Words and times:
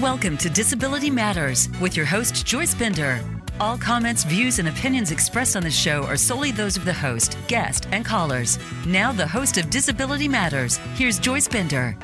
Welcome 0.00 0.36
to 0.38 0.50
Disability 0.50 1.08
Matters 1.08 1.70
with 1.80 1.96
your 1.96 2.04
host, 2.04 2.44
Joyce 2.44 2.74
Bender. 2.74 3.18
All 3.58 3.78
comments, 3.78 4.24
views, 4.24 4.58
and 4.58 4.68
opinions 4.68 5.10
expressed 5.10 5.56
on 5.56 5.62
the 5.62 5.70
show 5.70 6.02
are 6.02 6.18
solely 6.18 6.50
those 6.50 6.76
of 6.76 6.84
the 6.84 6.92
host, 6.92 7.38
guest, 7.48 7.88
and 7.92 8.04
callers. 8.04 8.58
Now, 8.86 9.10
the 9.10 9.26
host 9.26 9.56
of 9.56 9.70
Disability 9.70 10.28
Matters, 10.28 10.76
here's 10.96 11.18
Joyce 11.18 11.48
Bender. 11.48 11.96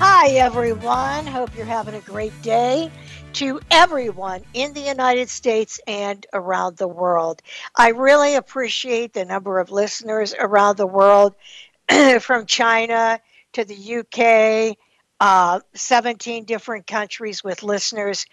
Hi, 0.00 0.32
everyone. 0.32 1.26
Hope 1.26 1.56
you're 1.56 1.64
having 1.64 1.94
a 1.94 2.00
great 2.00 2.42
day. 2.42 2.90
To 3.34 3.58
everyone 3.70 4.42
in 4.52 4.74
the 4.74 4.82
United 4.82 5.30
States 5.30 5.80
and 5.86 6.26
around 6.34 6.76
the 6.76 6.88
world. 6.88 7.40
I 7.74 7.88
really 7.88 8.34
appreciate 8.34 9.14
the 9.14 9.24
number 9.24 9.60
of 9.60 9.70
listeners 9.70 10.34
around 10.38 10.76
the 10.76 10.86
world 10.86 11.34
from 12.20 12.44
China 12.44 13.18
to 13.54 13.64
the 13.64 13.96
UK, 13.96 14.76
uh, 15.20 15.60
17 15.74 16.44
different 16.44 16.86
countries 16.86 17.42
with 17.44 17.62
listeners. 17.62 18.26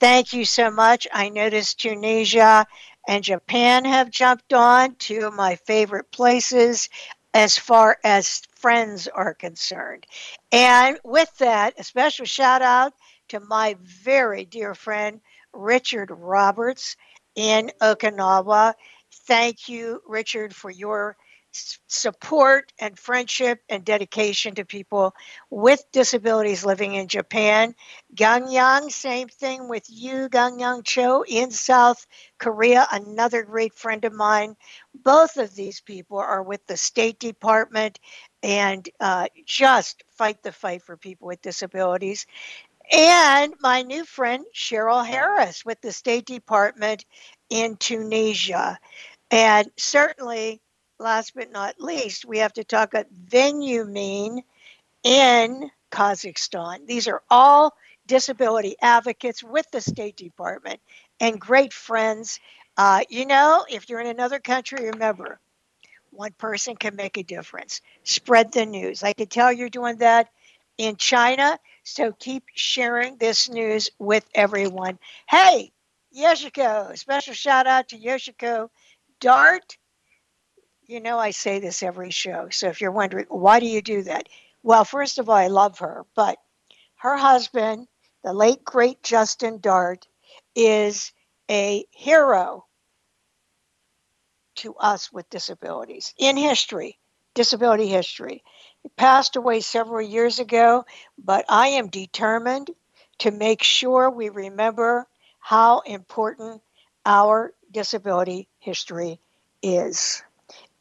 Thank 0.00 0.32
you 0.32 0.44
so 0.44 0.70
much. 0.70 1.06
I 1.12 1.28
noticed 1.28 1.80
Tunisia 1.80 2.66
and 3.08 3.24
Japan 3.24 3.84
have 3.84 4.10
jumped 4.10 4.52
on, 4.52 4.94
two 4.96 5.26
of 5.26 5.34
my 5.34 5.56
favorite 5.56 6.10
places 6.12 6.88
as 7.34 7.58
far 7.58 7.98
as 8.04 8.42
friends 8.56 9.08
are 9.08 9.34
concerned. 9.34 10.06
And 10.52 10.98
with 11.04 11.34
that, 11.38 11.74
a 11.78 11.84
special 11.84 12.26
shout 12.26 12.62
out 12.62 12.92
to 13.28 13.40
my 13.40 13.76
very 13.82 14.44
dear 14.44 14.74
friend, 14.74 15.20
Richard 15.52 16.10
Roberts 16.10 16.96
in 17.34 17.70
Okinawa. 17.80 18.74
Thank 19.26 19.68
you, 19.68 20.00
Richard, 20.06 20.54
for 20.54 20.70
your 20.70 21.16
support 21.52 22.72
and 22.78 22.98
friendship 22.98 23.60
and 23.68 23.84
dedication 23.84 24.54
to 24.54 24.64
people 24.64 25.14
with 25.50 25.82
disabilities 25.92 26.64
living 26.64 26.94
in 26.94 27.08
Japan. 27.08 27.74
Gangyang, 28.14 28.90
same 28.90 29.28
thing 29.28 29.68
with 29.68 29.84
you, 29.88 30.28
Gangyang 30.28 30.84
Cho, 30.84 31.24
in 31.26 31.50
South 31.50 32.06
Korea, 32.38 32.86
another 32.92 33.42
great 33.42 33.74
friend 33.74 34.04
of 34.04 34.12
mine. 34.12 34.56
Both 34.94 35.36
of 35.36 35.54
these 35.54 35.80
people 35.80 36.18
are 36.18 36.42
with 36.42 36.66
the 36.66 36.76
State 36.76 37.18
Department 37.18 37.98
and 38.42 38.88
uh, 39.00 39.26
just 39.46 40.04
fight 40.16 40.42
the 40.42 40.52
fight 40.52 40.82
for 40.82 40.96
people 40.96 41.28
with 41.28 41.42
disabilities. 41.42 42.26
And 42.90 43.54
my 43.60 43.82
new 43.82 44.04
friend, 44.04 44.44
Cheryl 44.54 45.04
Harris, 45.04 45.64
with 45.64 45.80
the 45.80 45.92
State 45.92 46.24
Department 46.24 47.04
in 47.50 47.76
Tunisia. 47.76 48.78
And 49.30 49.70
certainly, 49.76 50.62
last 50.98 51.34
but 51.34 51.50
not 51.50 51.80
least, 51.80 52.24
we 52.24 52.38
have 52.38 52.52
to 52.54 52.64
talk 52.64 52.94
about 52.94 53.12
Venyumin 53.12 54.42
in 55.02 55.70
Kazakhstan. 55.90 56.86
These 56.86 57.08
are 57.08 57.22
all 57.30 57.74
disability 58.06 58.76
advocates 58.80 59.42
with 59.42 59.70
the 59.70 59.80
State 59.80 60.16
Department 60.16 60.80
and 61.20 61.40
great 61.40 61.72
friends. 61.72 62.40
Uh, 62.76 63.00
you 63.08 63.26
know, 63.26 63.64
if 63.68 63.88
you're 63.88 64.00
in 64.00 64.06
another 64.06 64.38
country, 64.40 64.90
remember, 64.90 65.40
one 66.10 66.32
person 66.32 66.74
can 66.76 66.96
make 66.96 67.16
a 67.16 67.22
difference. 67.22 67.80
Spread 68.02 68.52
the 68.52 68.66
news. 68.66 69.02
I 69.02 69.12
can 69.12 69.26
tell 69.26 69.52
you're 69.52 69.68
doing 69.68 69.98
that 69.98 70.28
in 70.78 70.96
China, 70.96 71.58
so 71.82 72.12
keep 72.12 72.44
sharing 72.54 73.16
this 73.16 73.48
news 73.48 73.90
with 73.98 74.24
everyone. 74.34 74.98
Hey, 75.28 75.72
Yoshiko, 76.16 76.96
special 76.96 77.34
shout 77.34 77.66
out 77.66 77.88
to 77.88 77.98
Yoshiko 77.98 78.68
Dart 79.20 79.76
you 80.88 81.00
know, 81.00 81.18
I 81.18 81.30
say 81.30 81.60
this 81.60 81.82
every 81.82 82.10
show. 82.10 82.48
So 82.50 82.68
if 82.68 82.80
you're 82.80 82.90
wondering, 82.90 83.26
why 83.28 83.60
do 83.60 83.66
you 83.66 83.82
do 83.82 84.02
that? 84.04 84.28
Well, 84.62 84.84
first 84.84 85.18
of 85.18 85.28
all, 85.28 85.36
I 85.36 85.48
love 85.48 85.78
her, 85.80 86.04
but 86.16 86.38
her 86.96 87.16
husband, 87.16 87.86
the 88.24 88.32
late 88.32 88.64
great 88.64 89.02
Justin 89.02 89.60
Dart, 89.60 90.08
is 90.56 91.12
a 91.50 91.84
hero 91.90 92.64
to 94.56 94.74
us 94.76 95.12
with 95.12 95.28
disabilities 95.30 96.14
in 96.18 96.36
history, 96.36 96.98
disability 97.34 97.86
history. 97.86 98.42
He 98.82 98.88
passed 98.88 99.36
away 99.36 99.60
several 99.60 100.02
years 100.02 100.38
ago, 100.38 100.86
but 101.18 101.44
I 101.48 101.68
am 101.68 101.88
determined 101.88 102.70
to 103.18 103.30
make 103.30 103.62
sure 103.62 104.10
we 104.10 104.30
remember 104.30 105.06
how 105.38 105.80
important 105.80 106.62
our 107.04 107.52
disability 107.70 108.48
history 108.58 109.20
is. 109.62 110.22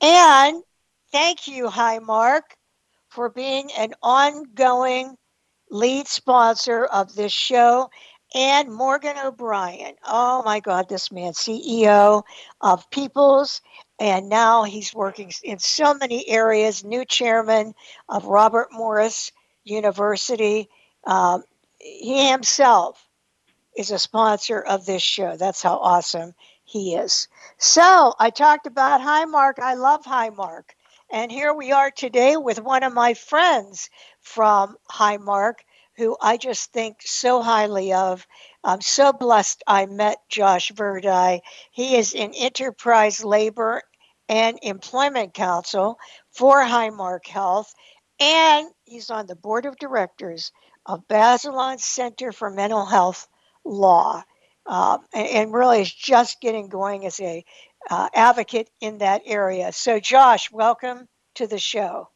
And 0.02 0.64
thank 1.12 1.48
you, 1.48 1.68
Highmark, 1.68 2.42
for 3.10 3.30
being 3.30 3.72
an 3.78 3.94
ongoing 4.02 5.16
lead 5.70 6.08
sponsor 6.08 6.86
of 6.86 7.16
this 7.16 7.34
show. 7.34 7.90
And 8.36 8.72
Morgan 8.72 9.18
O'Brien. 9.18 9.96
Oh 10.06 10.44
my 10.44 10.60
God, 10.60 10.90
this 10.90 11.12
man, 11.12 11.32
CEO 11.32 12.24
of 12.60 12.90
Peoples, 12.92 13.62
and 14.00 14.28
now 14.28 14.64
he's 14.64 14.94
working 14.94 15.32
in 15.44 15.60
so 15.60 15.94
many 15.94 16.28
areas, 16.28 16.84
new 16.84 17.06
chairman 17.06 17.74
of 18.10 18.26
Robert 18.26 18.68
Morris 18.72 19.32
University. 19.64 20.68
Um, 21.06 21.44
he 21.80 22.30
himself 22.30 23.02
is 23.78 23.92
a 23.92 24.00
sponsor 24.00 24.60
of 24.60 24.86
this 24.86 25.02
show. 25.02 25.38
That's 25.38 25.64
how 25.64 25.78
awesome 25.78 26.34
he 26.68 26.96
is. 26.96 27.30
So 27.58 28.14
I 28.20 28.30
talked 28.30 28.68
about 28.68 29.00
Highmark. 29.00 29.58
I 29.58 29.76
love 29.76 30.04
Highmark. 30.04 30.64
And 31.10 31.32
here 31.32 31.54
we 31.54 31.72
are 31.72 31.92
today 31.92 32.36
with 32.36 32.60
one 32.60 32.84
of 32.84 32.94
my 32.94 33.14
friends 33.14 33.90
from 34.20 34.76
Highmark, 34.92 35.60
who 35.96 36.18
I 36.22 36.36
just 36.36 36.74
think 36.74 36.98
so 37.00 37.42
highly 37.42 37.94
of. 37.94 38.28
I'm 38.66 38.82
so 38.82 39.14
blessed 39.14 39.64
I 39.66 39.86
met 39.86 40.18
Josh 40.28 40.74
Verdi. 40.76 41.42
He 41.72 41.96
is 41.96 42.14
in 42.14 42.34
Enterprise 42.34 43.24
Labor 43.24 43.82
and 44.28 44.60
Employment 44.62 45.34
Counsel 45.34 45.98
for 46.32 46.62
Highmark 46.62 47.28
Health, 47.28 47.74
and 48.20 48.68
he's 48.84 49.10
on 49.10 49.26
the 49.26 49.38
board 49.38 49.66
of 49.66 49.78
directors 49.78 50.52
of 50.86 51.08
Bazelon 51.08 51.80
Center 51.80 52.34
for 52.34 52.50
Mental 52.50 52.86
Health 52.86 53.30
Law 53.64 54.22
uh, 54.68 54.98
and, 55.14 55.28
and, 55.28 55.54
really 55.54 55.82
is 55.82 55.94
just 55.94 56.42
getting 56.42 56.68
going 56.68 57.06
as 57.06 57.20
a 57.20 57.44
uh, 57.90 58.10
advocate 58.14 58.70
in 58.82 58.98
that 59.00 59.22
area. 59.26 59.72
So, 59.72 60.00
Josh, 60.00 60.52
welcome 60.52 61.08
to 61.36 61.48
the 61.48 61.60
show. 61.60 62.10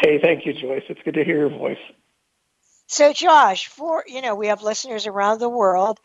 Hey, 0.00 0.18
thank 0.22 0.44
you, 0.44 0.52
Joyce. 0.52 0.82
It's 0.88 1.00
good 1.04 1.14
to 1.14 1.24
hear 1.24 1.38
your 1.38 1.50
voice. 1.50 1.78
So, 2.86 3.12
Josh, 3.12 3.66
for 3.66 4.04
you 4.06 4.22
know, 4.22 4.34
we 4.34 4.48
have 4.48 4.62
listeners 4.62 5.06
around 5.06 5.40
the 5.40 5.48
world, 5.48 6.00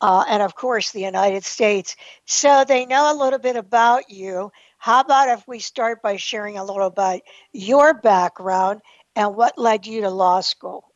uh, 0.00 0.24
and 0.28 0.42
of 0.42 0.54
course, 0.54 0.92
the 0.92 1.00
United 1.00 1.44
States. 1.44 1.96
So 2.26 2.64
they 2.64 2.86
know 2.86 3.12
a 3.12 3.18
little 3.18 3.38
bit 3.38 3.56
about 3.56 4.10
you. 4.10 4.52
How 4.78 5.00
about 5.00 5.28
if 5.28 5.46
we 5.48 5.58
start 5.58 6.02
by 6.02 6.16
sharing 6.16 6.56
a 6.56 6.64
little 6.64 6.86
about 6.86 7.20
your 7.52 7.94
background 7.94 8.80
and 9.16 9.34
what 9.34 9.58
led 9.58 9.86
you 9.86 10.02
to 10.02 10.10
law 10.10 10.40
school? 10.40 10.87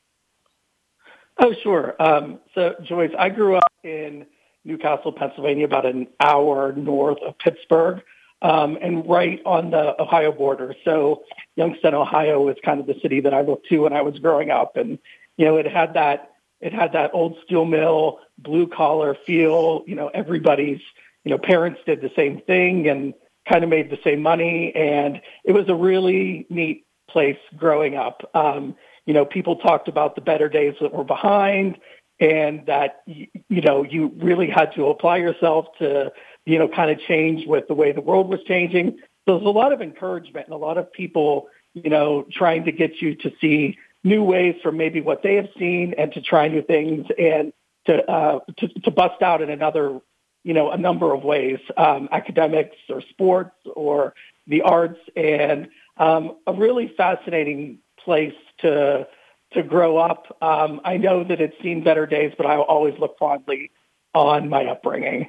Oh, 1.38 1.54
sure. 1.62 1.94
Um, 1.98 2.38
so, 2.54 2.74
Joyce, 2.82 3.12
I 3.18 3.28
grew 3.30 3.56
up 3.56 3.72
in 3.82 4.26
New 4.64 4.78
Castle, 4.78 5.12
Pennsylvania, 5.12 5.64
about 5.64 5.86
an 5.86 6.06
hour 6.20 6.72
north 6.72 7.18
of 7.26 7.38
Pittsburgh, 7.38 8.02
um, 8.42 8.78
and 8.80 9.08
right 9.08 9.40
on 9.46 9.70
the 9.70 10.00
Ohio 10.00 10.32
border. 10.32 10.74
So, 10.84 11.22
Youngstown, 11.56 11.94
Ohio, 11.94 12.48
is 12.48 12.56
kind 12.64 12.80
of 12.80 12.86
the 12.86 12.98
city 13.00 13.20
that 13.20 13.34
I 13.34 13.40
looked 13.40 13.68
to 13.68 13.78
when 13.78 13.92
I 13.92 14.02
was 14.02 14.18
growing 14.18 14.50
up, 14.50 14.76
and 14.76 14.98
you 15.36 15.46
know, 15.46 15.56
it 15.56 15.66
had 15.66 15.94
that 15.94 16.32
it 16.60 16.72
had 16.72 16.92
that 16.92 17.10
old 17.12 17.36
steel 17.44 17.64
mill, 17.64 18.20
blue 18.38 18.66
collar 18.66 19.16
feel. 19.26 19.84
You 19.86 19.96
know, 19.96 20.08
everybody's 20.08 20.80
you 21.24 21.30
know 21.30 21.38
parents 21.38 21.80
did 21.86 22.00
the 22.00 22.10
same 22.14 22.40
thing 22.42 22.88
and 22.88 23.14
kind 23.48 23.64
of 23.64 23.70
made 23.70 23.90
the 23.90 23.98
same 24.04 24.22
money, 24.22 24.72
and 24.74 25.20
it 25.44 25.52
was 25.52 25.68
a 25.68 25.74
really 25.74 26.46
neat 26.50 26.86
place 27.08 27.38
growing 27.56 27.96
up. 27.96 28.30
Um, 28.34 28.76
you 29.06 29.14
know, 29.14 29.24
people 29.24 29.56
talked 29.56 29.88
about 29.88 30.14
the 30.14 30.20
better 30.20 30.48
days 30.48 30.74
that 30.80 30.92
were 30.92 31.04
behind 31.04 31.78
and 32.20 32.66
that, 32.66 33.02
you 33.06 33.28
know, 33.48 33.82
you 33.82 34.12
really 34.16 34.48
had 34.48 34.72
to 34.74 34.86
apply 34.86 35.16
yourself 35.16 35.66
to, 35.78 36.12
you 36.44 36.58
know, 36.58 36.68
kind 36.68 36.90
of 36.90 37.00
change 37.00 37.46
with 37.46 37.66
the 37.66 37.74
way 37.74 37.92
the 37.92 38.00
world 38.00 38.28
was 38.28 38.40
changing. 38.46 38.98
So 39.26 39.38
there's 39.38 39.46
a 39.46 39.50
lot 39.50 39.72
of 39.72 39.82
encouragement 39.82 40.46
and 40.46 40.54
a 40.54 40.58
lot 40.58 40.78
of 40.78 40.92
people, 40.92 41.48
you 41.74 41.90
know, 41.90 42.26
trying 42.30 42.64
to 42.64 42.72
get 42.72 43.00
you 43.00 43.16
to 43.16 43.32
see 43.40 43.78
new 44.04 44.22
ways 44.22 44.56
from 44.62 44.76
maybe 44.76 45.00
what 45.00 45.22
they 45.22 45.34
have 45.36 45.48
seen 45.58 45.94
and 45.98 46.12
to 46.12 46.20
try 46.20 46.48
new 46.48 46.62
things 46.62 47.06
and 47.18 47.52
to, 47.86 48.08
uh, 48.08 48.40
to, 48.58 48.68
to 48.68 48.90
bust 48.90 49.20
out 49.22 49.42
in 49.42 49.50
another, 49.50 50.00
you 50.44 50.54
know, 50.54 50.70
a 50.70 50.78
number 50.78 51.12
of 51.12 51.24
ways, 51.24 51.58
um, 51.76 52.08
academics 52.12 52.76
or 52.88 53.00
sports 53.10 53.56
or 53.74 54.14
the 54.46 54.62
arts 54.62 54.98
and 55.16 55.68
um, 55.96 56.36
a 56.46 56.52
really 56.52 56.92
fascinating 56.96 57.78
place 58.04 58.34
to 58.62 59.06
to 59.52 59.62
grow 59.62 59.98
up. 59.98 60.36
Um, 60.40 60.80
I 60.84 60.96
know 60.96 61.24
that 61.24 61.40
it's 61.40 61.54
seen 61.62 61.84
better 61.84 62.06
days, 62.06 62.32
but 62.36 62.46
I 62.46 62.56
always 62.56 62.94
look 62.98 63.18
fondly 63.18 63.70
on 64.14 64.48
my 64.48 64.64
upbringing. 64.64 65.28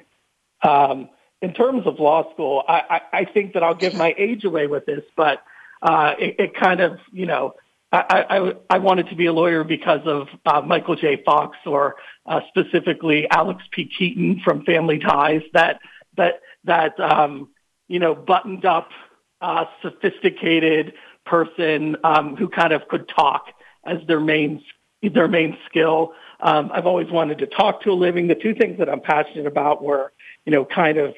Um, 0.63 1.09
in 1.41 1.53
terms 1.53 1.85
of 1.85 2.00
law 2.00 2.31
school, 2.31 2.63
I, 2.68 2.83
I, 2.89 3.19
I 3.19 3.25
think 3.25 3.53
that 3.53 3.63
I'll 3.63 3.75
give 3.75 3.95
my 3.95 4.15
age 4.18 4.45
away 4.45 4.68
with 4.68 4.85
this, 4.85 5.03
but 5.18 5.44
uh, 5.81 6.13
it, 6.18 6.35
it 6.39 6.56
kind 6.56 6.80
of, 6.80 7.00
you 7.12 7.25
know, 7.25 7.56
I, 7.91 8.25
I, 8.30 8.53
I 8.69 8.77
wanted 8.80 9.09
to 9.09 9.15
be 9.15 9.27
a 9.27 9.33
lawyer 9.33 9.63
because 9.63 10.01
of 10.06 10.27
uh, 10.45 10.62
Michael 10.62 10.95
J. 10.95 11.21
Fox 11.24 11.57
or 11.65 11.97
uh, 12.25 12.39
specifically 12.47 13.30
Alex 13.30 13.62
P. 13.71 13.85
Keaton 13.85 14.41
from 14.44 14.63
Family 14.63 14.97
Ties. 14.97 15.44
That 15.53 15.80
that 16.18 16.41
that 16.63 17.00
um, 17.00 17.50
you 17.88 18.00
know 18.00 18.15
buttoned 18.15 18.65
up, 18.65 18.89
uh, 19.41 19.65
sophisticated 19.83 20.94
person 21.25 21.98
um, 22.04 22.36
who 22.36 22.50
kind 22.50 22.74
of 22.74 22.88
could 22.88 23.08
talk 23.08 23.48
as 23.86 23.98
their 24.08 24.20
main 24.20 24.64
their 25.02 25.28
main 25.28 25.58
skill. 25.70 26.14
Um, 26.40 26.72
I've 26.74 26.86
always 26.86 27.10
wanted 27.10 27.40
to 27.40 27.48
talk 27.48 27.81
to 27.84 27.92
a 27.92 27.94
living. 27.94 28.28
The 28.28 28.36
two 28.36 28.54
things 28.54 28.80
that 28.80 28.90
I'm 28.90 29.02
passionate 29.02 29.48
about 29.48 29.84
were 29.84 30.12
you 30.46 30.52
know 30.52 30.66
kind 30.66 30.98
of 30.98 31.16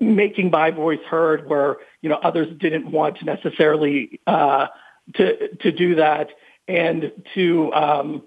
making 0.00 0.50
my 0.50 0.70
voice 0.70 1.02
heard 1.08 1.48
where 1.48 1.76
you 2.02 2.08
know 2.08 2.18
others 2.22 2.48
didn't 2.58 2.90
want 2.90 3.18
to 3.18 3.24
necessarily 3.24 4.20
uh, 4.26 4.66
to 5.14 5.54
to 5.56 5.72
do 5.72 5.96
that 5.96 6.30
and 6.66 7.12
to 7.34 7.72
um, 7.72 8.22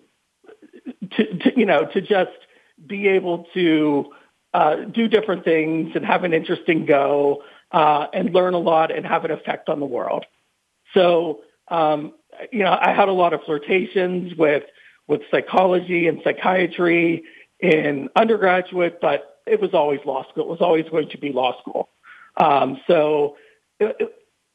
to, 1.12 1.38
to 1.40 1.60
you 1.60 1.66
know 1.66 1.86
to 1.86 2.02
just 2.02 2.32
be 2.86 3.08
able 3.08 3.46
to 3.54 4.14
uh, 4.54 4.76
do 4.76 5.08
different 5.08 5.44
things 5.44 5.92
and 5.96 6.06
have 6.06 6.24
an 6.24 6.34
interesting 6.34 6.86
go 6.86 7.44
uh, 7.72 8.08
and 8.14 8.34
learn 8.34 8.54
a 8.54 8.60
lot 8.60 8.96
and 8.96 9.06
have 9.06 9.26
an 9.26 9.32
effect 9.32 9.70
on 9.70 9.80
the 9.80 9.86
world. 9.86 10.26
So 10.94 11.42
um, 11.68 12.14
you 12.52 12.64
know 12.64 12.78
I 12.80 12.94
had 12.94 13.10
a 13.10 13.14
lot 13.14 13.34
of 13.34 13.42
flirtations 13.44 14.36
with 14.36 14.64
with 15.08 15.22
psychology 15.32 16.08
and 16.08 16.22
psychiatry 16.24 17.24
in 17.60 18.10
undergraduate, 18.16 19.00
but 19.02 19.42
it 19.46 19.62
was 19.62 19.74
always 19.74 20.00
law 20.06 20.28
school. 20.30 20.44
It 20.44 20.50
was 20.50 20.62
always 20.62 20.86
going 20.90 21.10
to 21.10 21.18
be 21.18 21.32
law 21.32 21.60
school. 21.62 21.90
Um, 22.36 22.80
so 22.88 23.38
it, 23.80 23.96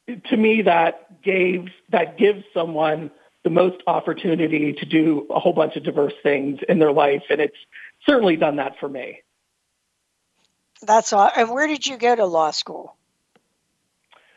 it, 0.07 0.25
to 0.27 0.37
me, 0.37 0.63
that 0.63 1.23
gave 1.23 1.69
that 1.91 2.19
gives 2.19 2.45
someone 2.55 3.11
the 3.45 3.51
most 3.51 3.83
opportunity 3.87 4.73
to 4.73 4.87
do 4.87 5.27
a 5.31 5.41
whole 5.41 5.53
bunch 5.53 5.77
of 5.77 5.83
diverse 5.83 6.13
things 6.23 6.61
in 6.69 6.79
their 6.79 6.93
life, 6.93 7.25
and 7.29 7.41
it's 7.41 7.57
certainly 8.07 8.37
done 8.37 8.57
that 8.57 8.79
for 8.79 8.89
me. 8.89 9.23
That's 10.83 11.13
all. 11.13 11.31
And 11.37 11.51
where 11.51 11.67
did 11.67 11.87
you 11.87 11.97
go 11.97 12.15
to 12.15 12.25
law 12.25 12.51
school? 12.51 12.97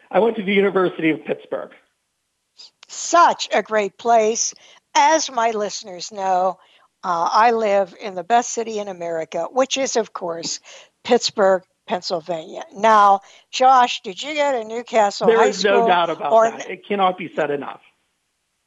I 0.09 0.19
went 0.19 0.37
to 0.37 0.43
the 0.43 0.53
University 0.53 1.09
of 1.09 1.23
Pittsburgh. 1.25 1.71
Such 2.95 3.49
a 3.53 3.61
great 3.61 3.97
place. 3.97 4.53
As 4.95 5.29
my 5.29 5.51
listeners 5.51 6.11
know, 6.11 6.59
uh, 7.03 7.29
I 7.31 7.51
live 7.51 7.93
in 7.99 8.15
the 8.15 8.23
best 8.23 8.51
city 8.51 8.79
in 8.79 8.87
America, 8.87 9.47
which 9.51 9.77
is, 9.77 9.95
of 9.95 10.13
course, 10.13 10.59
Pittsburgh, 11.03 11.63
Pennsylvania. 11.87 12.63
Now, 12.73 13.19
Josh, 13.51 14.01
did 14.01 14.23
you 14.23 14.33
go 14.33 14.53
to 14.53 14.63
New 14.63 14.83
Castle 14.83 15.27
there 15.27 15.37
High 15.37 15.47
is 15.47 15.59
School? 15.59 15.81
no 15.81 15.87
doubt 15.87 16.09
about 16.09 16.31
or, 16.31 16.49
that. 16.49 16.69
It 16.69 16.87
cannot 16.87 17.17
be 17.17 17.31
said 17.35 17.51
enough. 17.51 17.81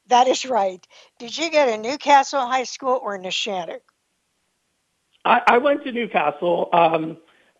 That 0.07 0.27
is 0.27 0.45
right. 0.45 0.85
Did 1.17 1.37
you 1.37 1.51
go 1.51 1.65
to 1.65 1.77
New 1.77 1.97
Castle 1.97 2.41
High 2.41 2.63
School 2.63 2.99
or 3.01 3.17
Neshannock? 3.19 3.81
I, 5.25 5.41
I 5.45 5.57
went 5.57 5.83
to 5.83 5.91
New 5.91 6.07
Castle. 6.07 6.69
Um, 6.71 7.17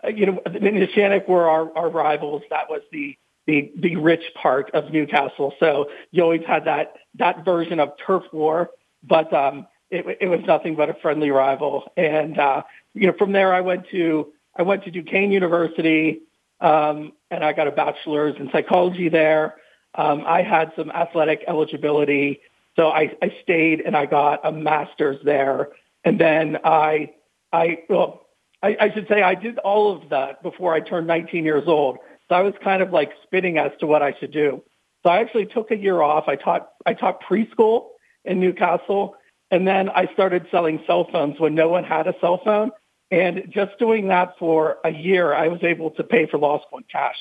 you 0.08 0.28
know, 0.28 0.42
Neshannock 0.48 1.28
were 1.28 1.50
our, 1.50 1.76
our 1.78 1.90
rivals. 1.90 2.44
That 2.50 2.70
was 2.70 2.82
the, 2.92 3.18
the 3.50 3.72
the 3.78 3.96
rich 3.96 4.24
part 4.36 4.70
of 4.76 4.92
New 4.92 5.08
Castle. 5.08 5.54
So 5.60 5.90
you 6.12 6.22
always 6.22 6.44
had 6.46 6.66
that 6.66 6.94
that 7.16 7.44
version 7.44 7.80
of 7.80 7.94
turf 8.06 8.24
war. 8.32 8.70
But 9.04 9.34
um, 9.34 9.66
it, 9.90 10.18
it 10.22 10.28
was 10.28 10.42
nothing 10.46 10.76
but 10.76 10.90
a 10.90 10.94
friendly 10.96 11.32
rival. 11.32 11.92
And 11.98 12.38
uh, 12.38 12.62
you 12.94 13.08
know, 13.08 13.14
from 13.18 13.32
there, 13.32 13.54
I 13.54 13.62
went 13.62 13.88
to 13.90 14.32
I 14.56 14.62
went 14.62 14.84
to 14.84 14.92
Duquesne 14.92 15.32
University, 15.32 16.22
um, 16.62 17.14
and 17.32 17.44
I 17.44 17.54
got 17.54 17.68
a 17.68 17.72
bachelor's 17.72 18.36
in 18.40 18.52
psychology 18.52 19.10
there. 19.10 19.56
Um, 19.96 20.24
I 20.28 20.44
had 20.44 20.72
some 20.76 20.92
athletic 20.92 21.44
eligibility, 21.48 22.42
so 22.76 22.90
I, 22.90 23.16
I 23.24 23.34
stayed 23.42 23.82
and 23.82 23.98
I 23.98 24.06
got 24.06 24.42
a 24.44 24.52
master's 24.52 25.18
there. 25.24 25.70
And 26.04 26.20
then 26.20 26.60
I, 26.64 27.14
I 27.52 27.80
well, 27.90 28.28
I, 28.62 28.78
I 28.80 28.94
should 28.94 29.08
say 29.08 29.24
I 29.24 29.34
did 29.34 29.58
all 29.60 29.96
of 29.96 30.10
that 30.10 30.44
before 30.44 30.74
I 30.74 30.82
turned 30.82 31.08
19 31.08 31.44
years 31.44 31.64
old. 31.68 31.98
So 32.30 32.36
I 32.36 32.42
was 32.42 32.54
kind 32.64 32.82
of 32.82 32.92
like 32.92 33.12
spinning 33.24 33.58
as 33.58 33.72
to 33.80 33.88
what 33.88 34.02
I 34.02 34.14
should 34.20 34.32
do. 34.32 34.64
So 35.04 35.10
I 35.10 35.20
actually 35.20 35.48
took 35.48 35.72
a 35.72 35.78
year 35.78 36.02
off. 36.02 36.26
I 36.28 36.36
taught 36.36 36.70
I 36.86 36.94
taught 36.94 37.24
preschool 37.24 37.90
in 38.26 38.40
New 38.40 38.54
Castle, 38.54 39.16
and 39.50 39.68
then 39.68 39.90
I 39.90 40.12
started 40.14 40.48
selling 40.52 40.84
cell 40.86 41.08
phones 41.12 41.40
when 41.40 41.56
no 41.56 41.70
one 41.70 41.84
had 41.84 42.08
a 42.08 42.14
cell 42.22 42.42
phone. 42.44 42.72
And 43.12 43.46
just 43.50 43.80
doing 43.80 44.10
that 44.10 44.38
for 44.38 44.78
a 44.86 44.92
year, 44.92 45.34
I 45.34 45.48
was 45.48 45.64
able 45.64 45.90
to 45.92 46.04
pay 46.04 46.28
for 46.28 46.38
law 46.38 46.62
school 46.62 46.78
in 46.80 46.86
cash. 46.92 47.18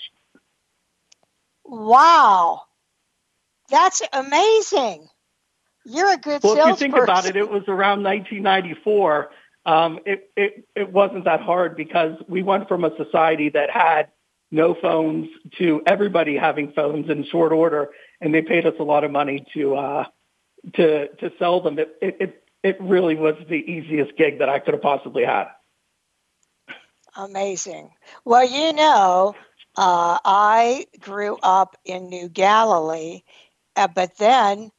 Wow. 1.64 2.62
That's 3.70 4.02
amazing. 4.12 5.08
You're 5.86 6.12
a 6.12 6.18
good 6.18 6.42
well, 6.42 6.56
salesperson. 6.56 6.60
if 6.60 6.68
you 6.68 6.76
think 6.76 7.02
about 7.02 7.24
it, 7.24 7.36
it 7.36 7.48
was 7.48 7.62
around 7.68 8.02
1994. 8.02 9.30
Um, 9.64 10.00
it, 10.04 10.30
it, 10.36 10.68
it 10.74 10.92
wasn't 10.92 11.24
that 11.24 11.40
hard 11.40 11.76
because 11.76 12.16
we 12.28 12.42
went 12.42 12.68
from 12.68 12.84
a 12.84 12.94
society 12.96 13.48
that 13.50 13.70
had 13.70 14.08
no 14.50 14.74
phones 14.74 15.28
to 15.58 15.82
everybody 15.86 16.36
having 16.36 16.72
phones 16.72 17.10
in 17.10 17.24
short 17.24 17.52
order, 17.52 17.90
and 18.20 18.34
they 18.34 18.42
paid 18.42 18.66
us 18.66 18.74
a 18.80 18.82
lot 18.82 19.04
of 19.04 19.10
money 19.10 19.46
to 19.54 19.76
uh, 19.76 20.04
to 20.74 21.08
to 21.08 21.32
sell 21.38 21.60
them. 21.60 21.78
It, 21.78 21.96
it 22.00 22.44
it 22.62 22.76
really 22.80 23.14
was 23.14 23.34
the 23.48 23.56
easiest 23.56 24.16
gig 24.16 24.38
that 24.38 24.48
I 24.48 24.58
could 24.58 24.74
have 24.74 24.82
possibly 24.82 25.24
had. 25.24 25.46
Amazing. 27.16 27.90
Well, 28.24 28.48
you 28.48 28.72
know, 28.72 29.34
uh, 29.76 30.18
I 30.24 30.86
grew 31.00 31.36
up 31.42 31.76
in 31.84 32.08
New 32.08 32.28
Galilee, 32.28 33.22
uh, 33.76 33.88
but 33.88 34.16
then 34.18 34.70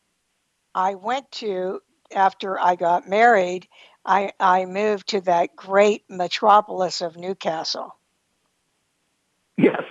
I 0.74 0.96
went 0.96 1.30
to 1.34 1.82
after 2.16 2.60
I 2.60 2.76
got 2.76 3.10
married. 3.10 3.68
I, 4.06 4.32
I 4.40 4.66
moved 4.66 5.10
to 5.10 5.22
that 5.22 5.56
great 5.56 6.04
metropolis 6.10 7.02
of 7.02 7.18
New 7.18 7.36
Castle. 7.36 7.99
Yes. 9.60 9.84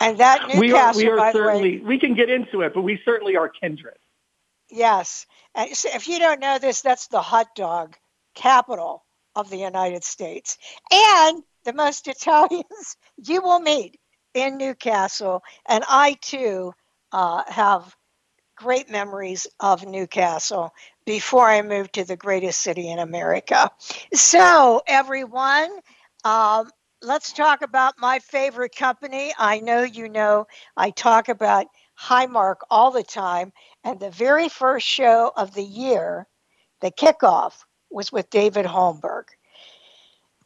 and 0.00 0.18
that 0.18 0.48
New 0.48 0.60
Castle, 0.72 1.02
we 1.02 1.08
are, 1.08 1.16
we 1.16 1.22
are 1.22 1.46
way, 1.46 1.78
we 1.78 1.98
can 1.98 2.14
get 2.14 2.30
into 2.30 2.62
it, 2.62 2.72
but 2.74 2.82
we 2.82 3.00
certainly 3.04 3.36
are 3.36 3.48
kindred. 3.48 3.98
Yes. 4.70 5.26
And 5.54 5.70
if 5.70 6.08
you 6.08 6.18
don't 6.18 6.40
know 6.40 6.58
this, 6.58 6.80
that's 6.80 7.08
the 7.08 7.20
hot 7.20 7.54
dog 7.54 7.96
capital 8.34 9.04
of 9.36 9.50
the 9.50 9.58
United 9.58 10.02
States. 10.02 10.58
And 10.90 11.42
the 11.64 11.74
most 11.74 12.08
Italians 12.08 12.96
you 13.16 13.42
will 13.42 13.60
meet 13.60 13.98
in 14.32 14.56
New 14.56 14.74
Castle. 14.74 15.42
And 15.68 15.84
I 15.88 16.16
too 16.20 16.72
uh, 17.12 17.42
have 17.48 17.94
great 18.56 18.90
memories 18.90 19.46
of 19.60 19.84
New 19.84 20.06
Castle 20.06 20.72
before 21.04 21.48
I 21.48 21.62
moved 21.62 21.94
to 21.94 22.04
the 22.04 22.16
greatest 22.16 22.60
city 22.60 22.90
in 22.90 22.98
America. 22.98 23.70
So, 24.14 24.82
everyone, 24.86 25.70
um, 26.24 26.70
let's 27.04 27.32
talk 27.32 27.62
about 27.62 27.94
my 27.98 28.18
favorite 28.18 28.74
company. 28.74 29.32
I 29.38 29.60
know 29.60 29.82
you 29.82 30.08
know 30.08 30.46
I 30.76 30.90
talk 30.90 31.28
about 31.28 31.66
Highmark 31.98 32.56
all 32.70 32.90
the 32.90 33.02
time. 33.02 33.52
And 33.84 34.00
the 34.00 34.10
very 34.10 34.48
first 34.48 34.86
show 34.86 35.32
of 35.36 35.54
the 35.54 35.62
year, 35.62 36.26
the 36.80 36.90
kickoff, 36.90 37.64
was 37.90 38.10
with 38.10 38.30
David 38.30 38.66
Holmberg. 38.66 39.24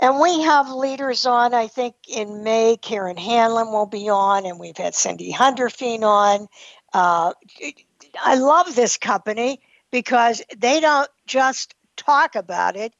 And 0.00 0.20
we 0.20 0.42
have 0.42 0.70
leaders 0.70 1.26
on, 1.26 1.54
I 1.54 1.66
think 1.66 1.94
in 2.06 2.44
May, 2.44 2.76
Karen 2.76 3.16
Hanlon 3.16 3.72
will 3.72 3.86
be 3.86 4.08
on, 4.08 4.46
and 4.46 4.60
we've 4.60 4.76
had 4.76 4.94
Cindy 4.94 5.32
Hunderfein 5.32 6.02
on. 6.02 6.46
Uh, 6.92 7.32
I 8.22 8.36
love 8.36 8.76
this 8.76 8.96
company 8.96 9.60
because 9.90 10.40
they 10.56 10.80
don't 10.80 11.10
just 11.26 11.74
talk 11.96 12.36
about 12.36 12.76
it, 12.76 12.94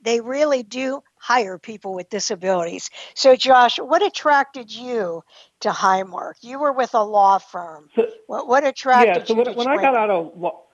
they 0.00 0.20
really 0.20 0.62
do 0.62 1.02
hire 1.20 1.58
people 1.58 1.94
with 1.94 2.08
disabilities. 2.10 2.90
So, 3.14 3.36
Josh, 3.36 3.78
what 3.78 4.04
attracted 4.04 4.74
you 4.74 5.22
to 5.60 5.70
Highmark? 5.70 6.34
You 6.40 6.58
were 6.58 6.72
with 6.72 6.94
a 6.94 7.04
law 7.04 7.38
firm. 7.38 7.88
So, 7.94 8.08
what, 8.26 8.48
what, 8.48 8.64
attracted 8.64 9.16
yeah, 9.16 9.24
so 9.24 9.34
you? 9.34 9.42
When, 9.42 9.56
when 9.56 9.68
I 9.68 9.76
got 9.76 9.94
out 9.94 10.10
of 10.10 10.32
law, 10.36 10.64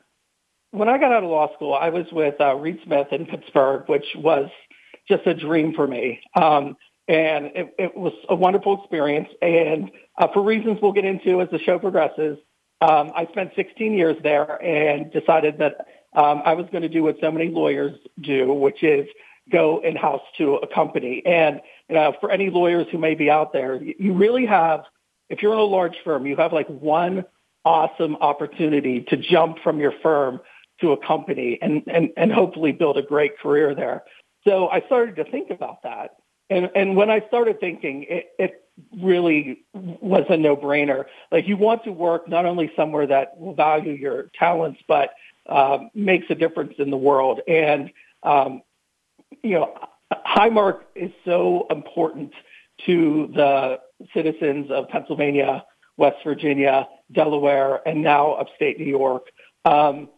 when 0.71 0.89
I 0.89 0.99
got 0.99 1.13
out 1.13 1.25
of 1.25 1.31
law 1.31 1.53
school, 1.55 1.75
I 1.75 1.89
was 1.91 2.07
with 2.13 2.41
uh, 2.41 2.55
Reed 2.55 2.79
Smith 2.85 3.09
in 3.11 3.27
Pittsburgh, 3.27 3.89
which 3.89 4.07
was 4.17 4.49
just 5.09 5.27
a 5.27 5.35
dream 5.35 5.75
for 5.75 5.87
me. 5.87 6.21
Um, 6.35 6.77
and 7.09 7.47
it, 7.55 7.75
it, 7.79 7.97
was 7.97 8.13
a 8.29 8.35
wonderful 8.35 8.81
experience. 8.81 9.29
And 9.41 9.91
uh, 10.19 10.29
for 10.33 10.43
reasons 10.43 10.79
we'll 10.83 10.93
get 10.93 11.05
into 11.05 11.41
as 11.41 11.49
the 11.51 11.59
show 11.59 11.79
progresses, 11.79 12.39
um, 12.81 13.13
I 13.15 13.27
spent 13.27 13.53
16 13.57 13.95
years 13.95 14.17
there 14.23 14.63
and 14.63 15.11
decided 15.13 15.59
that 15.59 15.87
um, 16.15 16.43
I 16.45 16.55
was 16.55 16.67
going 16.71 16.83
to 16.83 16.89
do 16.89 17.05
what 17.05 17.17
so 17.21 17.31
many 17.31 17.49
lawyers 17.49 17.97
do, 18.21 18.53
which 18.53 18.83
is 18.83 19.07
go 19.51 19.81
in-house 19.83 20.23
to 20.39 20.57
a 20.57 20.67
company. 20.67 21.23
And 21.25 21.61
you 21.89 21.95
know, 21.95 22.15
for 22.21 22.31
any 22.31 22.51
lawyers 22.51 22.87
who 22.91 22.99
may 22.99 23.15
be 23.15 23.31
out 23.31 23.53
there, 23.53 23.81
you 23.83 24.13
really 24.13 24.47
have, 24.47 24.85
if 25.29 25.43
you're 25.43 25.53
in 25.53 25.59
a 25.59 25.63
large 25.63 25.97
firm, 26.05 26.27
you 26.27 26.37
have 26.37 26.53
like 26.53 26.69
one 26.69 27.25
awesome 27.65 28.17
opportunity 28.17 29.03
to 29.09 29.17
jump 29.17 29.59
from 29.63 29.81
your 29.81 29.93
firm 30.03 30.41
to 30.81 30.93
a 30.93 31.07
company 31.07 31.59
and, 31.63 31.83
and, 31.87 32.11
and 32.17 32.33
hopefully 32.33 32.73
build 32.73 32.97
a 32.97 33.03
great 33.03 33.39
career 33.39 33.75
there. 33.75 34.05
So 34.47 34.69
I 34.69 34.81
started 34.83 35.17
to 35.17 35.25
think 35.25 35.51
about 35.51 35.83
that. 35.83 36.17
And, 36.51 36.71
and 36.77 36.97
when 36.97 37.11
I 37.11 37.27
started 37.27 37.59
thinking, 37.61 38.05
it, 38.09 38.27
it, 38.39 38.63
really 39.01 39.65
was 39.73 40.25
a 40.29 40.37
no-brainer. 40.37 41.07
Like 41.33 41.49
you 41.49 41.57
want 41.57 41.85
to 41.85 41.93
work 41.93 42.29
not 42.29 42.45
only 42.45 42.71
somewhere 42.77 43.07
that 43.07 43.39
will 43.39 43.55
value 43.55 43.93
your 43.93 44.31
talents, 44.39 44.81
but 44.87 45.11
um, 45.47 45.91
makes 45.95 46.27
a 46.29 46.35
difference 46.35 46.75
in 46.79 46.91
the 46.91 46.97
world. 46.97 47.41
And 47.49 47.91
um, 48.23 48.63
you 49.43 49.53
know, 49.53 49.75
Highmark 50.27 50.81
is 50.95 51.11
so 51.25 51.67
important 51.71 52.33
to 52.87 53.31
the 53.35 53.81
citizens 54.15 54.71
of 54.71 54.89
Pennsylvania, 54.89 55.65
West 55.97 56.19
Virginia, 56.25 56.87
Delaware, 57.13 57.87
and 57.89 58.03
now 58.03 58.33
upstate 58.33 58.79
New 58.79 58.87
York. 58.87 59.27
Um, 59.65 60.09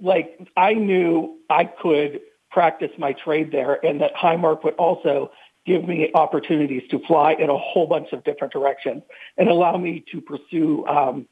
like 0.00 0.38
I 0.56 0.74
knew 0.74 1.38
I 1.50 1.64
could 1.64 2.20
practice 2.50 2.90
my 2.98 3.12
trade 3.12 3.50
there 3.50 3.84
and 3.84 4.00
that 4.00 4.14
Highmark 4.14 4.64
would 4.64 4.74
also 4.74 5.30
give 5.66 5.86
me 5.86 6.10
opportunities 6.14 6.82
to 6.90 7.00
fly 7.06 7.32
in 7.32 7.50
a 7.50 7.58
whole 7.58 7.86
bunch 7.86 8.12
of 8.12 8.22
different 8.24 8.52
directions 8.52 9.02
and 9.36 9.48
allow 9.48 9.76
me 9.76 10.04
to 10.12 10.20
pursue 10.20 10.86
um, 10.86 11.26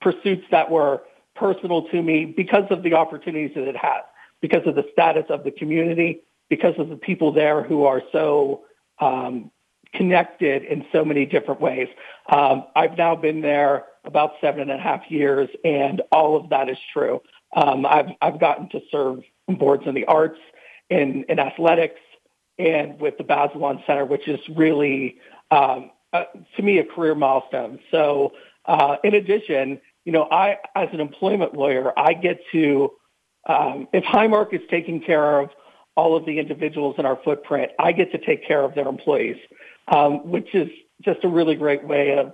pursuits 0.00 0.44
that 0.50 0.70
were 0.70 1.02
personal 1.34 1.88
to 1.88 2.02
me 2.02 2.24
because 2.24 2.64
of 2.70 2.82
the 2.82 2.94
opportunities 2.94 3.52
that 3.54 3.68
it 3.68 3.76
has, 3.76 4.02
because 4.40 4.66
of 4.66 4.74
the 4.74 4.84
status 4.92 5.24
of 5.28 5.44
the 5.44 5.50
community, 5.50 6.22
because 6.48 6.74
of 6.78 6.88
the 6.88 6.96
people 6.96 7.32
there 7.32 7.62
who 7.62 7.84
are 7.84 8.02
so 8.12 8.64
um, 9.00 9.50
connected 9.94 10.64
in 10.64 10.84
so 10.92 11.04
many 11.04 11.26
different 11.26 11.60
ways. 11.60 11.88
Um, 12.30 12.64
I've 12.76 12.96
now 12.96 13.16
been 13.16 13.40
there 13.40 13.86
about 14.04 14.32
seven 14.40 14.62
and 14.62 14.70
a 14.70 14.82
half 14.82 15.02
years, 15.10 15.48
and 15.64 16.02
all 16.12 16.36
of 16.36 16.50
that 16.50 16.68
is 16.68 16.78
true. 16.92 17.20
Um, 17.54 17.86
I've 17.86 18.10
I've 18.20 18.40
gotten 18.40 18.68
to 18.70 18.80
serve 18.90 19.20
boards 19.48 19.84
in 19.86 19.94
the 19.94 20.04
arts, 20.06 20.38
in 20.90 21.24
in 21.28 21.38
athletics, 21.38 22.00
and 22.58 23.00
with 23.00 23.16
the 23.18 23.24
Bazelon 23.24 23.84
Center, 23.86 24.04
which 24.04 24.28
is 24.28 24.40
really 24.54 25.18
um, 25.50 25.90
uh, 26.12 26.24
to 26.56 26.62
me 26.62 26.78
a 26.78 26.84
career 26.84 27.14
milestone. 27.14 27.78
So, 27.90 28.32
uh, 28.66 28.96
in 29.04 29.14
addition, 29.14 29.80
you 30.04 30.12
know, 30.12 30.28
I 30.30 30.58
as 30.74 30.88
an 30.92 31.00
employment 31.00 31.54
lawyer, 31.54 31.92
I 31.98 32.12
get 32.14 32.40
to 32.52 32.92
um, 33.48 33.88
if 33.92 34.04
Highmark 34.04 34.52
is 34.52 34.60
taking 34.70 35.00
care 35.00 35.40
of 35.40 35.50
all 35.98 36.16
of 36.16 36.24
the 36.24 36.38
individuals 36.38 36.94
in 36.96 37.04
our 37.04 37.18
footprint, 37.24 37.72
I 37.76 37.90
get 37.90 38.12
to 38.12 38.18
take 38.18 38.46
care 38.46 38.62
of 38.62 38.72
their 38.76 38.86
employees, 38.86 39.36
um, 39.88 40.30
which 40.30 40.54
is 40.54 40.68
just 41.02 41.24
a 41.24 41.28
really 41.28 41.56
great 41.56 41.84
way 41.84 42.16
of 42.16 42.32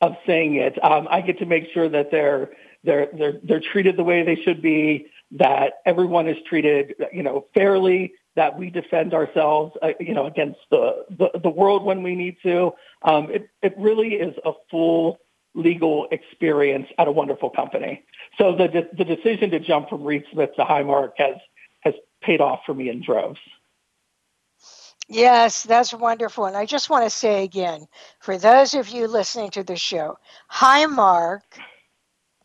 of 0.00 0.16
saying 0.26 0.56
it. 0.56 0.74
Um, 0.84 1.06
I 1.08 1.20
get 1.20 1.38
to 1.38 1.46
make 1.46 1.64
sure 1.72 1.88
that 1.88 2.10
they're 2.10 2.50
they're 2.82 3.08
they're 3.16 3.40
they're 3.44 3.62
treated 3.72 3.96
the 3.96 4.02
way 4.02 4.24
they 4.24 4.34
should 4.42 4.60
be, 4.60 5.06
that 5.30 5.74
everyone 5.86 6.26
is 6.28 6.36
treated 6.48 6.94
you 7.12 7.22
know 7.22 7.46
fairly, 7.54 8.14
that 8.34 8.58
we 8.58 8.68
defend 8.68 9.14
ourselves 9.14 9.76
uh, 9.80 9.92
you 10.00 10.14
know 10.14 10.26
against 10.26 10.58
the, 10.72 11.04
the 11.10 11.38
the 11.40 11.48
world 11.48 11.84
when 11.84 12.02
we 12.02 12.16
need 12.16 12.36
to. 12.42 12.72
Um, 13.02 13.30
it 13.30 13.48
it 13.62 13.74
really 13.78 14.14
is 14.14 14.34
a 14.44 14.52
full 14.72 15.20
legal 15.54 16.08
experience 16.10 16.88
at 16.98 17.06
a 17.06 17.12
wonderful 17.12 17.50
company. 17.50 18.04
So 18.38 18.56
the 18.56 18.88
the 18.98 19.04
decision 19.04 19.50
to 19.50 19.60
jump 19.60 19.88
from 19.88 20.02
Reed 20.02 20.24
Smith 20.32 20.50
to 20.56 20.64
Highmark 20.64 21.12
has 21.18 21.36
has 21.36 21.36
paid 22.24 22.40
off 22.40 22.60
for 22.66 22.74
me 22.74 22.88
in 22.88 23.02
droves. 23.02 23.40
Yes, 25.08 25.62
that's 25.64 25.92
wonderful. 25.92 26.46
And 26.46 26.56
I 26.56 26.64
just 26.64 26.88
want 26.88 27.04
to 27.04 27.10
say 27.10 27.44
again, 27.44 27.86
for 28.20 28.38
those 28.38 28.72
of 28.74 28.88
you 28.88 29.06
listening 29.06 29.50
to 29.50 29.62
the 29.62 29.76
show, 29.76 30.16
Highmark 30.50 31.40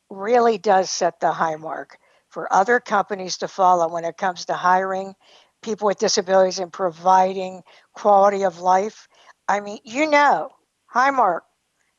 really 0.10 0.58
does 0.58 0.90
set 0.90 1.20
the 1.20 1.32
high 1.32 1.56
mark 1.56 1.98
for 2.28 2.52
other 2.52 2.80
companies 2.80 3.38
to 3.38 3.48
follow 3.48 3.88
when 3.88 4.04
it 4.04 4.18
comes 4.18 4.46
to 4.46 4.54
hiring 4.54 5.16
people 5.62 5.88
with 5.88 6.00
disabilities 6.00 6.60
and 6.60 6.72
providing 6.72 7.62
quality 7.94 8.44
of 8.44 8.60
life. 8.60 9.08
I 9.48 9.62
mean, 9.62 9.80
you 9.84 10.10
know, 10.10 10.52
Highmark 10.94 11.42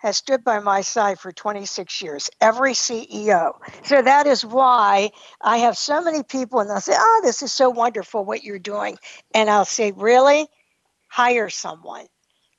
has 0.00 0.16
stood 0.18 0.44
by 0.44 0.60
my 0.60 0.82
side 0.82 1.18
for 1.20 1.32
26 1.32 2.02
years, 2.02 2.30
every 2.40 2.72
CEO. 2.72 3.54
So 3.84 4.02
that 4.02 4.26
is 4.26 4.44
why 4.44 5.10
I 5.40 5.58
have 5.58 5.76
so 5.76 6.02
many 6.02 6.22
people, 6.22 6.60
and 6.60 6.70
they'll 6.70 6.80
say, 6.80 6.94
Oh, 6.96 7.20
this 7.24 7.42
is 7.42 7.52
so 7.52 7.70
wonderful 7.70 8.24
what 8.24 8.44
you're 8.44 8.58
doing. 8.58 8.98
And 9.34 9.50
I'll 9.50 9.64
say, 9.66 9.92
Really? 9.92 10.48
Hire 11.08 11.50
someone. 11.50 12.06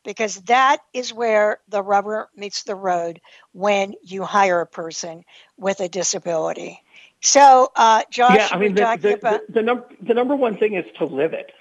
Because 0.04 0.38
that 0.44 0.80
is 0.94 1.14
where 1.14 1.60
the 1.70 1.84
rubber 1.84 2.30
meets 2.36 2.64
the 2.64 2.76
road 2.76 3.22
when 3.54 3.94
you 4.04 4.24
hire 4.24 4.62
a 4.62 4.68
person 4.68 5.24
with 5.58 5.80
a 5.82 5.90
disability. 5.90 6.80
So, 7.22 7.70
uh, 7.76 8.04
Josh, 8.12 8.52
yeah, 8.52 8.56
I 8.56 8.60
mean, 8.60 8.76
the, 8.76 8.82
the, 8.96 9.14
about- 9.14 9.42
the, 9.48 9.54
the, 9.54 9.62
num- 9.62 9.86
the 10.02 10.14
number 10.16 10.36
one 10.36 10.58
thing 10.58 10.76
is 10.76 10.86
to 11.00 11.06
live 11.06 11.34
it. 11.34 11.52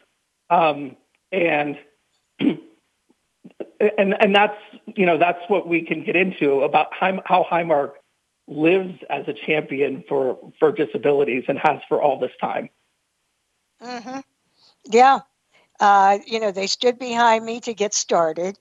Um, 0.51 0.97
and 1.33 1.79
and 3.81 4.15
and 4.21 4.35
that's 4.35 4.59
you 4.87 5.07
know 5.07 5.19
that's 5.19 5.41
what 5.49 5.67
we 5.67 5.83
can 5.83 6.05
get 6.05 6.17
into 6.17 6.63
about 6.63 6.89
how 6.93 7.47
Highmark 7.51 7.93
lives 8.47 8.99
as 9.09 9.27
a 9.29 9.33
champion 9.33 10.05
for 10.09 10.39
for 10.59 10.73
disabilities 10.73 11.45
and 11.49 11.59
has 11.59 11.81
for 11.89 12.03
all 12.03 12.19
this 12.19 12.33
time. 12.41 12.69
Mm-hmm. 13.83 14.21
Yeah, 14.87 15.21
uh, 15.79 16.19
you 16.27 16.41
know 16.41 16.51
they 16.51 16.67
stood 16.67 16.99
behind 16.99 17.45
me 17.45 17.61
to 17.61 17.75
get 17.75 17.95
started 17.95 18.59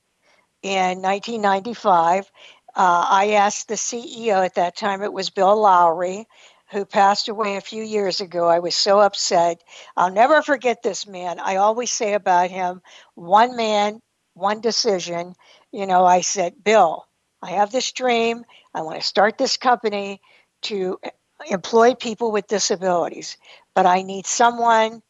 in 0.62 1.02
1995. 1.02 2.32
Uh, 2.76 3.06
I 3.10 3.32
asked 3.32 3.68
the 3.68 3.76
CEO 3.76 4.46
at 4.46 4.56
that 4.56 4.78
time; 4.78 5.02
it 5.04 5.12
was 5.12 5.30
Bill 5.30 5.60
Lowry, 5.60 6.28
who 6.72 6.86
passed 6.86 7.28
away 7.28 7.58
a 7.58 7.62
few 7.62 7.84
years 7.84 8.22
ago. 8.22 8.48
I 8.48 8.60
was 8.60 8.76
so 8.76 9.00
upset. 9.00 9.62
I'll 9.98 10.12
never 10.12 10.42
forget 10.42 10.82
this 10.82 11.06
man. 11.06 11.40
I 11.40 11.58
always 11.58 11.92
say 11.92 12.14
about 12.14 12.52
him: 12.52 12.82
one 13.16 13.58
man, 13.58 14.02
one 14.40 14.62
decision. 14.62 15.36
You 15.72 15.86
know, 15.86 16.06
I 16.06 16.22
said, 16.22 16.64
Bill, 16.64 17.06
I 17.42 17.52
have 17.52 17.72
this 17.72 17.92
dream. 17.92 18.46
I 18.74 18.82
want 18.82 19.00
to 19.00 19.06
start 19.06 19.38
this 19.38 19.58
company 19.58 20.22
to 20.64 21.00
uh, 21.04 21.10
employ 21.50 21.96
people 21.96 22.32
with 22.32 22.48
disabilities, 22.48 23.38
but 23.74 23.86
I 23.86 24.02
need 24.02 24.26
someone 24.26 25.02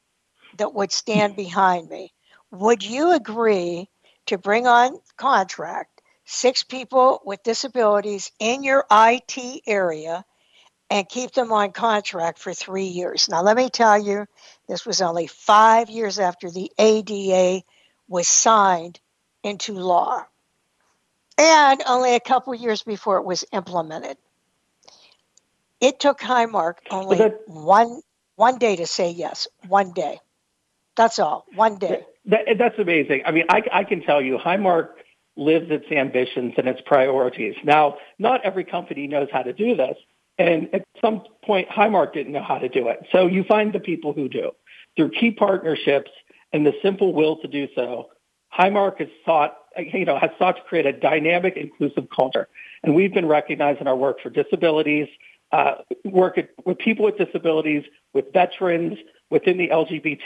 that 0.57 0.73
would 0.73 0.91
stand 0.91 1.35
behind 1.35 1.89
me. 1.89 2.13
Would 2.51 2.83
you 2.83 3.11
agree 3.11 3.89
to 4.27 4.37
bring 4.37 4.67
on 4.67 4.99
contract 5.17 6.01
six 6.25 6.63
people 6.63 7.21
with 7.25 7.43
disabilities 7.43 8.31
in 8.39 8.63
your 8.63 8.85
IT 8.91 9.63
area 9.65 10.23
and 10.91 11.09
keep 11.09 11.31
them 11.31 11.51
on 11.51 11.71
contract 11.71 12.39
for 12.39 12.53
three 12.53 12.85
years? 12.85 13.29
Now, 13.29 13.41
let 13.41 13.57
me 13.57 13.69
tell 13.69 13.99
you, 13.99 14.25
this 14.67 14.85
was 14.85 15.01
only 15.01 15.27
five 15.27 15.89
years 15.89 16.19
after 16.19 16.49
the 16.49 16.71
ADA 16.77 17.63
was 18.07 18.27
signed 18.27 18.99
into 19.43 19.73
law, 19.73 20.25
and 21.37 21.81
only 21.87 22.15
a 22.15 22.19
couple 22.19 22.53
years 22.55 22.83
before 22.83 23.17
it 23.17 23.25
was 23.25 23.45
implemented. 23.51 24.17
It 25.79 25.99
took 25.99 26.19
Highmark 26.19 26.75
only 26.91 27.17
that, 27.17 27.41
one 27.47 28.01
one 28.35 28.57
day 28.57 28.77
to 28.77 28.87
say 28.87 29.11
yes. 29.11 29.47
One 29.67 29.91
day. 29.91 30.19
That's 30.95 31.19
all. 31.19 31.45
One 31.55 31.77
day. 31.77 32.05
That, 32.25 32.57
that's 32.57 32.79
amazing. 32.79 33.23
I 33.25 33.31
mean, 33.31 33.45
I, 33.49 33.63
I 33.71 33.83
can 33.83 34.01
tell 34.01 34.21
you, 34.21 34.37
Highmark 34.37 34.89
lives 35.35 35.67
its 35.69 35.91
ambitions 35.91 36.53
and 36.57 36.67
its 36.67 36.81
priorities. 36.85 37.55
Now, 37.63 37.97
not 38.17 38.41
every 38.45 38.63
company 38.63 39.07
knows 39.07 39.29
how 39.31 39.41
to 39.41 39.53
do 39.53 39.75
this. 39.75 39.97
And 40.37 40.73
at 40.73 40.85
some 41.01 41.23
point, 41.43 41.67
Highmark 41.69 42.13
didn't 42.13 42.31
know 42.31 42.43
how 42.43 42.57
to 42.59 42.69
do 42.69 42.87
it. 42.87 43.05
So 43.11 43.27
you 43.27 43.43
find 43.43 43.73
the 43.73 43.79
people 43.79 44.13
who 44.13 44.29
do. 44.29 44.51
Through 44.95 45.11
key 45.11 45.31
partnerships 45.31 46.11
and 46.53 46.65
the 46.65 46.73
simple 46.81 47.13
will 47.13 47.37
to 47.37 47.47
do 47.47 47.67
so, 47.75 48.09
Highmark 48.57 48.99
has 48.99 49.09
sought, 49.25 49.57
you 49.77 50.05
know, 50.05 50.17
has 50.17 50.31
sought 50.37 50.57
to 50.57 50.61
create 50.63 50.85
a 50.85 50.93
dynamic, 50.93 51.55
inclusive 51.57 52.07
culture. 52.15 52.47
And 52.83 52.95
we've 52.95 53.13
been 53.13 53.27
recognized 53.27 53.81
in 53.81 53.87
our 53.87 53.95
work 53.95 54.21
for 54.21 54.29
disabilities, 54.29 55.07
uh, 55.51 55.75
work 56.05 56.37
at, 56.37 56.49
with 56.65 56.77
people 56.77 57.05
with 57.05 57.17
disabilities, 57.17 57.83
with 58.13 58.31
veterans, 58.33 58.97
within 59.29 59.57
the 59.57 59.69
LGBT 59.69 60.19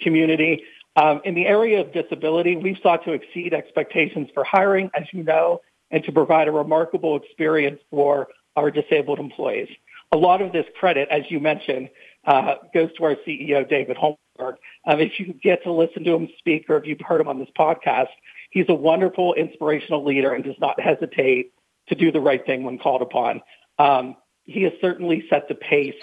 community. 0.00 0.64
Um, 0.96 1.20
in 1.24 1.34
the 1.34 1.46
area 1.46 1.80
of 1.80 1.92
disability, 1.92 2.56
we've 2.56 2.78
sought 2.82 3.04
to 3.04 3.12
exceed 3.12 3.52
expectations 3.52 4.28
for 4.32 4.44
hiring, 4.44 4.90
as 4.94 5.04
you 5.12 5.22
know, 5.22 5.60
and 5.90 6.02
to 6.04 6.12
provide 6.12 6.48
a 6.48 6.52
remarkable 6.52 7.16
experience 7.16 7.80
for 7.90 8.28
our 8.56 8.70
disabled 8.70 9.18
employees. 9.18 9.68
A 10.12 10.16
lot 10.16 10.40
of 10.40 10.52
this 10.52 10.64
credit, 10.78 11.08
as 11.10 11.24
you 11.30 11.40
mentioned, 11.40 11.90
uh, 12.24 12.56
goes 12.72 12.90
to 12.96 13.04
our 13.04 13.16
CEO, 13.26 13.68
David 13.68 13.96
Um, 14.40 15.00
if 15.00 15.18
you 15.18 15.32
get 15.32 15.62
to 15.64 15.72
listen 15.72 16.04
to 16.04 16.14
him 16.14 16.28
speak 16.38 16.66
or 16.68 16.76
if 16.76 16.86
you've 16.86 17.00
heard 17.00 17.20
him 17.20 17.28
on 17.28 17.38
this 17.38 17.48
podcast, 17.58 18.08
he's 18.50 18.66
a 18.68 18.74
wonderful, 18.74 19.34
inspirational 19.34 20.04
leader 20.04 20.32
and 20.32 20.44
does 20.44 20.58
not 20.60 20.80
hesitate 20.80 21.52
to 21.88 21.94
do 21.94 22.10
the 22.10 22.20
right 22.20 22.44
thing 22.44 22.64
when 22.64 22.78
called 22.78 23.02
upon. 23.02 23.42
Um, 23.78 24.16
he 24.44 24.62
has 24.62 24.72
certainly 24.80 25.24
set 25.28 25.48
the 25.48 25.54
pace 25.54 26.00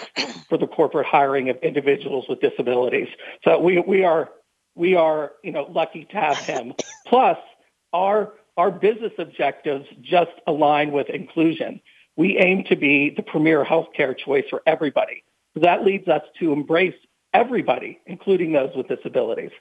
for 0.50 0.58
the 0.58 0.68
corporate 0.68 1.08
hiring 1.08 1.50
of 1.50 1.58
individuals 1.58 2.26
with 2.28 2.42
disabilities. 2.42 3.08
So 3.44 3.60
we, 3.60 3.80
we 3.80 4.04
are 4.04 4.30
we 4.76 4.96
are 4.96 5.34
you 5.44 5.52
know 5.52 5.64
lucky 5.70 6.06
to 6.06 6.18
have 6.18 6.38
him. 6.38 6.74
Plus, 7.08 7.38
our 7.94 8.34
our 8.58 8.72
business 8.72 9.14
objectives 9.18 9.86
just 10.02 10.32
align 10.46 10.92
with 10.92 11.10
inclusion. 11.10 11.82
We 12.16 12.38
aim 12.38 12.66
to 12.66 12.76
be 12.76 13.10
the 13.10 13.24
premier 13.24 13.66
healthcare 13.66 14.16
choice 14.18 14.46
for 14.50 14.62
everybody. 14.68 15.24
That 15.56 15.84
leads 15.84 16.08
us 16.08 16.22
to 16.40 16.54
embrace 16.54 16.96
everybody, 17.34 18.00
including 18.06 18.54
those 18.54 18.70
with 18.76 18.88
disabilities. 18.88 19.52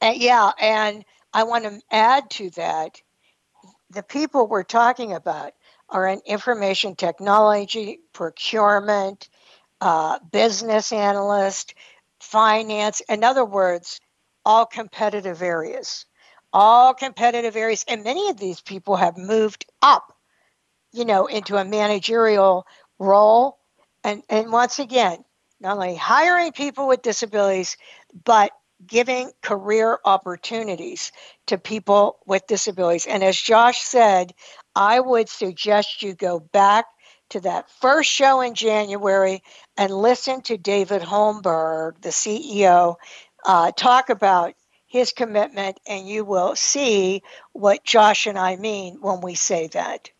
Uh, 0.00 0.12
yeah, 0.14 0.52
and 0.60 1.04
I 1.32 1.44
want 1.44 1.64
to 1.64 1.80
add 1.90 2.30
to 2.30 2.50
that 2.50 3.00
the 3.90 4.02
people 4.02 4.46
we're 4.46 4.62
talking 4.62 5.12
about 5.12 5.52
are 5.88 6.06
in 6.06 6.20
information 6.26 6.94
technology, 6.94 8.00
procurement, 8.12 9.28
uh, 9.80 10.18
business 10.30 10.92
analyst, 10.92 11.74
finance. 12.20 13.00
In 13.08 13.24
other 13.24 13.44
words, 13.44 14.00
all 14.44 14.66
competitive 14.66 15.42
areas. 15.42 16.04
All 16.52 16.94
competitive 16.94 17.56
areas. 17.56 17.84
And 17.88 18.04
many 18.04 18.30
of 18.30 18.38
these 18.38 18.60
people 18.60 18.96
have 18.96 19.16
moved 19.16 19.66
up, 19.82 20.16
you 20.92 21.04
know, 21.04 21.26
into 21.26 21.56
a 21.56 21.64
managerial 21.64 22.66
role. 22.98 23.58
And, 24.04 24.22
and 24.28 24.50
once 24.52 24.78
again, 24.78 25.24
not 25.60 25.76
only 25.76 25.96
hiring 25.96 26.52
people 26.52 26.88
with 26.88 27.02
disabilities, 27.02 27.76
but 28.24 28.52
giving 28.86 29.30
career 29.42 29.98
opportunities 30.04 31.10
to 31.46 31.58
people 31.58 32.18
with 32.26 32.46
disabilities. 32.46 33.06
And 33.06 33.24
as 33.24 33.36
Josh 33.36 33.80
said, 33.80 34.32
I 34.74 35.00
would 35.00 35.28
suggest 35.28 36.02
you 36.02 36.14
go 36.14 36.38
back 36.38 36.86
to 37.30 37.40
that 37.40 37.70
first 37.80 38.10
show 38.10 38.40
in 38.40 38.54
January 38.54 39.42
and 39.76 39.92
listen 39.92 40.42
to 40.42 40.56
David 40.56 41.02
Holmberg, 41.02 42.00
the 42.00 42.10
CEO, 42.10 42.96
uh, 43.44 43.72
talk 43.72 44.10
about 44.10 44.54
his 44.86 45.12
commitment, 45.12 45.78
and 45.86 46.08
you 46.08 46.24
will 46.24 46.56
see 46.56 47.22
what 47.52 47.84
Josh 47.84 48.26
and 48.26 48.38
I 48.38 48.56
mean 48.56 48.98
when 49.00 49.20
we 49.20 49.34
say 49.34 49.66
that. 49.68 50.10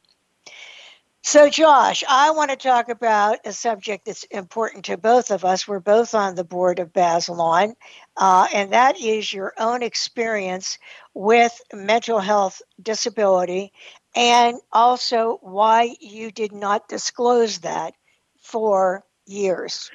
So, 1.22 1.50
Josh, 1.50 2.04
I 2.08 2.30
want 2.30 2.50
to 2.50 2.56
talk 2.56 2.88
about 2.88 3.40
a 3.44 3.52
subject 3.52 4.06
that's 4.06 4.22
important 4.24 4.86
to 4.86 4.96
both 4.96 5.30
of 5.30 5.44
us. 5.44 5.66
We're 5.66 5.80
both 5.80 6.14
on 6.14 6.36
the 6.36 6.44
board 6.44 6.78
of 6.78 6.92
Bazelon, 6.92 7.74
uh, 8.16 8.46
and 8.54 8.72
that 8.72 8.98
is 8.98 9.32
your 9.32 9.52
own 9.58 9.82
experience 9.82 10.78
with 11.14 11.60
mental 11.72 12.20
health 12.20 12.62
disability 12.80 13.72
and 14.14 14.56
also 14.72 15.38
why 15.42 15.96
you 16.00 16.30
did 16.30 16.52
not 16.52 16.88
disclose 16.88 17.58
that 17.58 17.94
for 18.40 19.04
years. 19.26 19.90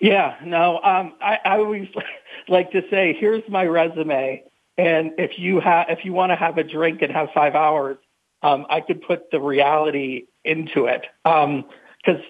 Yeah, 0.00 0.36
no, 0.44 0.80
um, 0.82 1.14
I, 1.20 1.38
I 1.44 1.58
always 1.58 1.88
like 2.48 2.70
to 2.72 2.82
say, 2.90 3.16
here's 3.18 3.42
my 3.48 3.64
resume, 3.64 4.44
and 4.76 5.12
if 5.18 5.38
you 5.38 5.60
have, 5.60 5.86
if 5.88 6.04
you 6.04 6.12
want 6.12 6.30
to 6.30 6.36
have 6.36 6.58
a 6.58 6.64
drink 6.64 7.02
and 7.02 7.10
have 7.10 7.30
five 7.32 7.54
hours, 7.54 7.96
um, 8.44 8.66
I 8.68 8.80
could 8.80 9.02
put 9.02 9.30
the 9.30 9.40
reality 9.40 10.26
into 10.44 10.84
it 10.84 11.06
because 11.24 11.46
um, 11.46 11.64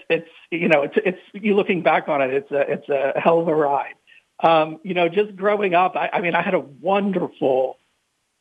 it's 0.08 0.30
you 0.50 0.68
know 0.68 0.82
it's 0.82 0.94
it's 1.04 1.18
you 1.32 1.54
looking 1.56 1.82
back 1.82 2.08
on 2.08 2.22
it, 2.22 2.32
it's 2.32 2.50
a 2.52 2.60
it's 2.60 2.88
a 2.88 3.20
hell 3.20 3.40
of 3.40 3.48
a 3.48 3.54
ride. 3.54 3.94
Um, 4.42 4.78
you 4.82 4.94
know, 4.94 5.08
just 5.08 5.36
growing 5.36 5.74
up, 5.74 5.96
I, 5.96 6.10
I 6.12 6.20
mean, 6.20 6.34
I 6.34 6.42
had 6.42 6.54
a 6.54 6.60
wonderful 6.60 7.78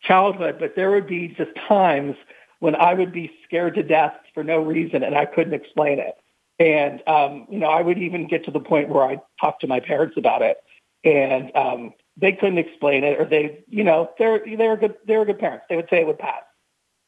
childhood, 0.02 0.58
but 0.60 0.76
there 0.76 0.92
would 0.92 1.08
be 1.08 1.30
just 1.30 1.52
times 1.68 2.16
when 2.60 2.76
I 2.76 2.94
would 2.94 3.12
be 3.12 3.32
scared 3.44 3.76
to 3.76 3.84
death 3.84 4.16
for 4.34 4.44
no 4.44 4.60
reason 4.60 5.04
and 5.04 5.16
I 5.16 5.26
couldn't 5.26 5.54
explain 5.54 6.00
it. 6.00 6.16
And, 6.60 7.02
um, 7.08 7.48
you 7.50 7.60
know, 7.60 7.68
I 7.68 7.82
would 7.82 7.98
even 7.98 8.28
get 8.28 8.46
to 8.46 8.52
the 8.52 8.60
point 8.60 8.90
where 8.90 9.04
I 9.04 9.22
talked 9.40 9.62
to 9.62 9.68
my 9.68 9.80
parents 9.80 10.16
about 10.18 10.42
it 10.42 10.58
and, 11.04 11.52
um, 11.56 11.94
they 12.18 12.34
couldn't 12.34 12.60
explain 12.60 13.04
it 13.04 13.20
or 13.20 13.26
they, 13.26 13.64
you 13.70 13.84
know, 13.84 14.12
they're, 14.18 14.42
they're 14.58 14.78
good, 14.78 14.96
they're 15.06 15.26
good 15.26 15.40
parents. 15.40 15.66
They 15.70 15.76
would 15.76 15.90
say 15.90 16.02
it 16.02 16.08
would 16.08 16.20
pass. 16.20 16.44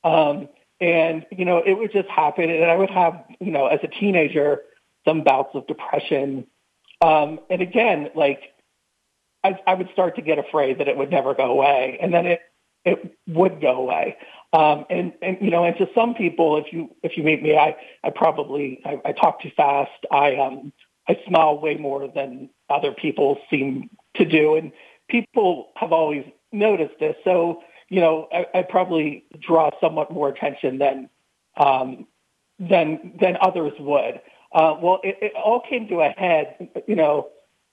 Um, 0.05 0.47
and, 0.79 1.25
you 1.31 1.45
know, 1.45 1.61
it 1.65 1.73
would 1.73 1.91
just 1.91 2.09
happen. 2.09 2.49
And 2.49 2.65
I 2.65 2.75
would 2.75 2.91
have, 2.91 3.25
you 3.41 3.51
know, 3.51 3.65
as 3.65 3.79
a 3.83 3.87
teenager, 3.87 4.61
some 5.05 5.23
bouts 5.23 5.49
of 5.55 5.65
depression. 5.67 6.45
Um, 7.01 7.39
and 7.49 7.61
again, 7.61 8.09
like 8.15 8.41
I, 9.43 9.59
I 9.65 9.73
would 9.73 9.89
start 9.93 10.15
to 10.17 10.21
get 10.21 10.37
afraid 10.37 10.79
that 10.79 10.87
it 10.87 10.95
would 10.95 11.09
never 11.09 11.33
go 11.33 11.45
away. 11.45 11.97
And 12.01 12.13
then 12.13 12.25
it, 12.27 12.41
it 12.85 13.17
would 13.27 13.59
go 13.61 13.77
away. 13.77 14.17
Um, 14.53 14.85
and, 14.89 15.13
and, 15.21 15.37
you 15.41 15.49
know, 15.49 15.63
and 15.63 15.75
to 15.77 15.87
some 15.95 16.13
people, 16.13 16.57
if 16.57 16.71
you, 16.71 16.95
if 17.03 17.17
you 17.17 17.23
meet 17.23 17.41
me, 17.41 17.57
I, 17.57 17.75
I 18.03 18.11
probably, 18.11 18.81
I, 18.85 19.01
I 19.05 19.11
talk 19.11 19.41
too 19.41 19.51
fast. 19.57 19.91
I, 20.11 20.35
um, 20.35 20.71
I 21.07 21.17
smile 21.27 21.59
way 21.59 21.75
more 21.75 22.07
than 22.13 22.49
other 22.69 22.91
people 22.91 23.39
seem 23.49 23.89
to 24.15 24.25
do. 24.25 24.55
And 24.55 24.71
people 25.09 25.71
have 25.77 25.91
always 25.91 26.25
noticed 26.51 26.99
this. 26.99 27.15
So, 27.23 27.63
you 27.89 28.01
know, 28.01 28.27
I, 28.31 28.45
I 28.53 28.61
probably 28.63 29.25
draw 29.39 29.69
somewhat 29.79 30.11
more 30.11 30.29
attention 30.29 30.79
than, 30.79 31.09
um, 31.57 32.07
than, 32.59 33.13
than 33.19 33.37
others 33.41 33.73
would. 33.79 34.21
Uh, 34.51 34.75
well, 34.81 34.99
it, 35.03 35.17
it 35.21 35.33
all 35.35 35.61
came 35.67 35.87
to 35.89 36.01
a 36.01 36.09
head, 36.09 36.69
you 36.87 36.95
know, 36.95 37.29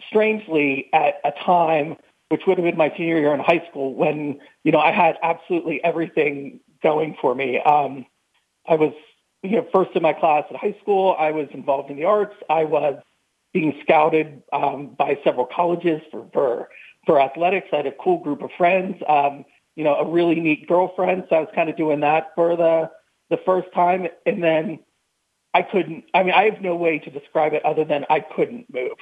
strangely 0.09 0.89
at 0.93 1.21
a 1.25 1.33
time 1.45 1.97
which 2.33 2.47
would 2.47 2.57
have 2.57 2.65
been 2.65 2.79
my 2.79 2.91
senior 2.97 3.19
year 3.19 3.35
in 3.35 3.41
high 3.41 3.63
school 3.69 3.93
when, 3.95 4.41
you 4.65 4.73
know, 4.73 4.79
I 4.79 4.91
had 4.91 5.19
absolutely 5.23 5.85
everything 5.85 6.61
going 6.83 7.15
for 7.21 7.35
me. 7.35 7.61
Um, 7.61 8.07
I 8.67 8.77
was, 8.77 8.95
you 9.43 9.57
know, 9.57 9.67
first 9.71 9.91
in 9.95 10.03
my 10.03 10.15
class 10.15 10.45
at 10.49 10.57
high 10.57 10.75
school. 10.81 11.15
I 11.19 11.31
was 11.31 11.49
involved 11.53 11.91
in 11.91 11.99
the 11.99 12.07
arts. 12.07 12.35
I 12.49 12.65
was 12.65 12.99
being 13.53 13.79
scouted 13.83 14.43
um, 14.51 14.97
by 14.99 15.19
several 15.23 15.45
colleges 15.45 16.01
for, 16.11 16.27
for, 16.33 16.69
for 17.05 17.21
athletics. 17.21 17.69
I 17.71 17.77
had 17.77 17.87
a 17.87 17.93
cool 17.93 18.21
group 18.21 18.41
of 18.43 18.49
friends, 18.57 18.97
um, 19.07 19.45
you 19.77 19.85
know, 19.85 19.95
a 19.97 20.09
really 20.09 20.41
neat 20.41 20.67
girlfriend. 20.67 21.25
So 21.29 21.37
I 21.37 21.41
was 21.41 21.49
kind 21.55 21.71
of 21.71 21.77
doing 21.77 22.01
that 22.01 22.33
for 22.35 22.57
the, 22.57 22.91
the 23.31 23.39
first 23.45 23.73
time. 23.75 24.09
And 24.27 24.43
then 24.43 24.81
I 25.55 25.63
couldn't, 25.63 26.05
I 26.15 26.23
mean, 26.23 26.35
I 26.35 26.45
have 26.45 26.61
no 26.61 26.77
way 26.77 26.99
to 26.99 27.11
describe 27.11 27.53
it 27.53 27.65
other 27.65 27.85
than 27.85 28.07
I 28.09 28.21
couldn't 28.21 28.73
move. 28.73 28.97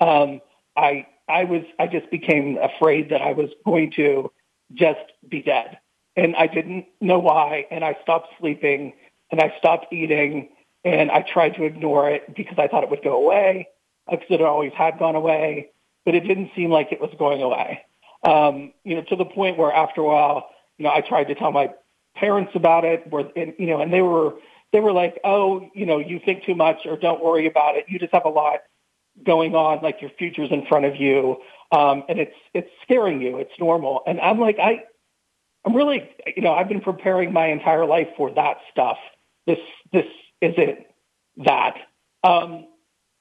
Um, 0.00 0.40
I 0.76 1.06
I 1.28 1.44
was 1.44 1.62
I 1.78 1.86
just 1.86 2.10
became 2.10 2.58
afraid 2.58 3.08
that 3.10 3.22
I 3.22 3.32
was 3.32 3.50
going 3.64 3.92
to 3.92 4.30
just 4.74 5.00
be 5.26 5.42
dead, 5.42 5.78
and 6.16 6.36
I 6.36 6.46
didn't 6.46 6.86
know 7.00 7.18
why. 7.18 7.66
And 7.70 7.82
I 7.82 7.96
stopped 8.02 8.28
sleeping, 8.38 8.92
and 9.30 9.40
I 9.40 9.54
stopped 9.58 9.92
eating, 9.92 10.50
and 10.84 11.10
I 11.10 11.22
tried 11.22 11.54
to 11.54 11.64
ignore 11.64 12.10
it 12.10 12.34
because 12.34 12.58
I 12.58 12.68
thought 12.68 12.84
it 12.84 12.90
would 12.90 13.02
go 13.02 13.16
away, 13.16 13.68
because 14.10 14.26
it 14.28 14.42
always 14.42 14.72
had 14.74 14.98
gone 14.98 15.16
away, 15.16 15.70
but 16.04 16.14
it 16.14 16.20
didn't 16.20 16.50
seem 16.54 16.70
like 16.70 16.92
it 16.92 17.00
was 17.00 17.10
going 17.18 17.42
away. 17.42 17.85
Um, 18.22 18.72
you 18.84 18.96
know, 18.96 19.02
to 19.08 19.16
the 19.16 19.24
point 19.24 19.58
where 19.58 19.72
after 19.72 20.00
a 20.00 20.04
while, 20.04 20.48
you 20.78 20.84
know, 20.84 20.90
I 20.90 21.00
tried 21.00 21.24
to 21.24 21.34
tell 21.34 21.52
my 21.52 21.72
parents 22.16 22.52
about 22.54 22.84
it, 22.84 23.10
where 23.10 23.28
and, 23.36 23.54
you 23.58 23.66
know, 23.66 23.80
and 23.80 23.92
they 23.92 24.02
were 24.02 24.34
they 24.72 24.80
were 24.80 24.92
like, 24.92 25.18
"Oh, 25.24 25.68
you 25.74 25.86
know, 25.86 25.98
you 25.98 26.20
think 26.24 26.44
too 26.44 26.54
much, 26.54 26.78
or 26.86 26.96
don't 26.96 27.22
worry 27.22 27.46
about 27.46 27.76
it. 27.76 27.86
You 27.88 27.98
just 27.98 28.12
have 28.12 28.24
a 28.24 28.30
lot." 28.30 28.60
going 29.24 29.54
on, 29.54 29.82
like 29.82 30.00
your 30.00 30.10
future's 30.18 30.50
in 30.50 30.66
front 30.66 30.84
of 30.84 30.96
you, 30.96 31.38
um, 31.72 32.04
and 32.08 32.18
it's 32.18 32.34
it's 32.54 32.68
scaring 32.82 33.20
you. 33.20 33.38
It's 33.38 33.52
normal, 33.58 34.02
and 34.06 34.20
I'm 34.20 34.38
like, 34.38 34.58
I, 34.58 34.84
I'm 35.64 35.74
really, 35.74 36.08
you 36.36 36.42
know, 36.42 36.52
I've 36.52 36.68
been 36.68 36.80
preparing 36.80 37.32
my 37.32 37.46
entire 37.46 37.86
life 37.86 38.08
for 38.16 38.30
that 38.32 38.58
stuff. 38.70 38.98
This 39.46 39.58
this 39.92 40.06
isn't 40.40 40.80
that, 41.44 41.76
um, 42.22 42.66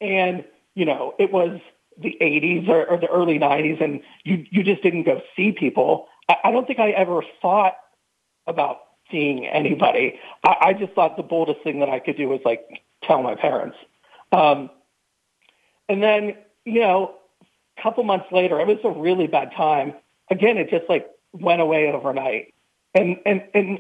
and 0.02 0.44
you 0.76 0.86
know, 0.86 1.14
it 1.18 1.32
was 1.32 1.60
the 1.98 2.18
80s 2.22 2.68
or, 2.68 2.86
or 2.86 2.98
the 2.98 3.08
early 3.08 3.40
90s, 3.40 3.82
and 3.82 4.02
you 4.24 4.46
you 4.50 4.64
just 4.64 4.84
didn't 4.84 5.04
go 5.04 5.22
see 5.36 5.52
people. 5.52 6.08
I, 6.30 6.36
I 6.46 6.52
don't 6.52 6.68
think 6.68 6.80
I 6.80 6.92
ever 6.92 7.24
thought 7.42 7.76
about 8.48 8.82
seeing 9.12 9.46
anybody. 9.46 10.20
I, 10.44 10.56
I 10.62 10.74
just 10.74 10.94
thought 10.94 11.18
the 11.18 11.24
boldest 11.24 11.62
thing 11.64 11.80
that 11.80 11.90
I 11.90 12.00
could 12.00 12.18
do 12.18 12.30
was 12.30 12.42
like 12.46 12.84
tell 13.04 13.22
my 13.22 13.36
parents. 13.36 13.78
Um, 14.32 14.70
and 15.88 16.02
then, 16.02 16.36
you 16.66 16.82
know, 16.82 17.16
a 17.78 17.82
couple 17.82 18.04
months 18.04 18.26
later, 18.32 18.60
it 18.60 18.68
was 18.68 18.80
a 18.84 18.90
really 18.90 19.28
bad 19.28 19.52
time. 19.56 19.94
Again, 20.30 20.58
it 20.58 20.70
just 20.70 20.90
like 20.90 21.08
went 21.32 21.62
away 21.62 21.92
overnight. 21.92 22.54
And, 22.94 23.18
and, 23.26 23.44
and, 23.54 23.80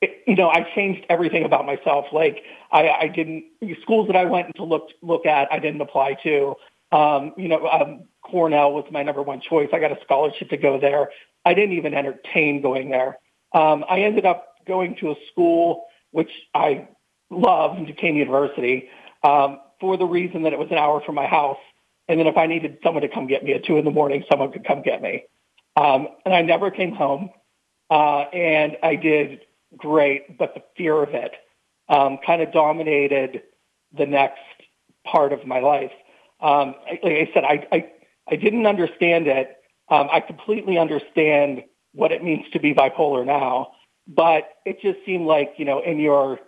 it, 0.00 0.22
you 0.28 0.36
know, 0.36 0.48
I 0.48 0.64
changed 0.76 1.04
everything 1.08 1.44
about 1.44 1.66
myself. 1.66 2.06
Like 2.12 2.44
I, 2.70 2.88
I 2.88 3.08
didn't, 3.08 3.44
schools 3.82 4.06
that 4.08 4.16
I 4.16 4.26
went 4.26 4.54
to 4.56 4.64
look, 4.64 4.90
look 5.02 5.26
at, 5.26 5.52
I 5.52 5.58
didn't 5.58 5.80
apply 5.80 6.14
to. 6.22 6.54
Um, 6.90 7.34
you 7.36 7.48
know, 7.48 7.66
um, 7.66 8.04
Cornell 8.22 8.72
was 8.72 8.84
my 8.90 9.02
number 9.02 9.22
one 9.22 9.40
choice. 9.40 9.68
I 9.72 9.78
got 9.78 9.92
a 9.92 9.98
scholarship 10.04 10.50
to 10.50 10.56
go 10.56 10.80
there. 10.80 11.10
I 11.44 11.54
didn't 11.54 11.76
even 11.76 11.94
entertain 11.94 12.62
going 12.62 12.90
there. 12.90 13.18
Um, 13.52 13.84
I 13.88 14.00
ended 14.00 14.26
up 14.26 14.54
going 14.66 14.96
to 14.96 15.10
a 15.10 15.14
school 15.30 15.86
which 16.10 16.30
I 16.54 16.88
love, 17.30 17.76
Duquesne 17.86 18.16
University, 18.16 18.88
um, 19.22 19.60
for 19.80 19.96
the 19.96 20.06
reason 20.06 20.42
that 20.42 20.52
it 20.52 20.58
was 20.58 20.68
an 20.70 20.78
hour 20.78 21.02
from 21.04 21.14
my 21.14 21.26
house. 21.26 21.58
And 22.08 22.18
then 22.18 22.26
if 22.26 22.36
I 22.36 22.46
needed 22.46 22.78
someone 22.82 23.02
to 23.02 23.08
come 23.08 23.26
get 23.26 23.44
me 23.44 23.52
at 23.52 23.64
two 23.64 23.76
in 23.76 23.84
the 23.84 23.90
morning, 23.90 24.24
someone 24.30 24.50
could 24.50 24.64
come 24.64 24.82
get 24.82 25.02
me. 25.02 25.24
Um, 25.76 26.08
and 26.24 26.34
I 26.34 26.42
never 26.42 26.70
came 26.70 26.94
home. 26.94 27.30
Uh, 27.90 28.22
and 28.32 28.76
I 28.82 28.96
did 28.96 29.40
great, 29.76 30.38
but 30.38 30.54
the 30.54 30.62
fear 30.76 31.02
of 31.02 31.10
it 31.10 31.32
um, 31.88 32.18
kind 32.24 32.42
of 32.42 32.52
dominated 32.52 33.42
the 33.96 34.06
next 34.06 34.40
part 35.04 35.32
of 35.32 35.46
my 35.46 35.60
life. 35.60 35.92
Um, 36.40 36.74
like 36.88 37.04
I 37.04 37.30
said, 37.34 37.44
I, 37.44 37.66
I, 37.72 37.90
I 38.28 38.36
didn't 38.36 38.66
understand 38.66 39.26
it. 39.26 39.56
Um, 39.88 40.08
I 40.12 40.20
completely 40.20 40.78
understand 40.78 41.64
what 41.92 42.12
it 42.12 42.22
means 42.22 42.48
to 42.52 42.60
be 42.60 42.74
bipolar 42.74 43.24
now, 43.24 43.72
but 44.06 44.48
it 44.64 44.80
just 44.80 44.98
seemed 45.06 45.26
like, 45.26 45.54
you 45.56 45.64
know, 45.64 45.80
in 45.80 45.98
your 45.98 46.38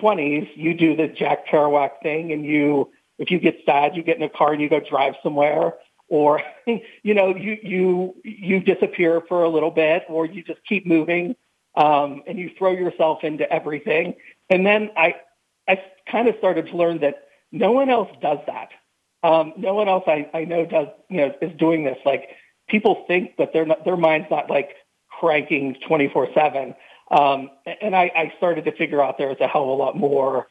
20s, 0.00 0.48
you 0.54 0.74
do 0.74 0.96
the 0.96 1.08
Jack 1.08 1.46
Kerouac 1.46 2.02
thing 2.02 2.32
and 2.32 2.44
you, 2.44 2.90
if 3.18 3.30
you 3.30 3.38
get 3.38 3.58
sad, 3.64 3.96
you 3.96 4.02
get 4.02 4.16
in 4.16 4.22
a 4.22 4.28
car 4.28 4.52
and 4.52 4.60
you 4.60 4.68
go 4.68 4.80
drive 4.80 5.14
somewhere 5.22 5.74
or 6.10 6.42
you 6.66 7.14
know 7.14 7.34
you 7.34 7.56
you 7.62 8.14
you 8.22 8.60
disappear 8.60 9.22
for 9.26 9.44
a 9.44 9.48
little 9.48 9.70
bit 9.70 10.04
or 10.08 10.26
you 10.26 10.42
just 10.42 10.60
keep 10.68 10.86
moving 10.86 11.34
um, 11.76 12.22
and 12.26 12.38
you 12.38 12.50
throw 12.58 12.72
yourself 12.72 13.24
into 13.24 13.50
everything 13.50 14.14
and 14.50 14.66
then 14.66 14.90
i 14.96 15.14
i 15.66 15.80
kind 16.10 16.28
of 16.28 16.34
started 16.36 16.66
to 16.66 16.76
learn 16.76 16.98
that 16.98 17.28
no 17.50 17.72
one 17.72 17.88
else 17.88 18.10
does 18.20 18.38
that 18.46 18.68
um, 19.22 19.52
no 19.56 19.74
one 19.74 19.88
else 19.88 20.04
I, 20.06 20.28
I 20.34 20.44
know 20.44 20.66
does 20.66 20.88
you 21.08 21.18
know 21.18 21.34
is 21.40 21.56
doing 21.58 21.84
this 21.84 21.98
like 22.04 22.30
people 22.68 23.04
think 23.06 23.36
that 23.38 23.52
their 23.52 23.66
their 23.84 23.96
mind's 23.96 24.28
not 24.30 24.50
like 24.50 24.76
cranking 25.08 25.76
24 25.86 26.28
7 26.34 26.74
um, 27.10 27.50
and 27.80 27.96
I, 27.96 28.10
I 28.14 28.32
started 28.36 28.64
to 28.66 28.72
figure 28.72 29.02
out 29.02 29.18
there 29.18 29.28
was 29.28 29.40
a 29.40 29.48
hell 29.48 29.64
of 29.64 29.68
a 29.68 29.72
lot 29.72 29.96
more 29.96 30.48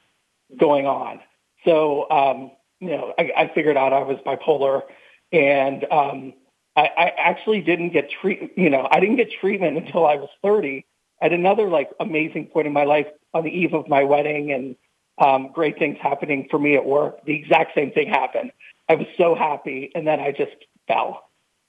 going 0.59 0.85
on 0.85 1.19
so 1.65 2.09
um, 2.09 2.51
you 2.79 2.89
know 2.89 3.13
I, 3.17 3.31
I 3.35 3.51
figured 3.53 3.77
out 3.77 3.93
i 3.93 3.99
was 3.99 4.17
bipolar 4.25 4.83
and 5.31 5.85
um, 5.91 6.33
I, 6.75 6.89
I 6.97 7.13
actually 7.17 7.61
didn't 7.61 7.89
get 7.89 8.09
treat. 8.09 8.53
You 8.57 8.69
know, 8.69 8.87
I 8.89 8.99
didn't 8.99 9.17
get 9.17 9.31
treatment 9.39 9.77
until 9.77 10.05
I 10.05 10.15
was 10.15 10.29
30. 10.43 10.85
At 11.21 11.33
another 11.33 11.67
like 11.67 11.89
amazing 11.99 12.47
point 12.47 12.67
in 12.67 12.73
my 12.73 12.85
life, 12.85 13.07
on 13.33 13.43
the 13.43 13.49
eve 13.49 13.73
of 13.73 13.89
my 13.89 14.03
wedding, 14.03 14.53
and 14.53 14.75
um, 15.19 15.51
great 15.53 15.77
things 15.77 15.97
happening 16.01 16.47
for 16.49 16.59
me 16.59 16.75
at 16.75 16.85
work. 16.85 17.23
The 17.25 17.35
exact 17.35 17.75
same 17.75 17.91
thing 17.91 18.09
happened. 18.09 18.51
I 18.87 18.95
was 18.95 19.07
so 19.17 19.35
happy, 19.35 19.91
and 19.93 20.07
then 20.07 20.19
I 20.19 20.31
just 20.31 20.55
fell. 20.87 21.23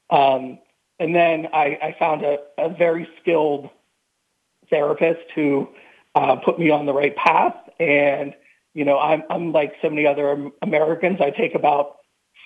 Um, 0.08 0.58
and 0.98 1.14
then 1.14 1.48
I, 1.52 1.78
I 1.82 1.96
found 1.98 2.22
a, 2.22 2.38
a 2.58 2.68
very 2.68 3.08
skilled 3.20 3.70
therapist 4.68 5.30
who 5.34 5.68
uh, 6.14 6.36
put 6.36 6.58
me 6.58 6.70
on 6.70 6.86
the 6.86 6.92
right 6.92 7.14
path. 7.16 7.56
And 7.78 8.34
you 8.74 8.84
know, 8.84 8.98
I'm, 8.98 9.22
I'm 9.30 9.52
like 9.52 9.74
so 9.82 9.90
many 9.90 10.06
other 10.06 10.50
Americans. 10.62 11.18
I 11.20 11.30
take 11.30 11.54
about 11.54 11.96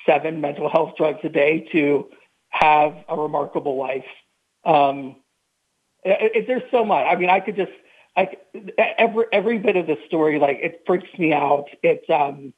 seven 0.07 0.41
mental 0.41 0.71
health 0.71 0.95
drugs 0.97 1.21
a 1.23 1.29
day 1.29 1.69
to 1.73 2.09
have 2.49 2.95
a 3.09 3.17
remarkable 3.17 3.77
life. 3.77 4.05
Um, 4.65 5.17
it, 6.03 6.33
it, 6.35 6.47
there's 6.47 6.63
so 6.71 6.85
much. 6.85 7.07
I 7.07 7.17
mean, 7.17 7.31
I 7.31 7.41
could 7.41 7.57
just, 7.57 7.73
I, 8.17 8.37
every 8.79 9.25
every 9.33 9.59
bit 9.59 9.77
of 9.77 9.87
the 9.87 9.97
story, 10.07 10.39
like 10.39 10.59
it 10.63 10.83
freaks 10.87 11.09
me 11.19 11.33
out. 11.33 11.67
It's 11.83 12.09
um, 12.09 12.53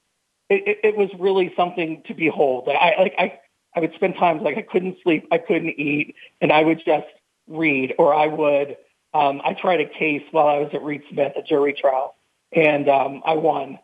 it, 0.48 0.80
it 0.84 0.96
was 0.96 1.08
really 1.18 1.52
something 1.56 2.02
to 2.06 2.14
behold. 2.14 2.68
I 2.68 2.94
like 2.98 3.14
I 3.18 3.38
I 3.74 3.80
would 3.80 3.94
spend 3.94 4.16
times 4.16 4.42
like 4.42 4.56
I 4.56 4.62
couldn't 4.62 4.98
sleep, 5.02 5.26
I 5.30 5.38
couldn't 5.38 5.78
eat, 5.78 6.14
and 6.40 6.52
I 6.52 6.62
would 6.62 6.82
just 6.84 7.06
read, 7.46 7.94
or 7.98 8.14
I 8.14 8.26
would 8.26 8.76
um, 9.14 9.40
I 9.44 9.54
tried 9.54 9.80
a 9.80 9.88
case 9.88 10.22
while 10.30 10.46
I 10.48 10.58
was 10.58 10.70
at 10.74 10.82
Reed 10.82 11.02
Smith, 11.10 11.32
a 11.36 11.42
jury 11.42 11.72
trial, 11.72 12.14
and 12.52 12.88
um, 12.88 13.22
I 13.24 13.34
won, 13.34 13.78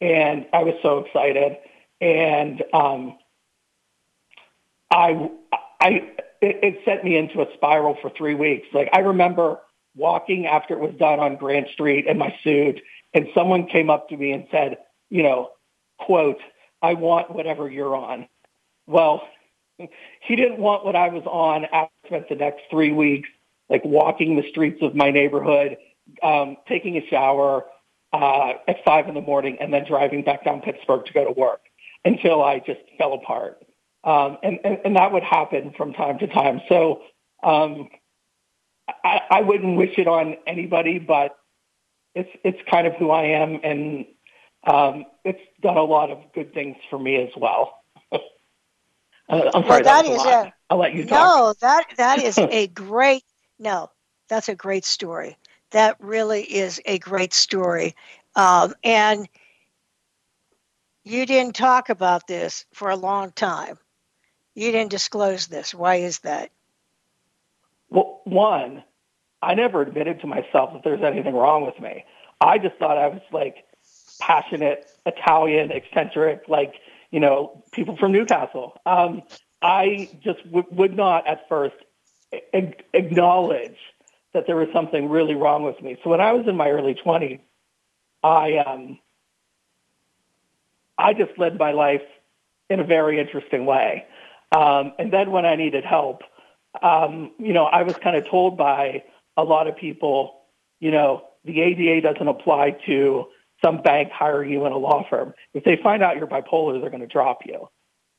and 0.00 0.46
I 0.52 0.62
was 0.62 0.74
so 0.82 0.98
excited 0.98 1.58
and 2.00 2.62
um, 2.72 3.18
I, 4.90 5.30
I, 5.80 5.88
it, 6.40 6.58
it 6.62 6.80
sent 6.84 7.04
me 7.04 7.16
into 7.16 7.40
a 7.42 7.46
spiral 7.54 7.96
for 8.00 8.10
three 8.10 8.34
weeks. 8.34 8.68
Like 8.72 8.88
I 8.92 9.00
remember 9.00 9.60
walking 9.96 10.46
after 10.46 10.74
it 10.74 10.80
was 10.80 10.94
done 10.98 11.20
on 11.20 11.36
Grant 11.36 11.68
Street 11.72 12.06
in 12.06 12.18
my 12.18 12.34
suit, 12.42 12.80
and 13.14 13.26
someone 13.34 13.66
came 13.66 13.90
up 13.90 14.08
to 14.08 14.16
me 14.16 14.32
and 14.32 14.46
said, 14.50 14.78
you 15.10 15.22
know, 15.22 15.50
quote, 15.98 16.38
I 16.82 16.94
want 16.94 17.30
whatever 17.30 17.68
you're 17.68 17.96
on. 17.96 18.28
Well, 18.86 19.22
he 19.78 20.36
didn't 20.36 20.58
want 20.58 20.84
what 20.84 20.96
I 20.96 21.08
was 21.08 21.24
on 21.26 21.66
I 21.72 21.88
spent 22.06 22.28
the 22.28 22.36
next 22.36 22.62
three 22.70 22.92
weeks, 22.92 23.28
like 23.68 23.84
walking 23.84 24.36
the 24.36 24.48
streets 24.50 24.82
of 24.82 24.94
my 24.94 25.10
neighborhood, 25.10 25.76
um, 26.22 26.56
taking 26.68 26.96
a 26.96 27.06
shower 27.08 27.66
uh, 28.12 28.52
at 28.66 28.84
five 28.84 29.08
in 29.08 29.14
the 29.14 29.20
morning, 29.20 29.58
and 29.60 29.72
then 29.72 29.84
driving 29.86 30.22
back 30.22 30.44
down 30.44 30.60
Pittsburgh 30.62 31.04
to 31.06 31.12
go 31.12 31.24
to 31.24 31.32
work 31.32 31.60
until 32.04 32.42
I 32.42 32.60
just 32.60 32.80
fell 32.96 33.12
apart. 33.12 33.62
Um, 34.04 34.38
and, 34.42 34.58
and, 34.64 34.78
and 34.84 34.96
that 34.96 35.12
would 35.12 35.24
happen 35.24 35.74
from 35.76 35.92
time 35.92 36.18
to 36.20 36.26
time. 36.28 36.62
So 36.68 37.02
um, 37.42 37.88
I, 39.04 39.20
I 39.30 39.40
wouldn't 39.42 39.76
wish 39.76 39.98
it 39.98 40.06
on 40.06 40.36
anybody, 40.46 40.98
but 40.98 41.36
it's 42.14 42.30
it's 42.44 42.58
kind 42.70 42.86
of 42.86 42.94
who 42.94 43.10
I 43.10 43.24
am, 43.24 43.60
and 43.62 44.06
um, 44.66 45.04
it's 45.24 45.40
done 45.60 45.76
a 45.76 45.82
lot 45.82 46.10
of 46.10 46.18
good 46.34 46.52
things 46.54 46.76
for 46.90 46.98
me 46.98 47.16
as 47.16 47.30
well. 47.36 47.78
uh, 48.12 48.18
I'm 49.28 49.62
sorry, 49.62 49.66
well, 49.68 49.82
that, 49.82 49.84
that 49.84 50.06
is 50.06 50.24
a, 50.24 50.28
a 50.28 50.54
I'll 50.70 50.78
let 50.78 50.94
you 50.94 51.04
talk. 51.04 51.36
No, 51.36 51.54
that 51.60 51.86
that 51.96 52.22
is 52.22 52.38
a 52.50 52.66
great 52.68 53.24
no, 53.58 53.90
that's 54.28 54.48
a 54.48 54.54
great 54.54 54.84
story. 54.84 55.36
That 55.70 55.96
really 56.00 56.42
is 56.42 56.80
a 56.86 56.98
great 56.98 57.34
story, 57.34 57.94
um, 58.36 58.74
and 58.82 59.28
you 61.04 61.26
didn't 61.26 61.54
talk 61.54 61.88
about 61.88 62.26
this 62.26 62.64
for 62.72 62.90
a 62.90 62.96
long 62.96 63.32
time. 63.32 63.78
You 64.54 64.72
didn't 64.72 64.90
disclose 64.90 65.46
this. 65.46 65.74
Why 65.74 65.96
is 65.96 66.20
that? 66.20 66.50
Well, 67.90 68.20
one, 68.24 68.84
I 69.42 69.54
never 69.54 69.82
admitted 69.82 70.20
to 70.20 70.26
myself 70.26 70.72
that 70.72 70.82
there's 70.84 71.02
anything 71.02 71.34
wrong 71.34 71.64
with 71.64 71.78
me. 71.80 72.04
I 72.40 72.58
just 72.58 72.76
thought 72.76 72.98
I 72.98 73.08
was 73.08 73.22
like 73.32 73.64
passionate, 74.20 74.86
Italian, 75.06 75.70
eccentric, 75.70 76.42
like, 76.48 76.74
you 77.10 77.20
know, 77.20 77.64
people 77.72 77.96
from 77.96 78.12
New 78.12 78.26
Castle. 78.26 78.74
Um, 78.84 79.22
I 79.62 80.10
just 80.22 80.44
w- 80.44 80.66
would 80.70 80.96
not 80.96 81.26
at 81.26 81.48
first 81.48 81.76
a- 82.32 82.74
acknowledge 82.92 83.76
that 84.34 84.46
there 84.46 84.56
was 84.56 84.68
something 84.72 85.08
really 85.08 85.34
wrong 85.34 85.62
with 85.62 85.80
me. 85.82 85.96
So 86.04 86.10
when 86.10 86.20
I 86.20 86.32
was 86.32 86.46
in 86.46 86.56
my 86.56 86.68
early 86.68 86.94
20s, 86.94 87.40
I 88.22 88.58
um, 88.58 88.98
I 90.98 91.14
just 91.14 91.38
led 91.38 91.58
my 91.58 91.72
life 91.72 92.02
in 92.68 92.80
a 92.80 92.84
very 92.84 93.20
interesting 93.20 93.64
way. 93.64 94.04
Um, 94.52 94.92
and 94.98 95.12
then 95.12 95.30
when 95.30 95.46
I 95.46 95.56
needed 95.56 95.84
help, 95.84 96.22
um, 96.82 97.32
you 97.38 97.52
know, 97.52 97.64
I 97.64 97.82
was 97.82 97.96
kind 97.96 98.16
of 98.16 98.28
told 98.28 98.56
by 98.56 99.04
a 99.36 99.44
lot 99.44 99.66
of 99.66 99.76
people, 99.76 100.42
you 100.80 100.90
know, 100.90 101.24
the 101.44 101.60
ADA 101.60 102.00
doesn't 102.00 102.28
apply 102.28 102.76
to 102.86 103.26
some 103.64 103.82
bank 103.82 104.10
hiring 104.12 104.52
you 104.52 104.66
in 104.66 104.72
a 104.72 104.76
law 104.76 105.04
firm. 105.08 105.34
If 105.54 105.64
they 105.64 105.78
find 105.82 106.02
out 106.02 106.16
you're 106.16 106.26
bipolar, 106.26 106.80
they're 106.80 106.90
going 106.90 107.00
to 107.00 107.06
drop 107.06 107.40
you. 107.46 107.68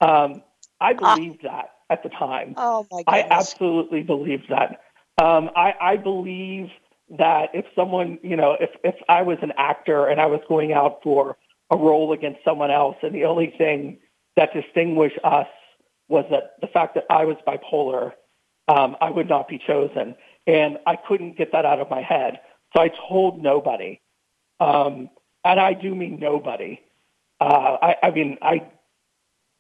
Um, 0.01 0.43
I 0.79 0.95
ah. 1.01 1.15
believed 1.15 1.45
uh, 1.45 1.51
that 1.51 1.69
at 1.89 2.03
the 2.03 2.09
time. 2.09 2.53
Oh 2.57 2.85
my 2.91 3.03
I 3.07 3.25
absolutely 3.29 4.03
believed 4.03 4.49
that. 4.49 4.81
Um, 5.21 5.49
I, 5.55 5.73
I 5.79 5.97
believe 5.97 6.69
that 7.17 7.49
if 7.53 7.65
someone, 7.75 8.19
you 8.21 8.35
know, 8.35 8.55
if, 8.59 8.69
if 8.83 8.95
I 9.09 9.23
was 9.23 9.37
an 9.41 9.53
actor 9.57 10.07
and 10.07 10.21
I 10.21 10.27
was 10.27 10.41
going 10.47 10.73
out 10.73 10.99
for 11.03 11.37
a 11.71 11.77
role 11.77 12.13
against 12.13 12.39
someone 12.43 12.71
else. 12.71 12.97
And 13.01 13.13
the 13.13 13.25
only 13.25 13.53
thing 13.57 13.99
that 14.35 14.53
distinguished 14.53 15.19
us 15.23 15.47
was 16.07 16.25
that 16.31 16.55
the 16.61 16.67
fact 16.67 16.95
that 16.95 17.05
I 17.09 17.25
was 17.25 17.37
bipolar, 17.47 18.13
um, 18.69 18.95
I 19.01 19.09
would 19.09 19.27
not 19.27 19.47
be 19.47 19.57
chosen. 19.57 20.15
And 20.47 20.77
I 20.85 20.95
couldn't 20.95 21.37
get 21.37 21.51
that 21.51 21.65
out 21.65 21.79
of 21.79 21.89
my 21.89 22.01
head. 22.01 22.39
So 22.73 22.81
I 22.81 22.89
told 23.09 23.41
nobody. 23.41 23.99
Um, 24.59 25.09
and 25.43 25.59
I 25.59 25.73
do 25.73 25.93
mean 25.95 26.19
nobody. 26.19 26.79
Uh, 27.41 27.77
I, 27.81 27.95
I 28.03 28.11
mean, 28.11 28.37
I, 28.41 28.67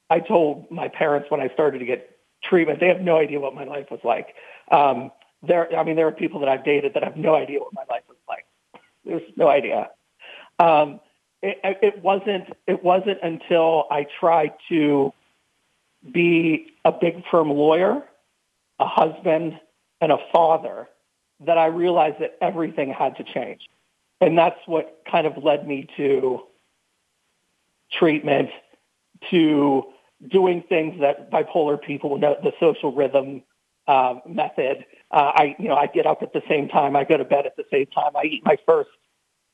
I 0.09 0.19
told 0.19 0.69
my 0.69 0.87
parents 0.87 1.31
when 1.31 1.41
I 1.41 1.49
started 1.49 1.79
to 1.79 1.85
get 1.85 2.17
treatment, 2.43 2.79
they 2.79 2.87
have 2.87 3.01
no 3.01 3.17
idea 3.17 3.39
what 3.39 3.55
my 3.55 3.63
life 3.63 3.87
was 3.89 3.99
like. 4.03 4.35
Um, 4.71 5.11
there, 5.41 5.75
I 5.75 5.83
mean, 5.83 5.95
there 5.95 6.07
are 6.07 6.11
people 6.11 6.39
that 6.41 6.49
I've 6.49 6.65
dated 6.65 6.93
that 6.93 7.03
have 7.03 7.17
no 7.17 7.35
idea 7.35 7.59
what 7.59 7.73
my 7.73 7.83
life 7.89 8.03
was 8.07 8.17
like. 8.27 8.45
There's 9.05 9.21
no 9.35 9.47
idea. 9.47 9.89
Um, 10.59 10.99
it, 11.41 11.57
it 11.81 12.03
wasn't 12.03 12.49
it 12.67 12.83
wasn't 12.83 13.19
until 13.23 13.85
I 13.89 14.05
tried 14.19 14.53
to 14.67 15.13
be 16.11 16.73
a 16.83 16.91
big 16.91 17.23
firm 17.31 17.49
lawyer, 17.49 18.03
a 18.79 18.87
husband, 18.87 19.59
and 20.01 20.11
a 20.11 20.17
father 20.31 20.87
that 21.45 21.57
I 21.57 21.67
realized 21.67 22.19
that 22.19 22.37
everything 22.41 22.89
had 22.89 23.17
to 23.17 23.23
change. 23.23 23.69
And 24.21 24.37
that's 24.37 24.59
what 24.65 25.01
kind 25.09 25.25
of 25.25 25.43
led 25.43 25.67
me 25.67 25.87
to 25.97 26.41
treatment, 27.91 28.49
to 29.31 29.83
doing 30.27 30.63
things 30.67 30.99
that 30.99 31.31
bipolar 31.31 31.81
people 31.81 32.17
know, 32.17 32.35
the 32.43 32.51
social 32.59 32.93
rhythm 32.93 33.43
uh, 33.87 34.15
method. 34.27 34.85
Uh, 35.11 35.31
I, 35.33 35.55
you 35.57 35.69
know, 35.69 35.75
I 35.75 35.87
get 35.87 36.05
up 36.05 36.21
at 36.21 36.33
the 36.33 36.43
same 36.47 36.67
time. 36.67 36.95
I 36.95 37.03
go 37.03 37.17
to 37.17 37.25
bed 37.25 37.45
at 37.45 37.55
the 37.55 37.65
same 37.71 37.87
time. 37.87 38.15
I 38.15 38.23
eat 38.23 38.43
my 38.45 38.57
first 38.65 38.89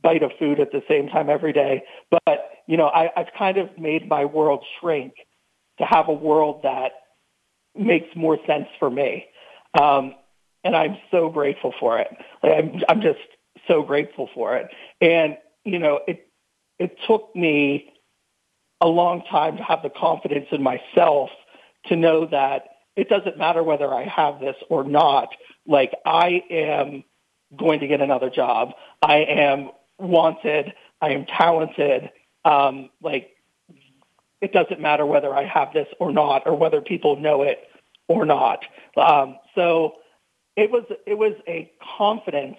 bite 0.01 0.23
of 0.23 0.31
food 0.37 0.59
at 0.59 0.71
the 0.71 0.83
same 0.87 1.07
time 1.07 1.29
every 1.29 1.53
day. 1.53 1.83
But, 2.09 2.49
you 2.67 2.77
know, 2.77 2.87
I, 2.87 3.11
I've 3.15 3.33
kind 3.37 3.57
of 3.57 3.77
made 3.77 4.09
my 4.09 4.25
world 4.25 4.63
shrink 4.79 5.13
to 5.77 5.85
have 5.85 6.07
a 6.09 6.13
world 6.13 6.61
that 6.63 6.91
makes 7.77 8.07
more 8.15 8.37
sense 8.47 8.67
for 8.79 8.89
me. 8.89 9.25
Um, 9.79 10.15
and 10.63 10.75
I'm 10.75 10.97
so 11.11 11.29
grateful 11.29 11.73
for 11.79 11.99
it. 11.99 12.07
Like, 12.41 12.53
I'm, 12.53 12.81
I'm 12.89 13.01
just 13.01 13.19
so 13.67 13.83
grateful 13.83 14.29
for 14.33 14.57
it. 14.57 14.67
And, 15.01 15.37
you 15.63 15.79
know, 15.79 15.99
it, 16.07 16.27
it 16.79 16.97
took 17.07 17.35
me 17.35 17.93
a 18.81 18.87
long 18.87 19.23
time 19.29 19.57
to 19.57 19.63
have 19.63 19.81
the 19.83 19.89
confidence 19.89 20.47
in 20.51 20.61
myself 20.61 21.29
to 21.85 21.95
know 21.95 22.25
that 22.27 22.63
it 22.95 23.09
doesn't 23.09 23.37
matter 23.37 23.63
whether 23.63 23.93
I 23.93 24.05
have 24.05 24.39
this 24.39 24.55
or 24.69 24.83
not. 24.83 25.29
Like 25.67 25.93
I 26.05 26.43
am 26.49 27.03
going 27.57 27.79
to 27.81 27.87
get 27.87 28.01
another 28.01 28.29
job. 28.29 28.71
I 29.01 29.17
am 29.17 29.71
wanted. 29.99 30.73
I 31.01 31.09
am 31.09 31.25
talented. 31.25 32.09
Um, 32.43 32.89
like 33.01 33.29
it 34.41 34.51
doesn't 34.51 34.79
matter 34.79 35.05
whether 35.05 35.33
I 35.33 35.45
have 35.45 35.73
this 35.73 35.87
or 35.99 36.11
not, 36.11 36.43
or 36.45 36.55
whether 36.55 36.81
people 36.81 37.15
know 37.15 37.41
it 37.41 37.59
or 38.07 38.25
not. 38.25 38.59
Um, 38.97 39.37
so 39.55 39.95
it 40.55 40.71
was 40.71 40.83
it 41.05 41.17
was 41.17 41.33
a 41.47 41.71
confidence 41.97 42.57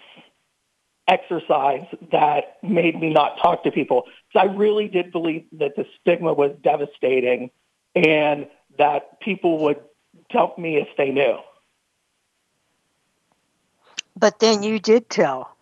exercise 1.09 1.87
that 2.11 2.59
made 2.63 3.01
me 3.01 3.13
not 3.13 3.39
talk 3.41 3.63
to 3.65 3.71
people. 3.71 4.05
So 4.33 4.41
I 4.41 4.45
really 4.45 4.89
did 4.89 5.13
believe 5.13 5.45
that 5.53 5.77
the 5.77 5.85
stigma 6.01 6.33
was 6.33 6.53
devastating, 6.63 7.51
and 7.95 8.49
that 8.79 9.21
people 9.21 9.59
would 9.65 9.81
dump 10.31 10.59
me 10.59 10.77
if 10.77 10.89
they 10.99 11.11
knew. 11.11 11.39
But 14.19 14.39
then 14.41 14.63
you 14.63 14.79
did 14.79 15.09
tell. 15.11 15.57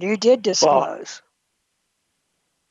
You 0.00 0.16
did 0.16 0.42
disclose. 0.42 1.22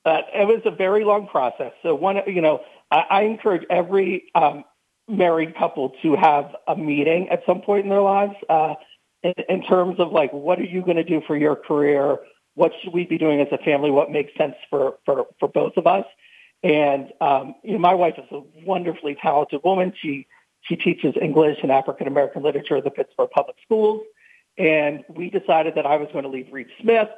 Uh, 0.05 0.21
it 0.33 0.47
was 0.47 0.61
a 0.65 0.71
very 0.71 1.03
long 1.03 1.27
process. 1.27 1.71
So 1.81 1.95
one, 1.95 2.17
you 2.27 2.41
know, 2.41 2.61
I, 2.91 3.05
I 3.09 3.21
encourage 3.23 3.63
every 3.69 4.25
um, 4.35 4.63
married 5.07 5.55
couple 5.55 5.93
to 6.03 6.15
have 6.15 6.55
a 6.67 6.75
meeting 6.75 7.29
at 7.29 7.41
some 7.45 7.61
point 7.61 7.85
in 7.85 7.89
their 7.89 8.01
lives 8.01 8.35
uh, 8.49 8.75
in, 9.23 9.33
in 9.49 9.63
terms 9.63 9.99
of 9.99 10.11
like, 10.11 10.31
what 10.31 10.59
are 10.59 10.65
you 10.65 10.81
going 10.81 10.97
to 10.97 11.03
do 11.03 11.21
for 11.25 11.35
your 11.35 11.55
career? 11.55 12.19
What 12.53 12.71
should 12.81 12.93
we 12.93 13.05
be 13.05 13.17
doing 13.17 13.41
as 13.41 13.47
a 13.51 13.57
family? 13.57 13.89
What 13.89 14.11
makes 14.11 14.31
sense 14.37 14.55
for, 14.69 14.97
for, 15.05 15.25
for 15.39 15.47
both 15.49 15.73
of 15.77 15.87
us? 15.87 16.05
And 16.63 17.11
um, 17.21 17.55
you 17.63 17.73
know, 17.73 17.79
my 17.79 17.93
wife 17.93 18.15
is 18.17 18.25
a 18.31 18.41
wonderfully 18.65 19.15
talented 19.21 19.61
woman. 19.63 19.93
She 20.01 20.27
she 20.61 20.75
teaches 20.75 21.13
English 21.21 21.59
and 21.61 21.71
African 21.71 22.07
American 22.07 22.41
literature 22.41 22.77
at 22.77 22.83
the 22.83 22.89
Pittsburgh 22.89 23.29
Public 23.29 23.57
Schools. 23.63 24.01
And 24.57 25.03
we 25.07 25.29
decided 25.29 25.75
that 25.75 25.85
I 25.85 25.97
was 25.97 26.09
going 26.11 26.23
to 26.23 26.29
leave 26.29 26.47
Reed 26.51 26.67
Smith 26.81 27.09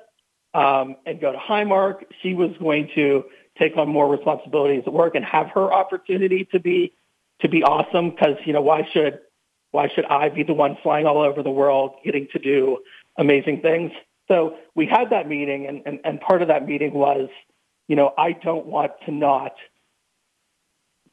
um, 0.53 0.95
and 1.05 1.19
go 1.19 1.31
to 1.31 1.37
Highmark. 1.37 2.03
She 2.21 2.33
was 2.33 2.51
going 2.59 2.89
to 2.95 3.25
take 3.57 3.77
on 3.77 3.89
more 3.89 4.07
responsibilities 4.07 4.83
at 4.85 4.93
work 4.93 5.15
and 5.15 5.25
have 5.25 5.47
her 5.51 5.71
opportunity 5.73 6.45
to 6.51 6.59
be 6.59 6.93
to 7.41 7.49
be 7.49 7.63
awesome. 7.63 8.11
Because 8.11 8.37
you 8.45 8.53
know 8.53 8.61
why 8.61 8.87
should 8.91 9.19
why 9.71 9.89
should 9.93 10.05
I 10.05 10.29
be 10.29 10.43
the 10.43 10.53
one 10.53 10.77
flying 10.81 11.05
all 11.05 11.21
over 11.21 11.43
the 11.43 11.51
world, 11.51 11.95
getting 12.03 12.27
to 12.33 12.39
do 12.39 12.79
amazing 13.17 13.61
things? 13.61 13.91
So 14.27 14.57
we 14.75 14.85
had 14.85 15.09
that 15.11 15.27
meeting, 15.27 15.67
and, 15.67 15.81
and, 15.85 15.99
and 16.03 16.19
part 16.19 16.41
of 16.41 16.49
that 16.49 16.67
meeting 16.67 16.93
was, 16.93 17.29
you 17.87 17.95
know, 17.95 18.13
I 18.17 18.33
don't 18.33 18.65
want 18.65 18.91
to 19.05 19.11
not 19.11 19.53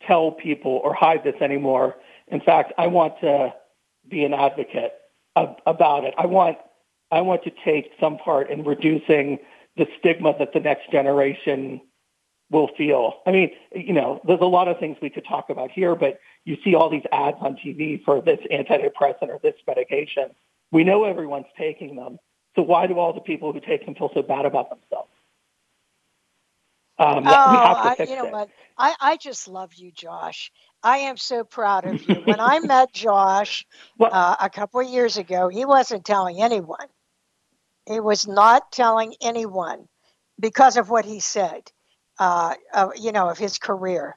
tell 0.07 0.33
people 0.33 0.81
or 0.83 0.95
hide 0.95 1.23
this 1.25 1.37
anymore. 1.41 1.97
In 2.29 2.41
fact, 2.41 2.73
I 2.77 2.89
want 2.89 3.21
to 3.21 3.55
be 4.09 4.25
an 4.25 4.35
advocate 4.35 4.93
of, 5.37 5.57
about 5.67 6.05
it. 6.05 6.15
I 6.19 6.27
want 6.27 6.59
I 7.15 7.21
want 7.21 7.45
to 7.45 7.53
take 7.65 7.93
some 8.01 8.19
part 8.19 8.51
in 8.51 8.65
reducing 8.65 9.39
the 9.77 9.87
stigma 9.99 10.35
that 10.41 10.53
the 10.53 10.59
next 10.59 10.91
generation 10.91 11.81
will 12.51 12.71
feel. 12.77 13.21
I 13.25 13.31
mean, 13.31 13.53
you 13.73 13.93
know, 13.93 14.21
there's 14.27 14.41
a 14.41 14.47
lot 14.47 14.67
of 14.67 14.81
things 14.81 14.97
we 15.01 15.11
could 15.11 15.25
talk 15.25 15.49
about 15.49 15.71
here, 15.71 15.95
but 15.95 16.19
you 16.45 16.57
see 16.65 16.75
all 16.75 16.91
these 16.91 17.05
ads 17.13 17.37
on 17.41 17.55
TV 17.55 18.03
for 18.05 18.21
this 18.21 18.41
antidepressant 18.53 19.29
or 19.29 19.39
this 19.45 19.55
medication. 19.65 20.31
We 20.73 20.83
know 20.83 21.05
everyone's 21.05 21.47
taking 21.57 21.95
them. 21.95 22.19
So 22.57 22.63
why 22.63 22.89
do 22.89 22.99
all 22.99 23.13
the 23.13 23.21
people 23.21 23.53
who 23.53 23.61
take 23.61 23.87
them 23.87 23.95
feel 23.95 24.11
so 24.13 24.23
bad 24.23 24.45
about 24.45 24.71
themselves? 24.71 25.11
Um, 26.99 27.27
oh, 27.27 27.33
I, 27.33 27.97
you 27.99 28.17
know 28.17 28.27
it. 28.27 28.33
what? 28.33 28.49
I, 28.77 28.95
I 29.01 29.17
just 29.17 29.47
love 29.49 29.75
you, 29.75 29.93
Josh. 29.93 30.51
I 30.83 30.99
am 30.99 31.17
so 31.17 31.45
proud 31.45 31.87
of 31.87 32.09
you. 32.09 32.17
When 32.25 32.41
I 32.41 32.61
met 32.65 32.93
Josh 32.93 33.67
uh, 34.01 34.37
a 34.41 34.51
couple 34.51 34.81
of 34.81 34.89
years 34.89 35.17
ago, 35.17 35.49
he 35.49 35.65
wasn't 35.65 36.05
telling 36.05 36.43
anyone. 36.43 36.87
He 37.87 38.01
was 38.01 38.27
not 38.27 38.73
telling 38.73 39.15
anyone 39.21 39.89
because 40.41 40.77
of 40.77 40.91
what 40.91 41.05
he 41.05 41.21
said, 41.21 41.71
uh, 42.19 42.55
uh, 42.73 42.89
you 42.97 43.13
know, 43.13 43.29
of 43.29 43.39
his 43.39 43.59
career. 43.59 44.17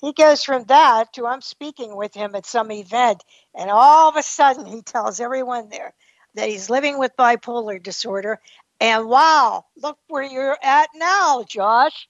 He 0.00 0.12
goes 0.12 0.44
from 0.44 0.64
that 0.64 1.12
to 1.14 1.26
I'm 1.26 1.40
speaking 1.40 1.96
with 1.96 2.14
him 2.14 2.34
at 2.36 2.46
some 2.46 2.70
event, 2.70 3.24
and 3.54 3.70
all 3.70 4.08
of 4.08 4.16
a 4.16 4.22
sudden 4.22 4.64
he 4.64 4.82
tells 4.82 5.18
everyone 5.18 5.68
there 5.68 5.92
that 6.34 6.48
he's 6.48 6.70
living 6.70 6.98
with 6.98 7.16
bipolar 7.18 7.82
disorder. 7.82 8.38
And 8.80 9.08
wow, 9.08 9.64
look 9.76 9.98
where 10.06 10.22
you're 10.22 10.56
at 10.62 10.88
now, 10.94 11.44
Josh. 11.48 12.08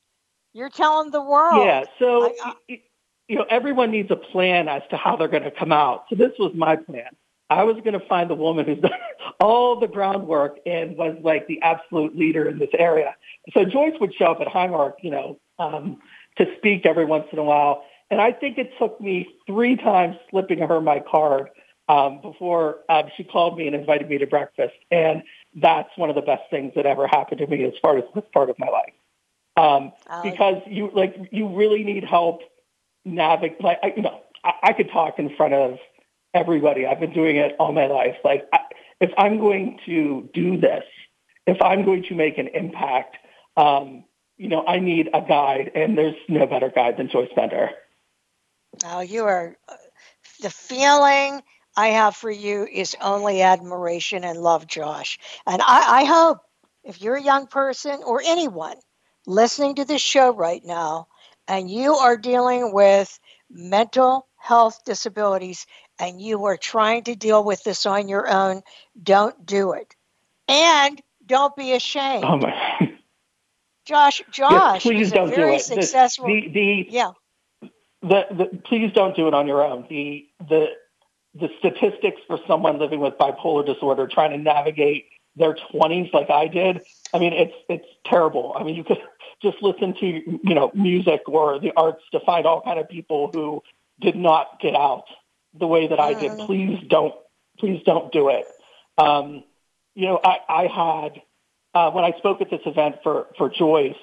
You're 0.53 0.69
telling 0.69 1.11
the 1.11 1.23
world. 1.23 1.67
Yeah. 1.67 1.85
So, 1.99 2.25
I, 2.25 2.55
I, 2.69 2.81
you 3.29 3.37
know, 3.37 3.47
everyone 3.49 3.91
needs 3.91 4.11
a 4.11 4.17
plan 4.17 4.69
as 4.69 4.83
to 4.91 4.97
how 4.97 5.17
they're 5.17 5.29
going 5.29 5.45
to 5.45 5.51
come 5.51 5.73
out. 5.73 6.05
So 6.11 6.17
this 6.17 6.33
was 6.39 6.53
my 6.55 6.77
plan. 6.77 7.09
I 7.51 7.65
was 7.65 7.77
going 7.77 7.99
to 7.99 8.07
find 8.07 8.29
the 8.29 8.35
woman 8.35 8.67
who's 8.67 8.81
done 8.81 8.93
all 9.41 9.79
the 9.79 9.89
groundwork 9.89 10.59
and 10.67 10.97
was 10.97 11.17
like 11.23 11.47
the 11.47 11.61
absolute 11.63 12.17
leader 12.17 12.49
in 12.49 12.59
this 12.59 12.71
area. 12.79 13.15
So 13.55 13.65
Joyce 13.65 13.95
would 14.01 14.15
show 14.15 14.27
up 14.27 14.41
at 14.41 14.49
Highmark, 14.49 14.95
you 15.03 15.11
know, 15.11 15.41
um, 15.59 15.99
to 16.37 16.47
speak 16.57 16.87
every 16.87 17.05
once 17.05 17.27
in 17.33 17.39
a 17.39 17.45
while. 17.45 17.85
And 18.11 18.21
I 18.21 18.33
think 18.33 18.59
it 18.59 18.73
took 18.79 19.01
me 19.01 19.29
three 19.47 19.77
times 19.77 20.17
slipping 20.31 20.59
her 20.61 20.81
my 20.81 21.01
card 21.01 21.51
um, 21.89 22.21
before 22.21 22.81
um, 22.89 23.05
she 23.17 23.25
called 23.25 23.57
me 23.57 23.67
and 23.67 23.75
invited 23.75 24.09
me 24.09 24.19
to 24.19 24.27
breakfast. 24.27 24.75
And 24.91 25.23
that's 25.55 25.91
one 25.97 26.11
of 26.11 26.17
the 26.17 26.23
best 26.23 26.43
things 26.51 26.73
that 26.77 26.87
ever 26.87 27.07
happened 27.07 27.39
to 27.39 27.47
me 27.47 27.65
as 27.65 27.75
far 27.81 27.99
as 27.99 28.05
this 28.15 28.25
part 28.33 28.51
of 28.51 28.59
my 28.59 28.69
life 28.69 28.93
um, 29.59 29.93
because 30.23 30.63
you 30.67 30.91
like 30.95 31.17
you 31.33 31.49
really 31.49 31.83
need 31.83 32.05
help 32.05 32.43
navigate. 33.05 33.61
Like 33.63 33.79
I, 33.83 33.93
you 33.97 34.03
know, 34.03 34.21
I, 34.45 34.53
I 34.63 34.73
could 34.73 34.91
talk 34.91 35.19
in 35.19 35.35
front 35.37 35.55
of 35.55 35.79
everybody. 36.35 36.87
I've 36.87 37.01
been 37.01 37.13
doing 37.13 37.37
it 37.37 37.57
all 37.59 37.73
my 37.73 37.87
life. 37.87 38.17
Like 38.25 38.47
I, 38.53 38.59
if 39.01 39.11
I'm 39.17 39.39
going 39.39 39.79
to 39.87 40.29
do 40.33 40.59
this, 40.59 40.85
if 41.47 41.61
I'm 41.63 41.85
going 41.85 42.05
to 42.05 42.15
make 42.15 42.39
an 42.39 42.49
impact, 42.49 43.17
um, 43.57 44.05
you 44.37 44.49
know, 44.49 44.65
I 44.67 44.79
need 44.79 45.11
a 45.13 45.21
guide, 45.21 45.73
and 45.75 45.97
there's 45.97 46.15
no 46.29 46.47
better 46.47 46.71
guide 46.71 46.97
than 46.97 47.09
Joyce 47.09 47.31
Bender. 47.35 47.71
Oh, 48.85 49.01
you 49.01 49.25
are 49.25 49.57
uh, 49.69 49.75
the 50.41 50.51
feeling 50.51 51.43
I 51.77 51.89
have 51.89 52.17
for 52.17 52.31
you 52.31 52.67
is 52.71 52.97
only 53.01 53.43
admiration 53.43 54.25
and 54.25 54.39
love, 54.39 54.67
Josh. 54.67 55.19
And 55.47 55.63
I, 55.63 56.01
I 56.01 56.05
hope 56.05 56.39
if 56.85 57.01
you're 57.01 57.17
a 57.17 57.23
young 57.23 57.47
person 57.47 58.01
or 58.05 58.23
anyone 58.25 58.77
listening 59.27 59.77
to 59.77 59.85
this 59.85 60.03
show 60.03 60.35
right 60.35 60.63
now 60.65 61.09
and 61.47 61.71
you 61.71 61.95
are 61.95 62.17
dealing 62.17 62.73
with 62.73 63.19
mental 63.51 64.27
health 64.37 64.81
disabilities 64.85 65.67
and 65.99 66.21
you 66.21 66.45
are 66.47 66.57
trying 66.57 67.05
to 67.05 67.15
deal 67.15 67.43
with 67.43 67.63
this 67.65 67.87
on 67.87 68.09
your 68.09 68.29
own, 68.29 68.63
don't 69.01 69.45
do 69.45 69.73
it. 69.73 69.95
And 70.47 71.01
don't 71.27 71.55
be 71.57 71.73
ashamed. 71.73 72.25
Oh 72.25 72.37
my. 72.37 72.93
Josh, 73.85 74.23
Josh, 74.31 74.53
yes, 74.53 74.83
please 74.83 75.13
don't 75.13 75.35
do 75.35 75.49
it. 75.49 75.61
Successful, 75.61 76.27
the, 76.27 76.49
the, 76.49 76.87
yeah. 76.91 77.11
The, 78.03 78.27
the, 78.31 78.61
please 78.65 78.93
don't 78.93 79.17
do 79.17 79.27
it 79.29 79.35
on 79.35 79.47
your 79.47 79.65
own. 79.65 79.87
The, 79.89 80.27
the, 80.49 80.67
the 81.35 81.49
statistics 81.59 82.21
for 82.27 82.39
someone 82.47 82.79
living 82.79 83.01
with 83.01 83.15
bipolar 83.15 83.67
disorder 83.67 84.07
trying 84.07 84.31
to 84.31 84.39
navigate 84.39 85.07
their 85.37 85.55
20s 85.55 86.13
like 86.13 86.31
I 86.31 86.49
did, 86.49 86.83
I 87.15 87.19
mean, 87.19 87.33
it's 87.33 87.55
it's 87.69 87.87
terrible. 88.05 88.55
I 88.59 88.65
mean, 88.65 88.75
you 88.75 88.85
could 88.85 88.99
just 89.43 89.63
listen 89.63 89.95
to 89.95 90.07
you 90.07 90.55
know 90.55 90.71
music 90.75 91.23
or 91.27 91.59
the 91.61 91.73
arts 91.77 92.03
to 92.13 92.21
find 92.21 92.47
all 92.47 92.61
kind 92.61 92.79
of 92.79 92.89
people 92.89 93.31
who 93.33 93.63
did 94.01 94.17
not 94.17 94.61
get 94.61 94.75
out 94.75 95.05
the 95.55 95.67
way 95.67 95.89
that 95.89 96.01
I 96.01 96.15
did. 96.15 96.33
Mm. 96.33 96.47
Please 96.47 96.85
don't, 96.89 97.15
please 97.59 97.83
don't 97.85 98.13
do 98.13 98.29
it. 98.29 98.47
Um, 98.97 99.45
you 99.95 100.07
know, 100.07 100.21
I, 100.23 100.39
I 100.49 100.63
had 100.67 101.23
uh, 101.75 101.91
when 101.91 102.05
I 102.05 102.17
spoke 102.19 102.41
at 102.41 102.51
this 102.51 102.61
event 102.67 102.97
for 103.03 103.27
for 103.37 103.49
Joyce. 103.51 103.97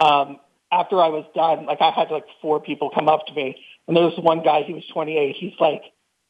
Um, 0.00 0.38
after 0.72 1.00
I 1.00 1.08
was 1.08 1.24
done, 1.34 1.66
like 1.66 1.80
I 1.80 1.90
had 1.90 2.10
like 2.10 2.26
four 2.42 2.60
people 2.60 2.90
come 2.90 3.08
up 3.08 3.26
to 3.26 3.34
me, 3.34 3.56
and 3.86 3.96
there 3.96 4.04
was 4.04 4.18
one 4.18 4.42
guy. 4.42 4.62
He 4.62 4.74
was 4.74 4.84
28. 4.92 5.36
He's 5.36 5.54
like, 5.60 5.82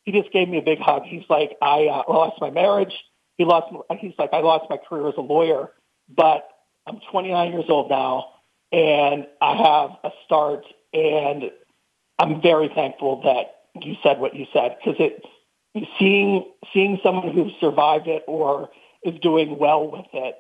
he 0.05 0.13
just 0.13 0.33
gave 0.33 0.49
me 0.49 0.59
a 0.59 0.63
big 0.63 0.79
hug. 0.79 1.03
He's 1.05 1.25
like, 1.29 1.57
I 1.63 1.87
uh, 1.87 2.03
lost 2.09 2.41
my 2.41 2.51
marriage. 2.51 2.93
He 3.39 3.45
lost. 3.45 3.73
He's 3.99 4.15
like, 4.19 4.31
I 4.33 4.41
lost 4.41 4.67
my 4.71 4.77
career 4.77 5.09
as 5.09 5.15
a 5.17 5.23
lawyer, 5.23 5.73
but 6.09 6.49
I'm 6.87 7.01
29 7.11 7.53
years 7.53 7.65
old 7.69 7.91
now 7.91 8.37
and 8.73 9.27
I 9.41 9.57
have 9.57 9.91
a 10.05 10.11
start 10.25 10.65
and 10.93 11.51
I'm 12.19 12.41
very 12.41 12.69
thankful 12.75 13.23
that 13.23 13.56
you 13.85 13.97
said 14.03 14.19
what 14.19 14.35
you 14.35 14.47
said 14.53 14.77
because 14.79 14.97
it 14.99 15.25
seeing 15.99 16.45
seeing 16.73 16.99
someone 17.03 17.33
who 17.33 17.51
survived 17.61 18.07
it 18.09 18.25
or 18.27 18.71
is 19.03 19.19
doing 19.21 19.59
well 19.59 19.91
with 19.91 20.07
it 20.13 20.37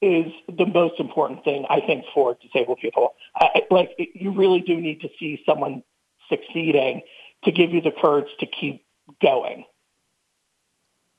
is 0.00 0.32
the 0.48 0.66
most 0.66 1.00
important 1.00 1.44
thing 1.44 1.64
I 1.68 1.80
think 1.80 2.04
for 2.12 2.36
disabled 2.40 2.78
people. 2.80 3.14
I, 3.34 3.62
like 3.70 3.92
it, 3.98 4.10
you 4.14 4.32
really 4.32 4.60
do 4.60 4.80
need 4.80 5.00
to 5.00 5.08
see 5.18 5.42
someone 5.46 5.82
succeeding 6.28 7.02
to 7.44 7.52
give 7.52 7.72
you 7.72 7.80
the 7.80 7.90
courage 7.90 8.28
to 8.40 8.46
keep 8.46 8.84
going. 9.20 9.64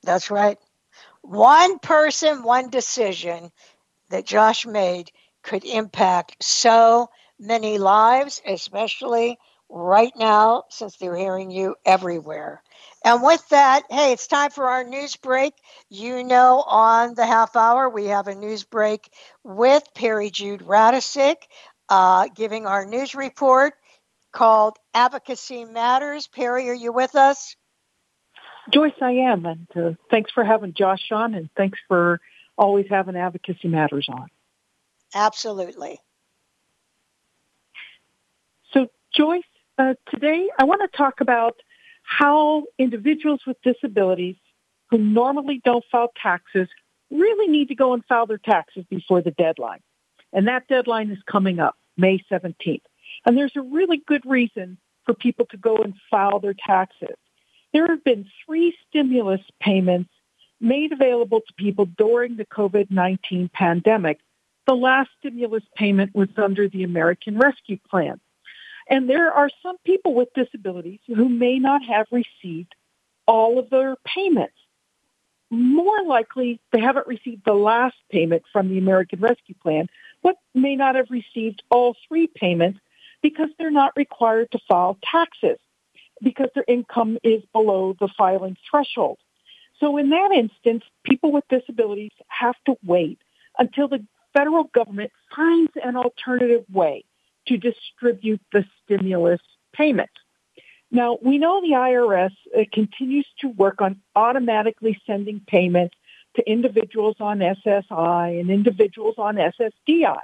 That's 0.03 0.29
right. 0.29 0.57
One 1.21 1.79
person, 1.79 2.43
one 2.43 2.69
decision 2.69 3.51
that 4.09 4.25
Josh 4.25 4.65
made 4.65 5.11
could 5.41 5.65
impact 5.65 6.43
so 6.43 7.09
many 7.39 7.77
lives, 7.77 8.41
especially 8.47 9.37
right 9.75 10.13
now 10.15 10.63
since 10.69 10.95
they're 10.95 11.17
hearing 11.17 11.51
you 11.51 11.75
everywhere. 11.85 12.63
And 13.03 13.21
with 13.21 13.47
that, 13.49 13.83
hey, 13.89 14.13
it's 14.13 14.25
time 14.25 14.49
for 14.49 14.69
our 14.69 14.85
news 14.85 15.17
break. 15.17 15.53
You 15.89 16.23
know, 16.23 16.63
on 16.65 17.13
the 17.13 17.25
half 17.25 17.57
hour, 17.57 17.89
we 17.89 18.05
have 18.05 18.27
a 18.27 18.35
news 18.35 18.63
break 18.63 19.09
with 19.43 19.83
Perry 19.93 20.29
Jude 20.29 20.61
Radisick 20.61 21.35
uh, 21.89 22.29
giving 22.33 22.65
our 22.65 22.85
news 22.85 23.15
report 23.15 23.73
called 24.31 24.77
Advocacy 24.93 25.65
Matters. 25.65 26.27
Perry, 26.27 26.69
are 26.69 26.73
you 26.73 26.93
with 26.93 27.15
us? 27.15 27.55
Joyce, 28.73 28.93
I 29.01 29.11
am. 29.11 29.45
And 29.45 29.67
uh, 29.75 29.91
thanks 30.09 30.31
for 30.31 30.43
having 30.43 30.73
Josh 30.73 31.11
on, 31.11 31.35
and 31.35 31.49
thanks 31.55 31.77
for 31.89 32.21
always 32.57 32.85
having 32.89 33.15
Advocacy 33.17 33.67
Matters 33.67 34.07
on. 34.09 34.27
Absolutely. 35.13 35.99
So, 38.73 38.87
Joyce, 39.13 39.43
uh, 39.77 39.93
today 40.09 40.49
I 40.57 40.63
want 40.63 40.81
to 40.89 40.97
talk 40.97 41.21
about 41.21 41.57
how 42.03 42.63
individuals 42.77 43.41
with 43.45 43.57
disabilities 43.63 44.35
who 44.91 44.97
normally 44.97 45.61
don't 45.63 45.83
file 45.91 46.11
taxes 46.21 46.67
really 47.11 47.47
need 47.47 47.69
to 47.69 47.75
go 47.75 47.93
and 47.93 48.03
file 48.05 48.27
their 48.27 48.37
taxes 48.37 48.85
before 48.89 49.21
the 49.21 49.31
deadline. 49.31 49.81
And 50.33 50.47
that 50.47 50.67
deadline 50.67 51.11
is 51.11 51.17
coming 51.29 51.59
up, 51.59 51.75
May 51.97 52.23
17th. 52.31 52.81
And 53.25 53.37
there's 53.37 53.55
a 53.55 53.61
really 53.61 54.01
good 54.05 54.23
reason 54.25 54.77
for 55.05 55.13
people 55.13 55.45
to 55.47 55.57
go 55.57 55.77
and 55.77 55.93
file 56.09 56.39
their 56.39 56.55
taxes. 56.55 57.15
There 57.73 57.87
have 57.87 58.03
been 58.03 58.25
three 58.45 58.75
stimulus 58.87 59.41
payments 59.59 60.09
made 60.61 60.91
available 60.91 61.41
to 61.41 61.53
people 61.57 61.85
during 61.85 62.37
the 62.37 62.45
COVID-19 62.45 63.51
pandemic. 63.51 64.19
The 64.67 64.75
last 64.75 65.09
stimulus 65.19 65.63
payment 65.75 66.15
was 66.15 66.29
under 66.37 66.67
the 66.69 66.83
American 66.83 67.37
Rescue 67.37 67.77
Plan. 67.89 68.19
And 68.87 69.09
there 69.09 69.31
are 69.31 69.49
some 69.63 69.77
people 69.85 70.13
with 70.13 70.33
disabilities 70.33 70.99
who 71.07 71.27
may 71.27 71.59
not 71.59 71.83
have 71.85 72.07
received 72.11 72.75
all 73.25 73.57
of 73.57 73.69
their 73.69 73.95
payments. 74.05 74.53
More 75.49 76.03
likely, 76.05 76.59
they 76.71 76.79
haven't 76.79 77.07
received 77.07 77.43
the 77.45 77.53
last 77.53 77.95
payment 78.11 78.43
from 78.51 78.69
the 78.69 78.77
American 78.77 79.19
Rescue 79.19 79.55
Plan, 79.55 79.87
but 80.21 80.35
may 80.53 80.75
not 80.75 80.95
have 80.95 81.09
received 81.09 81.63
all 81.69 81.95
three 82.07 82.27
payments 82.27 82.79
because 83.21 83.49
they're 83.57 83.71
not 83.71 83.93
required 83.95 84.51
to 84.51 84.59
file 84.67 84.97
taxes 85.03 85.57
because 86.21 86.49
their 86.55 86.65
income 86.67 87.17
is 87.23 87.43
below 87.53 87.95
the 87.99 88.09
filing 88.17 88.57
threshold. 88.69 89.17
So 89.79 89.97
in 89.97 90.09
that 90.11 90.31
instance, 90.31 90.83
people 91.03 91.31
with 91.31 91.47
disabilities 91.49 92.11
have 92.27 92.55
to 92.65 92.77
wait 92.83 93.19
until 93.57 93.87
the 93.87 94.05
federal 94.33 94.65
government 94.65 95.11
finds 95.35 95.71
an 95.83 95.95
alternative 95.95 96.65
way 96.71 97.03
to 97.47 97.57
distribute 97.57 98.41
the 98.51 98.65
stimulus 98.83 99.41
payments. 99.73 100.13
Now, 100.91 101.17
we 101.21 101.37
know 101.37 101.61
the 101.61 101.75
IRS 101.75 102.31
uh, 102.57 102.63
continues 102.71 103.27
to 103.39 103.49
work 103.49 103.81
on 103.81 104.01
automatically 104.15 105.01
sending 105.05 105.41
payments 105.45 105.95
to 106.35 106.49
individuals 106.49 107.17
on 107.19 107.39
SSI 107.39 108.39
and 108.39 108.49
individuals 108.49 109.15
on 109.17 109.35
SSDI. 109.35 110.19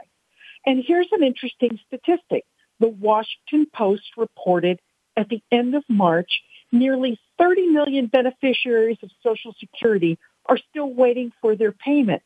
And 0.66 0.84
here's 0.86 1.08
an 1.12 1.24
interesting 1.24 1.80
statistic. 1.88 2.46
The 2.80 2.88
Washington 2.88 3.68
Post 3.74 4.04
reported 4.18 4.80
at 5.18 5.30
the 5.30 5.42
end 5.52 5.76
of 5.76 5.84
March, 5.90 6.42
nearly 6.72 7.20
30 7.38 7.68
million 7.68 8.08
beneficiaries 8.08 8.98
of 9.04 9.10
Social 9.24 9.54
Security 9.60 10.18
are 10.46 10.60
still 10.70 10.92
waiting 10.94 11.32
for 11.42 11.56
their 11.56 11.72
payments. 11.72 12.26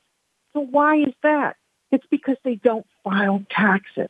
So 0.53 0.59
why 0.61 0.97
is 0.97 1.13
that? 1.23 1.57
It's 1.91 2.05
because 2.09 2.37
they 2.43 2.55
don't 2.55 2.85
file 3.03 3.43
taxes. 3.49 4.09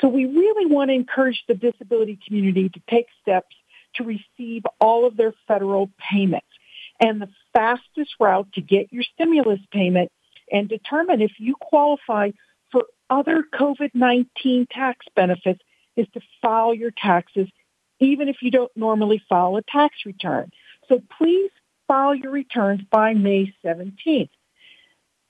So 0.00 0.08
we 0.08 0.26
really 0.26 0.66
want 0.66 0.90
to 0.90 0.94
encourage 0.94 1.42
the 1.48 1.54
disability 1.54 2.18
community 2.26 2.68
to 2.68 2.80
take 2.88 3.06
steps 3.20 3.54
to 3.94 4.04
receive 4.04 4.62
all 4.80 5.06
of 5.06 5.16
their 5.16 5.34
federal 5.46 5.90
payments. 5.98 6.46
And 7.00 7.20
the 7.20 7.28
fastest 7.52 8.10
route 8.20 8.52
to 8.54 8.60
get 8.60 8.92
your 8.92 9.04
stimulus 9.14 9.60
payment 9.72 10.10
and 10.50 10.68
determine 10.68 11.20
if 11.20 11.32
you 11.38 11.54
qualify 11.60 12.30
for 12.70 12.84
other 13.10 13.44
COVID-19 13.54 14.68
tax 14.70 15.06
benefits 15.14 15.60
is 15.96 16.06
to 16.14 16.20
file 16.42 16.74
your 16.74 16.90
taxes 16.90 17.48
even 18.00 18.28
if 18.28 18.36
you 18.42 18.50
don't 18.50 18.70
normally 18.76 19.20
file 19.28 19.56
a 19.56 19.62
tax 19.62 19.96
return. 20.06 20.50
So 20.88 21.02
please 21.18 21.50
file 21.86 22.14
your 22.14 22.30
returns 22.30 22.80
by 22.90 23.14
May 23.14 23.52
17th. 23.64 24.30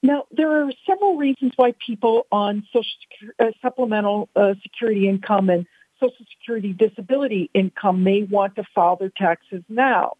Now, 0.01 0.25
there 0.31 0.63
are 0.63 0.71
several 0.87 1.17
reasons 1.17 1.53
why 1.55 1.73
people 1.85 2.25
on 2.31 2.65
Social 2.71 2.89
uh, 3.39 3.51
supplemental 3.61 4.29
uh, 4.35 4.53
security 4.63 5.09
income 5.09 5.49
and 5.49 5.65
Social 5.99 6.25
Security 6.37 6.71
disability 6.73 7.49
income 7.53 8.03
may 8.03 8.23
want 8.23 8.55
to 8.55 8.63
file 8.73 8.95
their 8.95 9.11
taxes 9.15 9.63
now. 9.67 10.13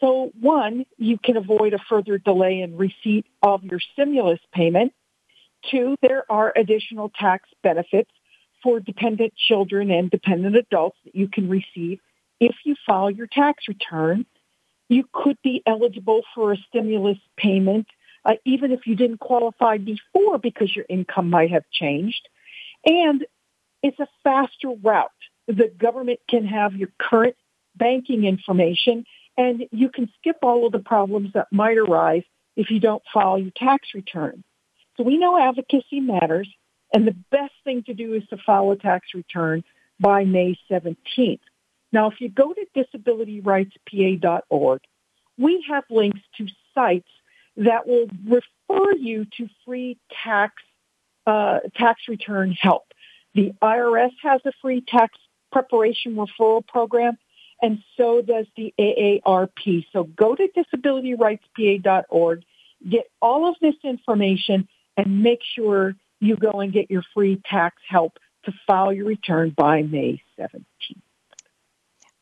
So 0.00 0.32
one, 0.40 0.84
you 0.98 1.16
can 1.16 1.36
avoid 1.36 1.74
a 1.74 1.78
further 1.88 2.18
delay 2.18 2.60
in 2.60 2.76
receipt 2.76 3.26
of 3.40 3.62
your 3.62 3.78
stimulus 3.92 4.40
payment. 4.52 4.92
Two, 5.70 5.94
there 6.02 6.24
are 6.28 6.52
additional 6.56 7.08
tax 7.08 7.48
benefits 7.62 8.10
for 8.64 8.80
dependent 8.80 9.34
children 9.36 9.92
and 9.92 10.10
dependent 10.10 10.56
adults 10.56 10.96
that 11.04 11.14
you 11.14 11.28
can 11.28 11.48
receive 11.48 12.00
if 12.40 12.56
you 12.64 12.74
file 12.84 13.12
your 13.12 13.28
tax 13.28 13.68
return. 13.68 14.26
You 14.88 15.04
could 15.12 15.38
be 15.44 15.62
eligible 15.64 16.22
for 16.34 16.52
a 16.52 16.56
stimulus 16.68 17.18
payment 17.36 17.86
uh, 18.24 18.34
even 18.44 18.72
if 18.72 18.86
you 18.86 18.96
didn't 18.96 19.18
qualify 19.18 19.78
before 19.78 20.38
because 20.38 20.74
your 20.74 20.86
income 20.88 21.30
might 21.30 21.50
have 21.50 21.64
changed. 21.72 22.28
And 22.84 23.24
it's 23.82 23.98
a 23.98 24.08
faster 24.22 24.70
route. 24.82 25.10
The 25.46 25.72
government 25.76 26.20
can 26.28 26.46
have 26.46 26.74
your 26.74 26.90
current 26.98 27.36
banking 27.74 28.24
information 28.24 29.04
and 29.36 29.64
you 29.70 29.88
can 29.88 30.10
skip 30.18 30.36
all 30.42 30.66
of 30.66 30.72
the 30.72 30.78
problems 30.78 31.32
that 31.34 31.48
might 31.50 31.78
arise 31.78 32.22
if 32.54 32.70
you 32.70 32.80
don't 32.80 33.02
file 33.12 33.38
your 33.38 33.52
tax 33.56 33.88
return. 33.94 34.44
So 34.96 35.04
we 35.04 35.18
know 35.18 35.38
advocacy 35.38 36.00
matters 36.00 36.48
and 36.94 37.06
the 37.06 37.16
best 37.30 37.54
thing 37.64 37.82
to 37.84 37.94
do 37.94 38.12
is 38.14 38.26
to 38.28 38.36
file 38.36 38.70
a 38.70 38.76
tax 38.76 39.08
return 39.14 39.64
by 39.98 40.24
May 40.24 40.58
17th. 40.70 41.40
Now, 41.92 42.10
if 42.10 42.20
you 42.20 42.28
go 42.28 42.54
to 42.54 42.66
disabilityrightspa.org, 42.76 44.80
we 45.38 45.64
have 45.68 45.84
links 45.90 46.20
to 46.38 46.46
sites 46.74 47.08
that 47.56 47.86
will 47.86 48.06
refer 48.24 48.94
you 48.96 49.26
to 49.36 49.48
free 49.64 49.98
tax 50.24 50.54
uh, 51.26 51.60
tax 51.76 52.02
return 52.08 52.52
help. 52.52 52.84
The 53.34 53.52
IRS 53.62 54.12
has 54.22 54.40
a 54.44 54.52
free 54.60 54.82
tax 54.86 55.16
preparation 55.52 56.16
referral 56.16 56.66
program, 56.66 57.16
and 57.60 57.78
so 57.96 58.22
does 58.22 58.46
the 58.56 58.74
AARP. 58.78 59.86
So 59.92 60.04
go 60.04 60.34
to 60.34 60.48
disabilityrightspa.org, 60.48 62.42
get 62.88 63.10
all 63.20 63.48
of 63.48 63.56
this 63.60 63.76
information, 63.84 64.68
and 64.96 65.22
make 65.22 65.40
sure 65.54 65.94
you 66.20 66.36
go 66.36 66.60
and 66.60 66.72
get 66.72 66.90
your 66.90 67.02
free 67.14 67.40
tax 67.48 67.76
help 67.88 68.18
to 68.44 68.52
file 68.66 68.92
your 68.92 69.06
return 69.06 69.50
by 69.50 69.82
May 69.82 70.22
17th. 70.38 70.64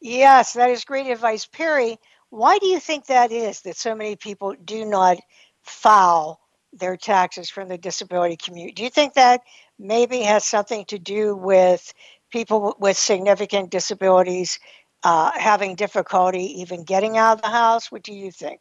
Yes, 0.00 0.54
that 0.54 0.70
is 0.70 0.84
great 0.84 1.06
advice. 1.06 1.46
Perry, 1.46 1.98
why 2.30 2.58
do 2.58 2.66
you 2.66 2.80
think 2.80 3.06
that 3.06 3.32
is 3.32 3.62
that 3.62 3.76
so 3.76 3.94
many 3.94 4.16
people 4.16 4.54
do 4.64 4.84
not 4.84 5.18
file 5.62 6.40
their 6.72 6.96
taxes 6.96 7.50
from 7.50 7.68
the 7.68 7.78
disability 7.78 8.36
community? 8.36 8.72
Do 8.72 8.82
you 8.84 8.90
think 8.90 9.14
that 9.14 9.42
maybe 9.78 10.20
has 10.22 10.44
something 10.44 10.84
to 10.86 10.98
do 10.98 11.34
with 11.34 11.92
people 12.30 12.76
with 12.78 12.96
significant 12.96 13.70
disabilities 13.70 14.58
uh, 15.02 15.32
having 15.34 15.74
difficulty 15.74 16.60
even 16.60 16.84
getting 16.84 17.18
out 17.18 17.38
of 17.38 17.42
the 17.42 17.48
house? 17.48 17.90
What 17.90 18.02
do 18.02 18.12
you 18.12 18.30
think? 18.30 18.60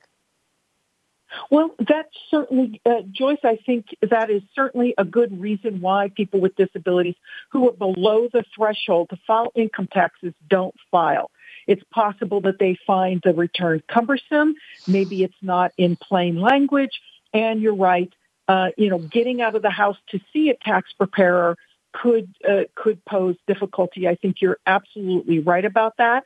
Well, 1.51 1.75
that's 1.77 2.09
certainly, 2.31 2.81
uh, 2.85 3.01
Joyce, 3.11 3.39
I 3.43 3.57
think 3.63 3.85
that 4.01 4.31
is 4.31 4.41
certainly 4.55 4.95
a 4.97 5.05
good 5.05 5.39
reason 5.39 5.79
why 5.79 6.09
people 6.09 6.39
with 6.39 6.55
disabilities 6.55 7.15
who 7.51 7.69
are 7.69 7.73
below 7.73 8.27
the 8.33 8.43
threshold 8.55 9.09
to 9.09 9.17
file 9.27 9.51
income 9.55 9.87
taxes 9.91 10.33
don't 10.49 10.73
file. 10.89 11.29
It's 11.69 11.83
possible 11.91 12.41
that 12.41 12.57
they 12.57 12.75
find 12.87 13.21
the 13.23 13.31
return 13.31 13.83
cumbersome. 13.87 14.55
Maybe 14.87 15.23
it's 15.23 15.41
not 15.43 15.71
in 15.77 15.97
plain 15.97 16.41
language. 16.41 16.99
And 17.31 17.61
you're 17.61 17.75
right. 17.75 18.11
Uh, 18.47 18.69
you 18.75 18.89
know, 18.89 18.97
getting 18.97 19.39
out 19.43 19.53
of 19.53 19.61
the 19.61 19.69
house 19.69 19.97
to 20.09 20.19
see 20.33 20.49
a 20.49 20.55
tax 20.55 20.91
preparer 20.93 21.55
could 21.93 22.33
uh, 22.47 22.63
could 22.73 23.05
pose 23.05 23.35
difficulty. 23.45 24.07
I 24.07 24.15
think 24.15 24.41
you're 24.41 24.57
absolutely 24.65 25.37
right 25.37 25.63
about 25.63 25.97
that. 25.97 26.23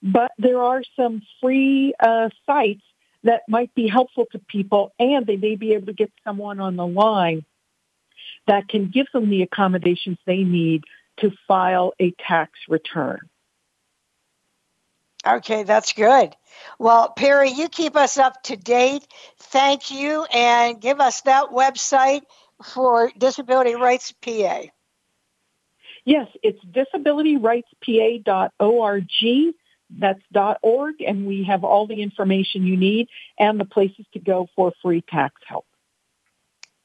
But 0.00 0.30
there 0.38 0.62
are 0.62 0.84
some 0.94 1.22
free 1.40 1.92
uh, 1.98 2.28
sites 2.46 2.84
that 3.24 3.42
might 3.48 3.74
be 3.74 3.88
helpful 3.88 4.26
to 4.30 4.38
people, 4.38 4.92
and 5.00 5.26
they 5.26 5.36
may 5.36 5.56
be 5.56 5.72
able 5.72 5.86
to 5.86 5.92
get 5.92 6.12
someone 6.22 6.60
on 6.60 6.76
the 6.76 6.86
line 6.86 7.44
that 8.46 8.68
can 8.68 8.90
give 8.90 9.06
them 9.12 9.28
the 9.28 9.42
accommodations 9.42 10.18
they 10.24 10.44
need 10.44 10.84
to 11.16 11.32
file 11.48 11.94
a 11.98 12.12
tax 12.12 12.52
return. 12.68 13.18
Okay, 15.26 15.62
that's 15.62 15.92
good. 15.92 16.34
Well, 16.78 17.10
Perry, 17.10 17.50
you 17.50 17.68
keep 17.68 17.96
us 17.96 18.16
up 18.18 18.42
to 18.44 18.56
date. 18.56 19.06
Thank 19.38 19.90
you, 19.90 20.24
and 20.24 20.80
give 20.80 21.00
us 21.00 21.22
that 21.22 21.50
website 21.50 22.22
for 22.62 23.10
Disability 23.18 23.74
Rights 23.74 24.12
PA. 24.12 24.62
Yes, 26.04 26.28
it's 26.42 26.62
disabilityrightspa.org. 26.64 29.54
That's 29.90 30.22
.org, 30.62 30.94
and 31.00 31.26
we 31.26 31.44
have 31.44 31.64
all 31.64 31.86
the 31.86 32.02
information 32.02 32.66
you 32.66 32.76
need 32.76 33.08
and 33.38 33.60
the 33.60 33.64
places 33.64 34.04
to 34.12 34.18
go 34.18 34.48
for 34.54 34.72
free 34.82 35.00
tax 35.02 35.40
help. 35.46 35.66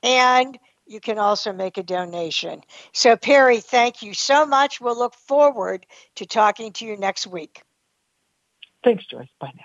And 0.04 0.58
you 0.86 1.00
can 1.00 1.18
also 1.18 1.54
make 1.54 1.78
a 1.78 1.84
donation. 1.84 2.62
So, 2.94 3.18
Perry, 3.18 3.60
thank 3.60 4.02
you 4.02 4.14
so 4.14 4.46
much. 4.46 4.82
We'll 4.82 4.98
look 4.98 5.14
forward 5.14 5.86
to 6.16 6.26
talking 6.26 6.74
to 6.74 6.86
you 6.86 6.98
next 6.98 7.28
week. 7.28 7.62
Thanks, 8.84 9.06
Joyce. 9.06 9.28
Bye 9.40 9.52
now. 9.56 9.64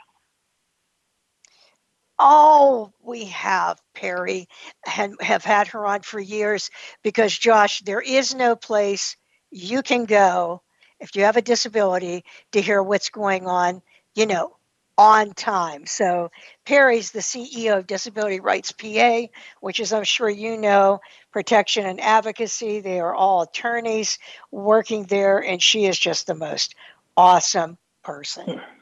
Oh, 2.18 2.92
we 3.02 3.26
have 3.26 3.80
Perry 3.94 4.48
and 4.96 5.16
have 5.20 5.44
had 5.44 5.68
her 5.68 5.84
on 5.84 6.02
for 6.02 6.20
years 6.20 6.70
because, 7.02 7.36
Josh, 7.36 7.80
there 7.80 8.00
is 8.00 8.34
no 8.34 8.54
place 8.54 9.16
you 9.50 9.82
can 9.82 10.04
go 10.04 10.62
if 11.00 11.16
you 11.16 11.24
have 11.24 11.36
a 11.36 11.42
disability 11.42 12.24
to 12.52 12.60
hear 12.60 12.82
what's 12.82 13.10
going 13.10 13.46
on, 13.46 13.82
you 14.14 14.26
know, 14.26 14.56
on 14.96 15.32
time. 15.32 15.86
So 15.86 16.30
Perry's 16.64 17.10
the 17.10 17.18
CEO 17.18 17.78
of 17.78 17.86
Disability 17.88 18.38
Rights 18.38 18.70
PA, 18.70 19.22
which 19.60 19.80
is, 19.80 19.92
I'm 19.92 20.04
sure 20.04 20.30
you 20.30 20.56
know, 20.56 21.00
protection 21.32 21.84
and 21.84 22.00
advocacy. 22.00 22.80
They 22.80 23.00
are 23.00 23.14
all 23.14 23.42
attorneys 23.42 24.20
working 24.52 25.04
there, 25.04 25.42
and 25.42 25.60
she 25.60 25.86
is 25.86 25.98
just 25.98 26.28
the 26.28 26.34
most 26.34 26.76
awesome 27.16 27.76
person. 28.04 28.60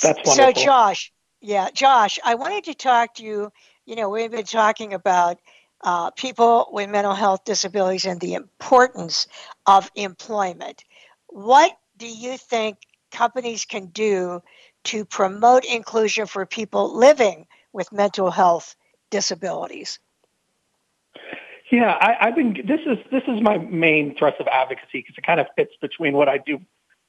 That's 0.00 0.18
wonderful. 0.26 0.54
So, 0.54 0.64
Josh, 0.64 1.12
yeah, 1.40 1.68
Josh, 1.72 2.18
I 2.24 2.36
wanted 2.36 2.64
to 2.64 2.74
talk 2.74 3.14
to 3.16 3.24
you. 3.24 3.52
You 3.84 3.96
know, 3.96 4.08
we've 4.08 4.30
been 4.30 4.44
talking 4.44 4.94
about 4.94 5.38
uh, 5.82 6.10
people 6.12 6.68
with 6.72 6.88
mental 6.88 7.14
health 7.14 7.44
disabilities 7.44 8.04
and 8.04 8.20
the 8.20 8.34
importance 8.34 9.26
of 9.66 9.90
employment. 9.96 10.84
What 11.26 11.72
do 11.98 12.06
you 12.06 12.38
think 12.38 12.78
companies 13.10 13.64
can 13.64 13.86
do 13.86 14.42
to 14.84 15.04
promote 15.04 15.64
inclusion 15.64 16.26
for 16.26 16.46
people 16.46 16.96
living 16.96 17.46
with 17.72 17.92
mental 17.92 18.30
health 18.30 18.76
disabilities? 19.10 19.98
Yeah, 21.70 21.96
I, 22.00 22.26
have 22.26 22.36
been. 22.36 22.52
This 22.66 22.80
is 22.86 22.98
this 23.10 23.22
is 23.26 23.40
my 23.40 23.56
main 23.56 24.14
thrust 24.18 24.38
of 24.40 24.46
advocacy 24.46 24.86
because 24.92 25.14
it 25.16 25.24
kind 25.24 25.40
of 25.40 25.46
fits 25.56 25.72
between 25.80 26.12
what 26.12 26.28
I 26.28 26.36
do 26.36 26.60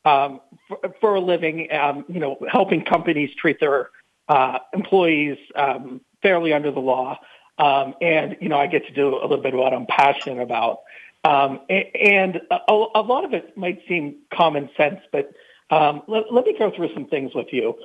um, 0.06 0.42
for, 0.68 0.80
for, 1.00 1.16
a 1.16 1.22
living. 1.22 1.68
Um, 1.72 2.06
you 2.08 2.20
know, 2.20 2.38
helping 2.52 2.84
companies 2.84 3.32
treat 3.36 3.60
their 3.60 3.90
uh, 4.28 4.60
employees 4.74 5.38
um, 5.56 6.02
fairly 6.22 6.54
under 6.54 6.72
the 6.72 6.80
law, 6.80 7.20
um, 7.58 7.96
and 8.02 8.38
you 8.42 8.50
know, 8.50 8.58
I 8.58 8.68
get 8.68 8.86
to 8.88 8.94
do 8.94 9.10
a 9.10 9.22
little 9.28 9.38
bit 9.38 9.54
of 9.54 9.60
what 9.60 9.74
I'm 9.74 9.86
passionate 9.86 10.42
about. 10.42 10.80
Um, 11.26 11.62
and 11.70 12.42
a, 12.52 12.58
a 12.96 13.02
lot 13.02 13.24
of 13.24 13.34
it 13.34 13.56
might 13.56 13.82
seem 13.88 14.18
common 14.34 14.70
sense, 14.76 15.00
but 15.12 15.32
um, 15.70 16.04
let, 16.08 16.32
let, 16.32 16.46
me 16.46 16.56
go 16.60 16.72
through 16.76 16.94
some 16.94 17.06
things 17.06 17.34
with 17.34 17.48
you. 17.52 17.76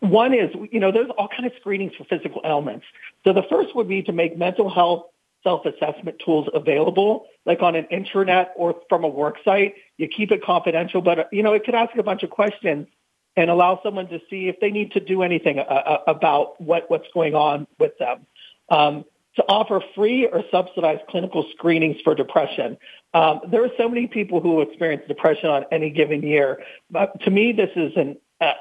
One 0.00 0.32
is, 0.32 0.50
you 0.70 0.78
know, 0.78 0.92
there's 0.92 1.10
all 1.18 1.28
kind 1.28 1.44
of 1.44 1.52
screenings 1.58 1.92
for 1.96 2.04
physical 2.04 2.40
ailments. 2.44 2.86
So 3.24 3.32
the 3.32 3.42
first 3.50 3.74
would 3.74 3.88
be 3.88 4.02
to 4.04 4.12
make 4.12 4.38
mental 4.38 4.70
health 4.70 5.06
self-assessment 5.44 6.18
tools 6.24 6.48
available, 6.52 7.26
like 7.46 7.62
on 7.62 7.76
an 7.76 7.86
intranet 7.92 8.48
or 8.56 8.74
from 8.88 9.04
a 9.04 9.08
work 9.08 9.36
site. 9.44 9.74
You 9.98 10.08
keep 10.08 10.32
it 10.32 10.42
confidential, 10.42 11.00
but 11.00 11.32
you 11.32 11.42
know, 11.42 11.52
it 11.52 11.64
could 11.64 11.76
ask 11.76 11.96
a 11.96 12.02
bunch 12.02 12.24
of 12.24 12.30
questions 12.30 12.88
and 13.36 13.50
allow 13.50 13.80
someone 13.82 14.08
to 14.08 14.20
see 14.28 14.48
if 14.48 14.58
they 14.60 14.70
need 14.70 14.92
to 14.92 15.00
do 15.00 15.22
anything 15.22 15.58
uh, 15.58 15.62
uh 15.62 15.98
about 16.06 16.60
what, 16.60 16.90
what's 16.90 17.06
going 17.14 17.34
on 17.34 17.66
with 17.78 17.96
them. 17.98 18.26
Um, 18.68 19.04
to 19.36 19.44
offer 19.48 19.80
free 19.94 20.26
or 20.26 20.44
subsidized 20.50 21.02
clinical 21.08 21.44
screenings 21.56 21.96
for 22.04 22.14
depression. 22.14 22.78
Um, 23.14 23.40
there 23.50 23.64
are 23.64 23.70
so 23.76 23.88
many 23.88 24.06
people 24.06 24.40
who 24.40 24.60
experience 24.60 25.02
depression 25.08 25.48
on 25.48 25.64
any 25.72 25.90
given 25.90 26.22
year. 26.22 26.62
But 26.90 27.20
to 27.22 27.30
me, 27.30 27.52
this 27.52 27.70
is 27.74 27.92
an 27.96 28.16
uh, 28.40 28.52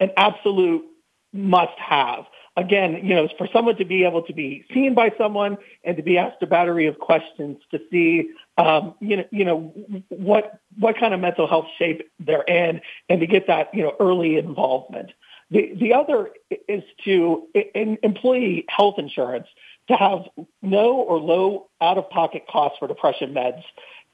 an 0.00 0.10
absolute 0.16 0.84
must-have. 1.32 2.24
Again, 2.58 3.00
you 3.04 3.14
know, 3.14 3.28
for 3.38 3.46
someone 3.52 3.76
to 3.76 3.84
be 3.84 4.04
able 4.04 4.22
to 4.22 4.32
be 4.32 4.64
seen 4.74 4.92
by 4.92 5.12
someone 5.16 5.58
and 5.84 5.96
to 5.96 6.02
be 6.02 6.18
asked 6.18 6.42
a 6.42 6.46
battery 6.46 6.88
of 6.88 6.98
questions 6.98 7.58
to 7.70 7.78
see, 7.88 8.30
um, 8.56 8.94
you 8.98 9.18
know, 9.18 9.24
you 9.30 9.44
know 9.44 9.72
what 10.08 10.58
what 10.76 10.98
kind 10.98 11.14
of 11.14 11.20
mental 11.20 11.46
health 11.46 11.66
shape 11.78 12.10
they're 12.18 12.42
in, 12.42 12.80
and 13.08 13.20
to 13.20 13.28
get 13.28 13.46
that 13.46 13.72
you 13.72 13.84
know 13.84 13.94
early 14.00 14.38
involvement. 14.38 15.12
The 15.52 15.72
the 15.78 15.94
other 15.94 16.30
is 16.66 16.82
to 17.04 17.46
in 17.54 17.96
employee 18.02 18.64
health 18.68 18.96
insurance 18.98 19.46
to 19.86 19.94
have 19.94 20.24
no 20.60 20.96
or 20.96 21.18
low 21.18 21.68
out-of-pocket 21.80 22.46
costs 22.50 22.78
for 22.80 22.88
depression 22.88 23.32
meds 23.34 23.62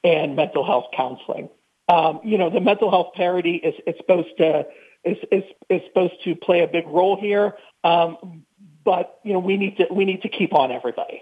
and 0.03 0.35
mental 0.35 0.63
health 0.63 0.85
counseling. 0.95 1.49
Um, 1.89 2.19
you 2.23 2.37
know, 2.37 2.51
the 2.51 2.61
mental 2.61 2.91
health 2.91 3.13
parity 3.15 3.55
is, 3.55 3.73
is 3.87 3.95
supposed 3.97 4.37
to 4.37 4.67
is, 5.05 5.17
is, 5.31 5.43
is 5.69 5.81
supposed 5.87 6.13
to 6.23 6.35
play 6.35 6.61
a 6.61 6.67
big 6.67 6.87
role 6.87 7.19
here, 7.19 7.53
um, 7.83 8.43
but 8.83 9.19
you 9.23 9.33
know 9.33 9.39
we 9.39 9.57
need 9.57 9.77
to 9.77 9.87
we 9.91 10.05
need 10.05 10.21
to 10.23 10.29
keep 10.29 10.53
on 10.53 10.71
everybody. 10.71 11.21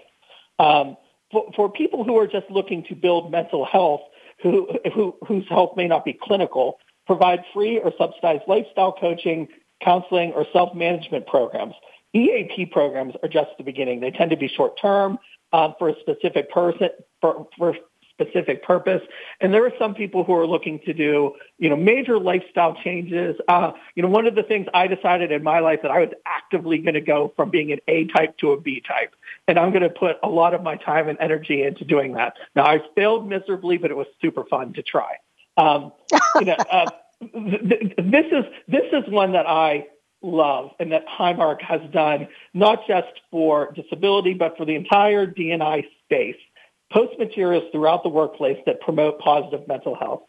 Um, 0.58 0.96
for, 1.30 1.50
for 1.56 1.70
people 1.70 2.04
who 2.04 2.18
are 2.18 2.26
just 2.26 2.48
looking 2.50 2.84
to 2.84 2.94
build 2.94 3.30
mental 3.30 3.64
health, 3.64 4.02
who, 4.42 4.68
who 4.94 5.16
whose 5.26 5.48
health 5.48 5.76
may 5.76 5.88
not 5.88 6.04
be 6.04 6.18
clinical, 6.20 6.78
provide 7.06 7.44
free 7.52 7.78
or 7.78 7.92
subsidized 7.98 8.42
lifestyle 8.46 8.92
coaching, 8.92 9.48
counseling, 9.82 10.32
or 10.32 10.46
self-management 10.52 11.26
programs. 11.26 11.74
EAP 12.14 12.66
programs 12.66 13.14
are 13.22 13.28
just 13.28 13.50
the 13.58 13.64
beginning. 13.64 14.00
They 14.00 14.12
tend 14.12 14.30
to 14.30 14.36
be 14.36 14.48
short 14.48 14.80
term 14.80 15.18
um, 15.52 15.74
for 15.78 15.88
a 15.88 15.94
specific 16.00 16.50
person 16.50 16.90
for, 17.20 17.48
for 17.58 17.74
specific 18.14 18.62
purpose. 18.62 19.02
And 19.40 19.52
there 19.52 19.64
are 19.64 19.72
some 19.78 19.94
people 19.94 20.24
who 20.24 20.34
are 20.34 20.46
looking 20.46 20.80
to 20.86 20.92
do, 20.92 21.34
you 21.58 21.68
know, 21.68 21.76
major 21.76 22.18
lifestyle 22.18 22.76
changes. 22.82 23.36
Uh, 23.48 23.72
you 23.94 24.02
know, 24.02 24.08
one 24.08 24.26
of 24.26 24.34
the 24.34 24.42
things 24.42 24.66
I 24.72 24.86
decided 24.86 25.32
in 25.32 25.42
my 25.42 25.60
life 25.60 25.80
that 25.82 25.90
I 25.90 26.00
was 26.00 26.10
actively 26.26 26.78
going 26.78 26.94
to 26.94 27.00
go 27.00 27.32
from 27.36 27.50
being 27.50 27.72
an 27.72 27.80
A 27.88 28.06
type 28.06 28.36
to 28.38 28.52
a 28.52 28.60
B 28.60 28.82
type. 28.86 29.14
And 29.48 29.58
I'm 29.58 29.70
going 29.70 29.82
to 29.82 29.90
put 29.90 30.16
a 30.22 30.28
lot 30.28 30.54
of 30.54 30.62
my 30.62 30.76
time 30.76 31.08
and 31.08 31.18
energy 31.20 31.62
into 31.62 31.84
doing 31.84 32.14
that. 32.14 32.34
Now, 32.54 32.64
I 32.64 32.80
failed 32.94 33.28
miserably, 33.28 33.78
but 33.78 33.90
it 33.90 33.96
was 33.96 34.06
super 34.20 34.44
fun 34.44 34.72
to 34.74 34.82
try. 34.82 35.16
Um, 35.56 35.92
you 36.36 36.46
know, 36.46 36.56
uh, 36.70 36.90
th- 37.20 37.68
th- 37.68 37.94
this 37.98 38.26
is 38.32 38.44
this 38.68 38.86
is 38.92 39.04
one 39.08 39.32
that 39.32 39.46
I 39.46 39.86
love 40.22 40.70
and 40.80 40.90
that 40.92 41.04
Highmark 41.06 41.62
has 41.62 41.80
done, 41.92 42.28
not 42.54 42.86
just 42.88 43.20
for 43.30 43.72
disability, 43.72 44.34
but 44.34 44.56
for 44.56 44.64
the 44.64 44.74
entire 44.74 45.26
DNI 45.26 45.84
space. 46.04 46.36
Post 46.92 47.18
materials 47.18 47.64
throughout 47.72 48.02
the 48.02 48.08
workplace 48.08 48.58
that 48.66 48.80
promote 48.80 49.18
positive 49.18 49.66
mental 49.66 49.94
health. 49.94 50.22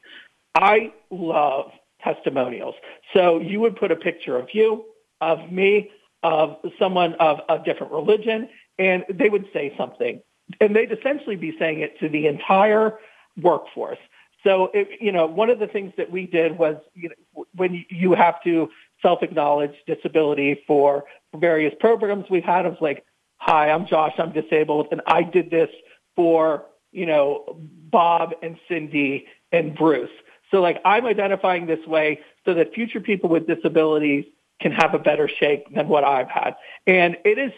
I 0.55 0.93
love 1.11 1.71
testimonials. 2.01 2.75
So 3.13 3.39
you 3.39 3.59
would 3.59 3.75
put 3.75 3.91
a 3.91 3.95
picture 3.95 4.37
of 4.37 4.49
you, 4.53 4.85
of 5.21 5.51
me, 5.51 5.91
of 6.23 6.57
someone 6.79 7.13
of 7.15 7.39
a 7.49 7.59
different 7.59 7.93
religion, 7.93 8.49
and 8.79 9.03
they 9.09 9.29
would 9.29 9.47
say 9.53 9.73
something. 9.77 10.21
And 10.59 10.75
they'd 10.75 10.91
essentially 10.91 11.35
be 11.35 11.55
saying 11.59 11.79
it 11.81 11.99
to 11.99 12.09
the 12.09 12.27
entire 12.27 12.99
workforce. 13.41 13.97
So, 14.43 14.69
it, 14.73 15.01
you 15.01 15.11
know, 15.11 15.25
one 15.25 15.49
of 15.49 15.59
the 15.59 15.67
things 15.67 15.93
that 15.97 16.11
we 16.11 16.27
did 16.27 16.57
was, 16.57 16.77
you 16.93 17.09
know, 17.09 17.45
when 17.55 17.83
you 17.89 18.13
have 18.13 18.41
to 18.43 18.69
self-acknowledge 19.01 19.73
disability 19.87 20.63
for 20.67 21.05
various 21.35 21.73
programs 21.79 22.25
we've 22.29 22.43
had. 22.43 22.65
Of 22.65 22.77
like, 22.79 23.05
hi, 23.37 23.71
I'm 23.71 23.87
Josh, 23.87 24.13
I'm 24.17 24.31
disabled, 24.31 24.87
and 24.91 25.01
I 25.07 25.23
did 25.23 25.49
this 25.49 25.69
for, 26.15 26.65
you 26.91 27.05
know, 27.05 27.57
Bob 27.57 28.33
and 28.41 28.57
Cindy 28.67 29.27
and 29.51 29.75
Bruce. 29.75 30.09
So 30.51 30.61
like 30.61 30.81
I'm 30.85 31.05
identifying 31.05 31.65
this 31.65 31.85
way 31.87 32.19
so 32.45 32.53
that 32.53 32.73
future 32.73 32.99
people 32.99 33.29
with 33.29 33.47
disabilities 33.47 34.25
can 34.61 34.71
have 34.71 34.93
a 34.93 34.99
better 34.99 35.27
shake 35.27 35.73
than 35.73 35.87
what 35.87 36.03
I've 36.03 36.29
had. 36.29 36.55
And 36.87 37.17
it 37.25 37.37
is 37.37 37.51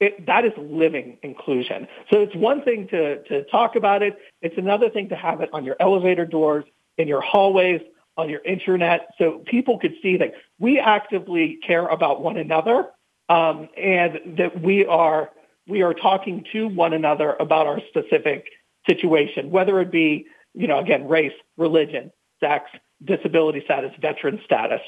it, 0.00 0.26
that 0.26 0.44
is 0.44 0.52
living 0.58 1.18
inclusion. 1.22 1.86
So 2.12 2.20
it's 2.20 2.34
one 2.34 2.62
thing 2.62 2.88
to, 2.88 3.22
to 3.24 3.44
talk 3.44 3.76
about 3.76 4.02
it. 4.02 4.18
It's 4.42 4.58
another 4.58 4.90
thing 4.90 5.08
to 5.10 5.16
have 5.16 5.40
it 5.40 5.48
on 5.52 5.64
your 5.64 5.76
elevator 5.78 6.26
doors, 6.26 6.64
in 6.98 7.06
your 7.06 7.20
hallways, 7.20 7.80
on 8.16 8.28
your 8.28 8.40
internet 8.44 9.08
so 9.18 9.42
people 9.46 9.78
could 9.78 9.94
see 10.02 10.16
that 10.16 10.32
we 10.58 10.78
actively 10.78 11.58
care 11.66 11.86
about 11.86 12.22
one 12.22 12.36
another 12.36 12.90
um, 13.28 13.68
and 13.76 14.36
that 14.38 14.60
we 14.62 14.86
are 14.86 15.30
we 15.66 15.82
are 15.82 15.94
talking 15.94 16.44
to 16.52 16.68
one 16.68 16.92
another 16.92 17.34
about 17.40 17.66
our 17.66 17.80
specific 17.88 18.46
situation, 18.88 19.50
whether 19.50 19.80
it 19.80 19.90
be, 19.90 20.26
you 20.54 20.66
know, 20.66 20.78
again, 20.78 21.08
race, 21.08 21.32
religion, 21.56 22.10
sex, 22.40 22.70
disability 23.04 23.62
status, 23.64 23.92
veteran 24.00 24.40
status. 24.44 24.80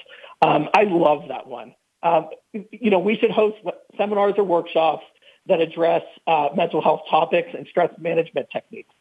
Um, 0.43 0.69
I 0.75 0.85
love 0.85 1.29
that 1.29 1.47
one. 1.47 1.75
Um, 2.03 2.29
you 2.53 2.91
know, 2.91 2.99
we 2.99 3.17
should 3.17 3.31
host 3.31 3.57
seminars 3.97 4.35
or 4.37 4.45
workshops 4.45 5.05
that 5.47 5.61
address 5.61 6.03
uh, 6.27 6.49
mental 6.55 6.83
health 6.83 7.03
topics 7.11 7.49
and 7.57 7.67
stress 7.69 7.91
management 7.99 8.49
techniques. 8.53 8.95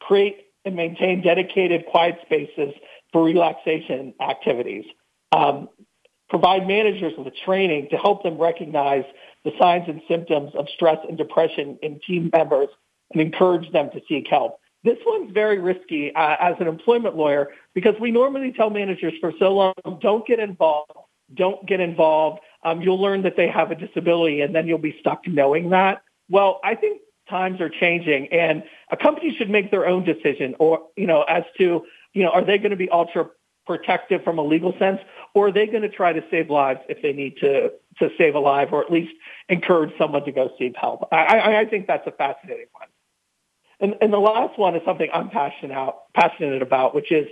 Create 0.00 0.46
and 0.64 0.74
maintain 0.74 1.22
dedicated 1.22 1.86
quiet 1.86 2.18
spaces 2.22 2.74
for 3.12 3.22
relaxation 3.22 4.14
activities. 4.20 4.84
Um, 5.32 5.68
provide 6.28 6.66
managers 6.66 7.12
with 7.16 7.32
training 7.44 7.88
to 7.90 7.96
help 7.96 8.22
them 8.22 8.36
recognize 8.36 9.04
the 9.46 9.52
signs 9.60 9.84
and 9.88 10.02
symptoms 10.08 10.50
of 10.56 10.68
stress 10.68 10.98
and 11.08 11.16
depression 11.16 11.78
in 11.80 12.00
team 12.04 12.28
members 12.32 12.68
and 13.12 13.22
encourage 13.22 13.70
them 13.70 13.88
to 13.92 14.00
seek 14.08 14.26
help. 14.28 14.58
This 14.82 14.98
one's 15.06 15.32
very 15.32 15.60
risky 15.60 16.12
uh, 16.14 16.36
as 16.40 16.56
an 16.58 16.66
employment 16.66 17.16
lawyer 17.16 17.52
because 17.72 17.94
we 18.00 18.10
normally 18.10 18.52
tell 18.52 18.70
managers 18.70 19.14
for 19.20 19.32
so 19.38 19.54
long, 19.54 19.74
don't 20.00 20.26
get 20.26 20.40
involved, 20.40 20.90
don't 21.32 21.64
get 21.64 21.78
involved. 21.78 22.40
Um, 22.64 22.82
you'll 22.82 23.00
learn 23.00 23.22
that 23.22 23.36
they 23.36 23.48
have 23.48 23.70
a 23.70 23.76
disability 23.76 24.40
and 24.40 24.52
then 24.52 24.66
you'll 24.66 24.78
be 24.78 24.96
stuck 24.98 25.26
knowing 25.28 25.70
that. 25.70 26.02
Well, 26.28 26.60
I 26.64 26.74
think 26.74 27.02
times 27.30 27.60
are 27.60 27.70
changing 27.70 28.28
and 28.32 28.64
a 28.90 28.96
company 28.96 29.32
should 29.38 29.48
make 29.48 29.70
their 29.70 29.86
own 29.86 30.04
decision 30.04 30.56
or, 30.58 30.88
you 30.96 31.06
know, 31.06 31.22
as 31.22 31.44
to, 31.58 31.84
you 32.14 32.22
know, 32.24 32.30
are 32.30 32.44
they 32.44 32.58
going 32.58 32.70
to 32.70 32.76
be 32.76 32.88
ultra 32.90 33.30
protective 33.66 34.22
from 34.22 34.38
a 34.38 34.42
legal 34.42 34.76
sense 34.78 35.00
or 35.34 35.48
are 35.48 35.52
they 35.52 35.66
going 35.66 35.82
to 35.82 35.88
try 35.88 36.12
to 36.12 36.24
save 36.30 36.48
lives 36.50 36.80
if 36.88 37.02
they 37.02 37.12
need 37.12 37.36
to, 37.38 37.70
to 37.98 38.10
save 38.16 38.34
a 38.34 38.38
life 38.38 38.68
or 38.72 38.82
at 38.82 38.90
least 38.90 39.12
encourage 39.48 39.92
someone 39.98 40.24
to 40.24 40.32
go 40.32 40.50
seek 40.58 40.74
help? 40.76 41.08
I, 41.12 41.58
I, 41.58 41.64
think 41.66 41.86
that's 41.86 42.06
a 42.06 42.12
fascinating 42.12 42.66
one. 42.72 42.88
And, 43.80 43.94
and 44.00 44.12
the 44.12 44.18
last 44.18 44.58
one 44.58 44.74
is 44.74 44.82
something 44.84 45.10
I'm 45.12 45.28
passionate, 45.28 45.74
out, 45.74 46.12
passionate 46.14 46.62
about, 46.62 46.94
which 46.94 47.12
is 47.12 47.26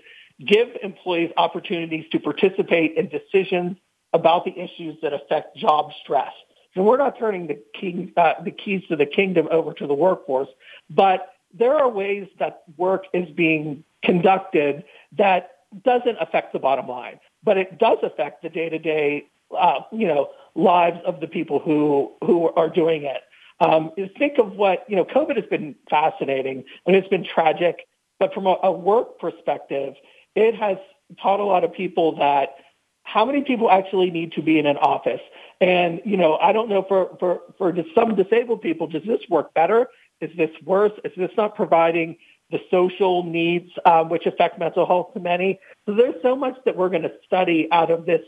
give 0.44 0.68
employees 0.82 1.30
opportunities 1.36 2.04
to 2.12 2.18
participate 2.18 2.96
in 2.96 3.08
decisions 3.08 3.78
about 4.12 4.44
the 4.44 4.52
issues 4.58 4.96
that 5.02 5.12
affect 5.12 5.56
job 5.56 5.92
stress. 6.02 6.32
And 6.74 6.84
we're 6.84 6.96
not 6.96 7.18
turning 7.18 7.46
the, 7.46 7.62
king, 7.72 8.12
uh, 8.16 8.34
the 8.42 8.50
keys 8.50 8.82
to 8.88 8.96
the 8.96 9.06
kingdom 9.06 9.48
over 9.50 9.72
to 9.74 9.86
the 9.86 9.94
workforce, 9.94 10.48
but 10.90 11.30
there 11.56 11.76
are 11.76 11.88
ways 11.88 12.28
that 12.38 12.64
work 12.76 13.04
is 13.12 13.30
being 13.30 13.84
conducted 14.02 14.84
that 15.12 15.53
doesn't 15.82 16.16
affect 16.20 16.52
the 16.52 16.58
bottom 16.58 16.88
line, 16.88 17.18
but 17.42 17.58
it 17.58 17.78
does 17.78 17.98
affect 18.02 18.42
the 18.42 18.48
day-to-day, 18.48 19.26
uh, 19.56 19.80
you 19.92 20.06
know, 20.06 20.30
lives 20.54 20.98
of 21.04 21.20
the 21.20 21.26
people 21.26 21.58
who 21.58 22.12
who 22.24 22.50
are 22.50 22.68
doing 22.68 23.04
it. 23.04 23.22
Um, 23.60 23.92
think 24.18 24.38
of 24.38 24.52
what 24.52 24.84
you 24.88 24.96
know. 24.96 25.04
COVID 25.04 25.36
has 25.36 25.46
been 25.46 25.74
fascinating 25.88 26.64
and 26.86 26.96
it's 26.96 27.08
been 27.08 27.24
tragic, 27.24 27.86
but 28.18 28.34
from 28.34 28.46
a, 28.46 28.56
a 28.62 28.72
work 28.72 29.18
perspective, 29.18 29.94
it 30.34 30.54
has 30.54 30.78
taught 31.20 31.40
a 31.40 31.44
lot 31.44 31.64
of 31.64 31.72
people 31.72 32.16
that 32.16 32.56
how 33.04 33.24
many 33.24 33.42
people 33.42 33.70
actually 33.70 34.10
need 34.10 34.32
to 34.32 34.42
be 34.42 34.58
in 34.58 34.66
an 34.66 34.78
office. 34.78 35.20
And, 35.60 36.00
you 36.04 36.16
know, 36.16 36.36
I 36.36 36.52
don't 36.52 36.68
know 36.68 36.84
for, 36.88 37.16
for, 37.20 37.40
for 37.58 37.74
some 37.94 38.16
disabled 38.16 38.62
people, 38.62 38.86
does 38.86 39.04
this 39.04 39.20
work 39.28 39.54
better? 39.54 39.88
Is 40.20 40.30
this 40.36 40.50
worse? 40.64 40.92
Is 41.04 41.12
this 41.16 41.30
not 41.36 41.54
providing 41.54 42.16
the 42.50 42.60
social 42.70 43.24
needs 43.24 43.70
um, 43.84 44.08
which 44.08 44.26
affect 44.26 44.58
mental 44.58 44.86
health 44.86 45.14
to 45.14 45.20
many? 45.20 45.58
So 45.86 45.94
there's 45.94 46.20
so 46.22 46.36
much 46.36 46.56
that 46.64 46.76
we're 46.76 46.90
going 46.90 47.02
to 47.02 47.12
study 47.24 47.68
out 47.72 47.90
of 47.90 48.06
this 48.06 48.22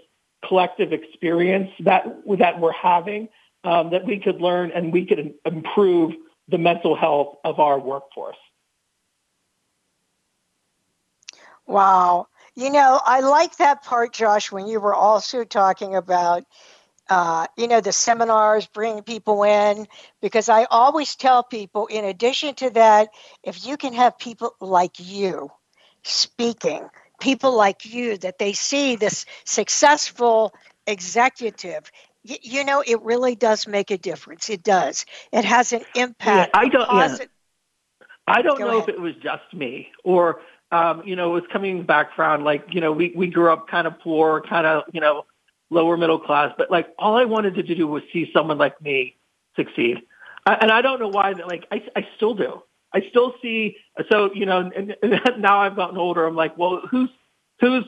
collective 0.46 0.92
experience 0.92 1.70
that, 1.80 2.04
that 2.38 2.60
we're 2.60 2.72
having 2.72 3.28
um, 3.64 3.90
that 3.90 4.04
we 4.04 4.18
could 4.18 4.40
learn 4.40 4.70
and 4.70 4.92
we 4.92 5.04
could 5.04 5.34
improve 5.44 6.12
the 6.48 6.58
mental 6.58 6.94
health 6.96 7.36
of 7.44 7.58
our 7.58 7.78
workforce. 7.78 8.36
Wow. 11.66 12.28
You 12.54 12.70
know, 12.70 13.00
I 13.04 13.20
like 13.20 13.56
that 13.56 13.82
part, 13.82 14.12
Josh, 14.12 14.52
when 14.52 14.66
you 14.66 14.80
were 14.80 14.94
also 14.94 15.44
talking 15.44 15.96
about, 15.96 16.44
uh, 17.09 17.46
you 17.57 17.68
know, 17.68 17.80
the 17.80 17.92
seminars, 17.92 18.66
bringing 18.66 19.02
people 19.02 19.44
in, 19.44 19.86
because 20.20 20.48
I 20.48 20.64
always 20.64 21.16
tell 21.16 21.42
people, 21.42 21.86
in 21.86 22.04
addition 22.04 22.54
to 22.57 22.70
that, 22.70 23.09
if 23.42 23.66
you 23.66 23.76
can 23.76 23.92
have 23.92 24.18
people 24.18 24.54
like 24.61 24.98
you 24.98 25.50
speaking, 26.02 26.88
people 27.20 27.57
like 27.57 27.84
you, 27.84 28.16
that 28.18 28.38
they 28.38 28.52
see 28.52 28.96
this 28.96 29.26
successful 29.44 30.54
executive, 30.86 31.90
you, 32.22 32.36
you 32.42 32.64
know, 32.64 32.82
it 32.86 33.02
really 33.02 33.34
does 33.34 33.66
make 33.66 33.90
a 33.90 33.98
difference. 33.98 34.50
It 34.50 34.62
does. 34.62 35.07
It 35.32 35.44
has 35.44 35.72
an 35.72 35.82
impact. 35.94 36.50
Yeah, 36.54 36.61
I 36.61 36.68
don't. 36.68 37.20
Yeah. 37.20 37.26
I 38.28 38.42
don't 38.42 38.59
Go 38.59 38.64
know 38.64 38.78
ahead. 38.78 38.88
if 38.88 38.94
it 38.96 39.00
was 39.00 39.14
just 39.22 39.44
me 39.52 39.88
or 40.02 40.40
um, 40.72 41.02
you 41.04 41.14
know, 41.14 41.30
it 41.30 41.42
was 41.42 41.50
coming 41.52 41.84
background 41.84 42.44
like, 42.44 42.64
you 42.70 42.80
know, 42.80 42.92
we, 42.92 43.12
we 43.14 43.28
grew 43.28 43.52
up 43.52 43.68
kind 43.68 43.86
of 43.86 43.98
poor, 44.00 44.42
kind 44.42 44.66
of, 44.66 44.82
you 44.92 45.00
know, 45.00 45.24
lower 45.70 45.96
middle 45.96 46.18
class, 46.18 46.52
but 46.56 46.70
like 46.70 46.88
all 46.98 47.16
I 47.16 47.24
wanted 47.24 47.54
to 47.56 47.62
do 47.62 47.86
was 47.86 48.02
see 48.12 48.30
someone 48.32 48.58
like 48.58 48.80
me 48.80 49.16
succeed. 49.56 50.02
I, 50.44 50.54
and 50.54 50.70
I 50.70 50.82
don't 50.82 51.00
know 51.00 51.08
why, 51.08 51.34
that 51.34 51.48
like, 51.48 51.66
I, 51.70 51.82
I 51.96 52.06
still 52.16 52.34
do. 52.34 52.62
I 52.92 53.02
still 53.10 53.34
see, 53.42 53.76
so, 54.10 54.30
you 54.32 54.46
know, 54.46 54.70
and, 54.74 54.96
and 55.02 55.20
now 55.38 55.60
I've 55.60 55.76
gotten 55.76 55.98
older. 55.98 56.24
I'm 56.26 56.36
like, 56.36 56.56
well, 56.56 56.82
who's, 56.88 57.10
who's 57.60 57.84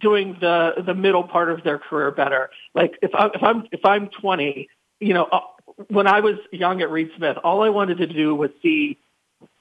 doing 0.00 0.36
the, 0.40 0.82
the 0.84 0.94
middle 0.94 1.24
part 1.24 1.50
of 1.50 1.62
their 1.64 1.78
career 1.78 2.10
better? 2.10 2.50
Like 2.74 2.98
if 3.02 3.14
I, 3.14 3.26
if 3.34 3.42
I'm, 3.42 3.68
if 3.72 3.84
I'm 3.84 4.08
20, 4.08 4.68
you 5.00 5.14
know, 5.14 5.24
uh, 5.24 5.40
when 5.88 6.06
I 6.06 6.20
was 6.20 6.36
young 6.50 6.80
at 6.82 6.90
Reed 6.90 7.10
Smith, 7.16 7.36
all 7.44 7.62
I 7.62 7.68
wanted 7.68 7.98
to 7.98 8.06
do 8.06 8.34
was 8.34 8.50
see 8.62 8.98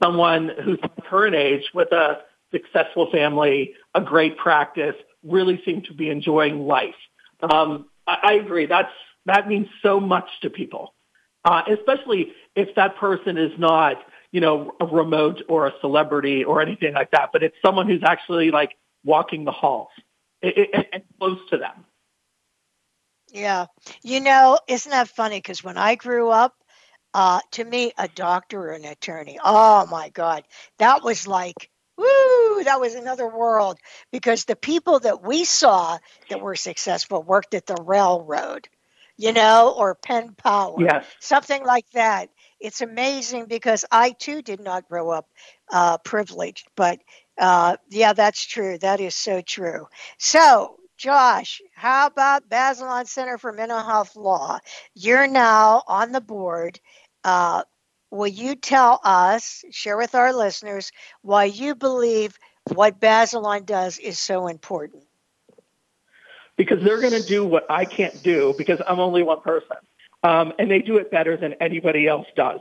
someone 0.01 0.51
who's 0.63 0.79
current 1.07 1.35
age 1.35 1.69
with 1.73 1.91
a 1.91 2.21
successful 2.51 3.09
family, 3.11 3.73
a 3.93 4.01
great 4.01 4.37
practice, 4.37 4.95
really 5.23 5.61
seem 5.65 5.81
to 5.83 5.93
be 5.93 6.09
enjoying 6.09 6.65
life. 6.65 6.95
Um, 7.41 7.87
I, 8.05 8.17
I 8.23 8.33
agree. 8.33 8.65
That's 8.65 8.91
that 9.25 9.47
means 9.47 9.67
so 9.81 9.99
much 9.99 10.29
to 10.41 10.49
people, 10.49 10.93
uh, 11.43 11.63
especially 11.67 12.33
if 12.55 12.73
that 12.75 12.95
person 12.95 13.37
is 13.37 13.51
not, 13.59 13.97
you 14.31 14.41
know, 14.41 14.73
a 14.79 14.85
remote 14.85 15.43
or 15.49 15.67
a 15.67 15.73
celebrity 15.81 16.43
or 16.43 16.61
anything 16.61 16.93
like 16.93 17.11
that, 17.11 17.29
but 17.33 17.43
it's 17.43 17.57
someone 17.63 17.87
who's 17.87 18.03
actually 18.03 18.51
like 18.51 18.77
walking 19.03 19.43
the 19.43 19.51
halls 19.51 19.89
and 20.41 21.03
close 21.19 21.39
to 21.49 21.57
them. 21.57 21.85
Yeah. 23.33 23.65
You 24.03 24.21
know, 24.21 24.59
isn't 24.67 24.89
that 24.89 25.09
funny? 25.09 25.37
Because 25.37 25.63
when 25.63 25.77
I 25.77 25.95
grew 25.95 26.29
up, 26.29 26.55
uh, 27.13 27.41
to 27.51 27.63
me, 27.63 27.91
a 27.97 28.07
doctor 28.07 28.59
or 28.59 28.71
an 28.71 28.85
attorney, 28.85 29.39
oh 29.43 29.85
my 29.87 30.09
God, 30.09 30.43
that 30.79 31.03
was 31.03 31.27
like 31.27 31.69
Woo, 31.97 32.63
that 32.63 32.79
was 32.79 32.93
another 32.93 33.27
world 33.27 33.79
because 34.11 34.45
the 34.45 34.55
people 34.55 34.99
that 34.99 35.23
we 35.23 35.43
saw 35.45 35.97
that 36.29 36.41
were 36.41 36.55
successful 36.55 37.23
worked 37.23 37.55
at 37.55 37.65
the 37.65 37.77
railroad, 37.83 38.67
you 39.17 39.33
know, 39.33 39.73
or 39.75 39.95
Penn 39.95 40.35
Power, 40.37 40.75
yes. 40.79 41.05
something 41.19 41.65
like 41.65 41.89
that. 41.91 42.29
It's 42.59 42.81
amazing 42.81 43.45
because 43.45 43.83
I 43.91 44.11
too 44.11 44.41
did 44.41 44.59
not 44.59 44.87
grow 44.87 45.09
up 45.09 45.27
uh, 45.71 45.97
privileged, 45.99 46.67
but 46.75 46.99
uh, 47.37 47.77
yeah, 47.89 48.13
that's 48.13 48.45
true. 48.45 48.77
That 48.77 48.99
is 48.99 49.15
so 49.15 49.41
true. 49.41 49.87
So, 50.17 50.75
Josh, 50.97 51.61
how 51.75 52.07
about 52.07 52.49
Bazelon 52.49 53.07
Center 53.07 53.37
for 53.37 53.51
Mental 53.53 53.79
Health 53.79 54.15
Law? 54.15 54.59
You're 54.95 55.27
now 55.27 55.83
on 55.87 56.11
the 56.11 56.21
board. 56.21 56.79
Uh, 57.23 57.63
will 58.11 58.27
you 58.27 58.55
tell 58.55 58.99
us, 59.03 59.63
share 59.71 59.97
with 59.97 60.15
our 60.15 60.33
listeners, 60.33 60.91
why 61.21 61.45
you 61.45 61.75
believe 61.75 62.37
what 62.73 62.99
Bazelon 62.99 63.65
does 63.65 63.97
is 63.99 64.19
so 64.19 64.47
important? 64.47 65.03
Because 66.55 66.83
they're 66.83 67.01
going 67.01 67.13
to 67.13 67.27
do 67.27 67.45
what 67.45 67.65
I 67.69 67.85
can't 67.85 68.21
do 68.23 68.53
because 68.57 68.81
I'm 68.87 68.99
only 68.99 69.23
one 69.23 69.41
person. 69.41 69.77
Um, 70.23 70.53
and 70.57 70.71
they 70.71 70.79
do 70.79 70.97
it 70.97 71.11
better 71.11 71.37
than 71.37 71.53
anybody 71.61 72.07
else 72.07 72.25
does. 72.35 72.59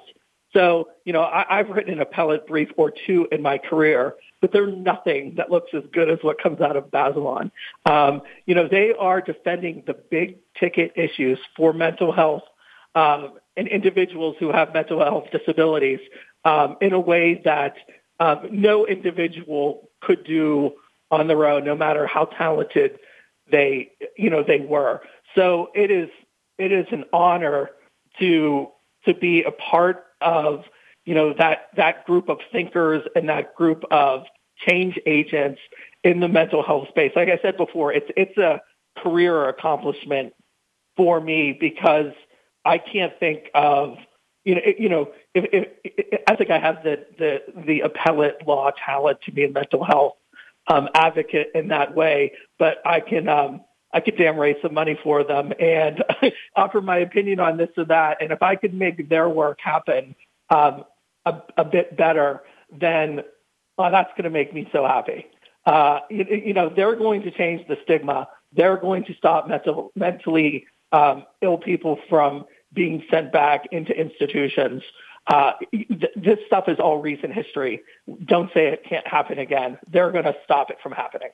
So, 0.53 0.89
you 1.05 1.13
know, 1.13 1.23
I, 1.23 1.59
I've 1.59 1.69
written 1.71 1.95
an 1.95 2.01
appellate 2.01 2.47
brief 2.47 2.69
or 2.77 2.93
two 3.07 3.27
in 3.33 3.43
my 3.43 3.59
career, 3.59 4.15
but 4.41 4.53
there's 4.53 4.75
nothing 4.77 5.35
that 5.37 5.51
looks 5.51 5.73
as 5.75 5.83
good 5.93 6.11
as 6.11 6.19
what 6.23 6.41
comes 6.41 6.61
out 6.61 6.77
of 6.77 6.91
Bazelon. 6.91 7.51
Um, 7.85 8.23
you 8.45 8.55
know, 8.55 8.69
they 8.69 8.93
are 8.99 9.21
defending 9.21 9.83
the 9.87 9.95
big 9.95 10.39
ticket 10.59 10.93
issues 10.97 11.39
for 11.57 11.73
mental 11.73 12.13
health 12.13 12.43
um, 12.95 13.35
and 13.57 13.69
individuals 13.69 14.37
who 14.39 14.53
have 14.53 14.73
mental 14.73 14.99
health 15.01 15.27
disabilities 15.33 16.01
um, 16.45 16.77
in 16.81 16.93
a 16.93 17.01
way 17.01 17.41
that 17.45 17.77
um, 18.21 18.49
no 18.51 18.87
individual 18.87 19.91
could 20.01 20.25
do 20.25 20.73
on 21.11 21.27
their 21.27 21.47
own, 21.47 21.65
no 21.65 21.75
matter 21.75 22.07
how 22.07 22.25
talented 22.25 22.99
they, 23.51 23.91
you 24.17 24.31
know, 24.31 24.43
they 24.43 24.61
were. 24.61 25.03
So 25.35 25.71
it 25.75 25.91
is, 25.91 26.09
it 26.59 26.73
is 26.73 26.87
an 26.91 27.05
honor 27.13 27.71
to 28.19 28.69
to 29.05 29.15
be 29.15 29.45
a 29.45 29.53
part 29.53 30.05
of, 30.21 30.65
you 31.05 31.15
know, 31.15 31.33
that 31.35 31.69
that 31.77 32.05
group 32.07 32.29
of 32.29 32.39
thinkers 32.51 33.03
and 33.15 33.29
that 33.29 33.55
group 33.55 33.85
of 33.91 34.25
change 34.57 34.99
agents 35.07 35.61
in 36.03 36.21
the 36.21 36.29
mental 36.29 36.63
health 36.63 36.89
space. 36.89 37.13
Like 37.15 37.29
I 37.29 37.39
said 37.41 37.57
before, 37.57 37.93
it's 37.93 38.11
it's 38.17 38.37
a 38.37 38.61
career 38.99 39.49
accomplishment 39.49 40.33
for 40.97 41.21
me 41.21 41.57
because 41.59 42.13
I 42.67 42.79
can't 42.79 43.19
think 43.19 43.51
of 43.55 43.97
you 44.45 44.55
know, 44.55 44.61
you 44.79 44.89
know, 44.89 45.13
if, 45.35 45.45
if, 45.53 45.69
if, 45.83 46.21
I 46.29 46.37
think 46.37 46.51
I 46.51 46.59
have 46.61 46.85
the, 46.85 47.05
the 47.19 47.43
the 47.67 47.81
appellate 47.81 48.47
law 48.47 48.71
talent 48.85 49.19
to 49.23 49.33
be 49.33 49.45
a 49.45 49.51
mental 49.51 49.85
health 49.85 50.15
um, 50.69 50.89
advocate 50.95 51.51
in 51.55 51.69
that 51.69 51.97
way, 51.97 52.33
but 52.57 52.79
I 52.87 53.01
can 53.01 53.29
um, 53.29 53.63
I 53.93 54.01
could 54.01 54.17
damn 54.17 54.39
raise 54.39 54.57
some 54.63 54.73
money 54.73 54.99
for 55.03 55.25
them 55.25 55.53
and 55.59 56.05
offer 56.57 56.81
my 56.81 56.99
opinion 56.99 57.41
on 57.41 57.57
this 57.57 57.71
or 57.77 57.87
that. 57.87 58.19
And 58.21 58.31
if 58.31 58.43
I 58.43 58.55
could 58.55 58.73
make 58.73 59.09
their 59.09 59.29
work 59.29 59.59
happen 59.61 60.15
um, 60.49 60.85
a, 61.25 61.43
a 61.57 61.65
bit 61.65 61.97
better, 61.97 62.43
then 62.71 63.23
well, 63.77 63.91
that's 63.91 64.11
going 64.11 64.25
to 64.25 64.31
make 64.31 64.55
me 64.55 64.69
so 64.73 64.87
happy. 64.87 65.27
Uh, 65.65 66.01
you, 66.09 66.25
you 66.25 66.55
know, 66.55 66.71
they're 66.75 66.97
going 66.97 67.23
to 67.23 67.31
change 67.33 67.67
the 67.67 67.77
stigma. 67.83 68.29
They're 68.53 68.77
going 68.77 69.05
to 69.07 69.15
stop 69.15 69.49
mental, 69.49 69.91
mentally 69.97 70.67
um, 70.93 71.25
ill 71.43 71.59
people 71.59 71.99
from 72.09 72.45
being 72.77 73.03
sent 73.11 73.33
back 73.33 73.67
into 73.73 73.93
institutions. 73.93 74.85
Uh, 75.27 75.55
th- 75.73 76.13
this 76.15 76.39
stuff 76.47 76.69
is 76.69 76.79
all 76.79 76.99
recent 77.01 77.33
history. 77.33 77.83
Don't 78.25 78.53
say 78.55 78.69
it 78.69 78.85
can't 78.89 79.07
happen 79.09 79.41
again. 79.41 79.79
They're 79.91 80.13
going 80.13 80.25
to 80.25 80.37
stop 80.45 80.71
it 80.71 80.77
from 80.81 80.93
happening. 80.93 81.31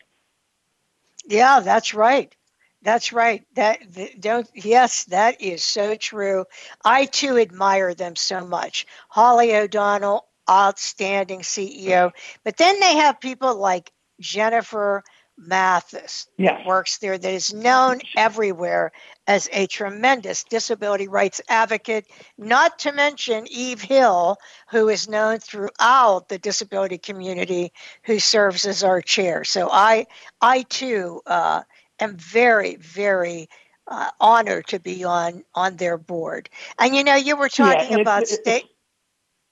Yeah, 1.26 1.61
that's 1.61 1.93
right. 1.93 2.34
That's 2.82 3.12
right. 3.12 3.45
That 3.55 3.78
don't 4.18 4.49
yes, 4.55 5.05
that 5.05 5.40
is 5.40 5.62
so 5.62 5.95
true. 5.95 6.47
I 6.84 7.05
too 7.05 7.38
admire 7.38 7.95
them 7.95 8.16
so 8.16 8.45
much. 8.45 8.86
Holly 9.09 9.55
O'Donnell, 9.55 10.26
outstanding 10.51 11.40
CEO. 11.40 12.11
But 12.45 12.57
then 12.57 12.80
they 12.80 12.97
have 12.97 13.20
people 13.20 13.55
like 13.55 13.93
Jennifer 14.18 15.05
Mathis 15.38 16.28
yes. 16.36 16.64
works 16.66 16.98
there 16.98 17.16
that 17.16 17.32
is 17.32 17.52
known 17.52 18.00
everywhere 18.16 18.92
as 19.26 19.48
a 19.52 19.66
tremendous 19.66 20.44
disability 20.44 21.08
rights 21.08 21.40
advocate, 21.48 22.06
not 22.38 22.80
to 22.80 22.92
mention 22.92 23.46
Eve 23.50 23.80
Hill, 23.80 24.36
who 24.70 24.88
is 24.88 25.08
known 25.08 25.38
throughout 25.38 26.28
the 26.28 26.38
disability 26.38 26.98
community, 26.98 27.72
who 28.04 28.18
serves 28.18 28.66
as 28.66 28.84
our 28.84 29.00
chair. 29.00 29.44
So 29.44 29.68
I, 29.70 30.06
I 30.40 30.62
too 30.62 31.22
uh, 31.26 31.62
am 31.98 32.16
very, 32.16 32.76
very 32.76 33.48
uh, 33.86 34.10
honored 34.20 34.66
to 34.68 34.78
be 34.78 35.04
on 35.04 35.44
on 35.54 35.76
their 35.76 35.98
board. 35.98 36.48
And 36.78 36.94
you 36.94 37.04
know, 37.04 37.16
you 37.16 37.36
were 37.36 37.48
talking 37.48 37.92
yeah, 37.92 37.98
about 37.98 38.28
state. 38.28 38.66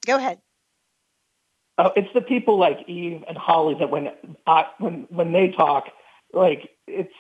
Go 0.06 0.16
ahead. 0.16 0.40
Oh, 1.82 1.92
it's 1.96 2.12
the 2.12 2.20
people 2.20 2.58
like 2.58 2.86
Eve 2.88 3.24
and 3.26 3.38
Holly 3.38 3.74
that 3.78 3.90
when 3.90 4.10
I, 4.46 4.66
when 4.78 5.06
when 5.08 5.32
they 5.32 5.48
talk, 5.48 5.86
like 6.34 6.68
it's 6.86 7.14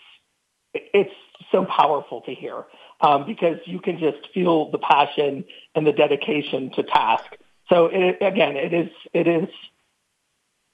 it's 0.74 1.14
so 1.50 1.64
powerful 1.64 2.20
to 2.22 2.34
hear 2.34 2.64
um, 3.00 3.24
because 3.24 3.56
you 3.64 3.80
can 3.80 3.98
just 3.98 4.18
feel 4.34 4.70
the 4.70 4.78
passion 4.78 5.46
and 5.74 5.86
the 5.86 5.92
dedication 5.92 6.70
to 6.72 6.82
task. 6.82 7.24
So 7.70 7.86
it, 7.86 8.18
again, 8.20 8.56
it 8.56 8.74
is 8.74 8.90
it 9.14 9.26
is 9.26 9.48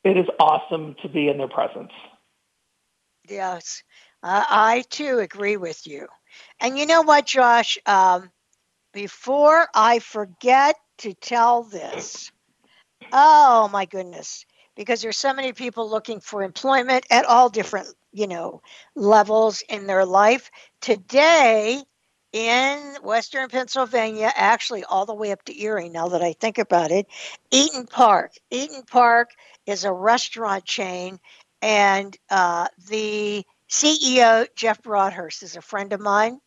it 0.02 0.16
is 0.16 0.26
awesome 0.40 0.96
to 1.02 1.08
be 1.08 1.28
in 1.28 1.38
their 1.38 1.46
presence. 1.46 1.92
Yes, 3.28 3.84
uh, 4.24 4.44
I 4.48 4.82
too 4.90 5.20
agree 5.20 5.58
with 5.58 5.86
you. 5.86 6.08
And 6.58 6.76
you 6.76 6.86
know 6.86 7.02
what, 7.02 7.26
Josh? 7.26 7.78
Um, 7.86 8.32
before 8.92 9.68
I 9.76 10.00
forget 10.00 10.74
to 10.98 11.14
tell 11.14 11.62
this, 11.62 12.32
oh 13.12 13.68
my 13.72 13.84
goodness, 13.84 14.44
because 14.76 15.02
there's 15.02 15.16
so 15.16 15.32
many 15.32 15.52
people 15.52 15.88
looking 15.88 16.20
for 16.20 16.42
employment 16.42 17.06
at 17.10 17.24
all 17.24 17.48
different, 17.48 17.88
you 18.12 18.26
know, 18.26 18.62
levels 18.94 19.62
in 19.68 19.86
their 19.86 20.04
life. 20.04 20.50
Today, 20.80 21.82
in 22.32 22.96
Western 23.02 23.48
Pennsylvania, 23.48 24.30
actually 24.34 24.84
all 24.84 25.06
the 25.06 25.14
way 25.14 25.32
up 25.32 25.42
to 25.44 25.58
Erie, 25.58 25.88
now 25.88 26.08
that 26.08 26.22
I 26.22 26.34
think 26.34 26.58
about 26.58 26.90
it, 26.90 27.06
Eat'n 27.50 27.88
Park. 27.88 28.32
Eat'n 28.52 28.86
Park 28.86 29.30
is 29.64 29.84
a 29.84 29.92
restaurant 29.92 30.64
chain, 30.64 31.18
and 31.62 32.16
uh, 32.28 32.68
the 32.88 33.44
CEO, 33.70 34.46
Jeff 34.54 34.82
Broadhurst, 34.82 35.42
is 35.42 35.56
a 35.56 35.62
friend 35.62 35.92
of 35.92 36.00
mine. 36.00 36.40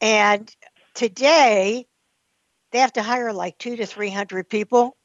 And 0.00 0.48
today, 0.94 1.86
they 2.70 2.78
have 2.78 2.92
to 2.94 3.02
hire 3.02 3.32
like 3.32 3.58
two 3.58 3.76
to 3.76 3.86
300 3.86 4.48
people. 4.48 4.96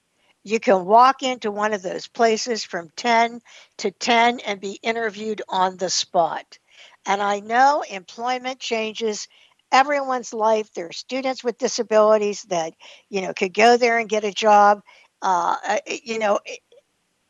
You 0.43 0.59
can 0.59 0.85
walk 0.85 1.23
into 1.23 1.51
one 1.51 1.73
of 1.73 1.81
those 1.81 2.07
places 2.07 2.63
from 2.63 2.89
10 2.95 3.41
to 3.79 3.91
10 3.91 4.39
and 4.39 4.59
be 4.59 4.79
interviewed 4.81 5.41
on 5.47 5.77
the 5.77 5.89
spot. 5.89 6.57
And 7.05 7.21
I 7.21 7.39
know 7.39 7.83
employment 7.89 8.59
changes 8.59 9.27
everyone's 9.71 10.33
life. 10.33 10.73
There 10.73 10.87
are 10.87 10.93
students 10.93 11.43
with 11.43 11.57
disabilities 11.57 12.43
that, 12.49 12.73
you 13.09 13.21
know, 13.21 13.33
could 13.33 13.53
go 13.53 13.77
there 13.77 13.97
and 13.99 14.09
get 14.09 14.23
a 14.23 14.31
job. 14.31 14.81
Uh, 15.21 15.55
you 16.03 16.19
know, 16.19 16.39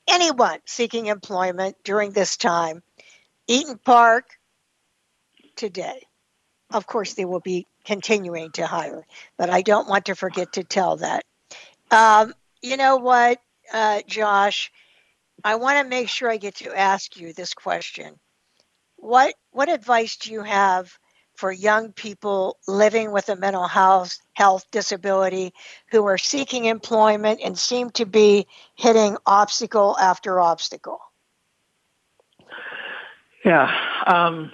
anyone 0.07 0.59
seeking 0.66 1.07
employment 1.07 1.76
during 1.84 2.12
this 2.12 2.38
time, 2.38 2.82
Eat'n 3.49 3.82
Park 3.84 4.38
today. 5.55 6.07
Of 6.72 6.88
course, 6.88 7.14
they 7.14 7.26
will 7.26 7.41
be 7.41 7.68
continuing 7.84 8.51
to 8.51 8.66
hire, 8.66 9.05
but 9.38 9.49
I 9.49 9.62
don't 9.62 9.89
want 9.89 10.05
to 10.05 10.16
forget 10.16 10.53
to 10.53 10.64
tell 10.64 10.97
that. 10.97 11.26
Um, 11.89 12.34
you 12.62 12.78
know 12.78 12.97
what, 12.97 13.39
uh, 13.74 14.01
Josh? 14.07 14.72
I 15.43 15.55
want 15.55 15.80
to 15.80 15.89
make 15.89 16.09
sure 16.09 16.30
I 16.30 16.38
get 16.38 16.55
to 16.57 16.78
ask 16.78 17.18
you 17.18 17.34
this 17.34 17.53
question. 17.53 18.20
What 18.97 19.34
what 19.51 19.70
advice 19.70 20.18
do 20.18 20.32
you 20.32 20.43
have 20.43 20.91
for 21.36 21.51
young 21.51 21.91
people 21.91 22.57
living 22.68 23.12
with 23.12 23.30
a 23.30 23.36
mental 23.36 23.68
health 23.68 24.16
health 24.34 24.66
disability 24.72 25.53
who 25.89 26.05
are 26.05 26.18
seeking 26.18 26.66
employment 26.66 27.41
and 27.43 27.57
seem 27.57 27.89
to 27.91 28.05
be 28.05 28.45
hitting 28.76 29.18
obstacle 29.26 29.97
after 29.97 30.39
obstacle? 30.39 30.99
Yeah, 33.43 33.64
um, 34.05 34.51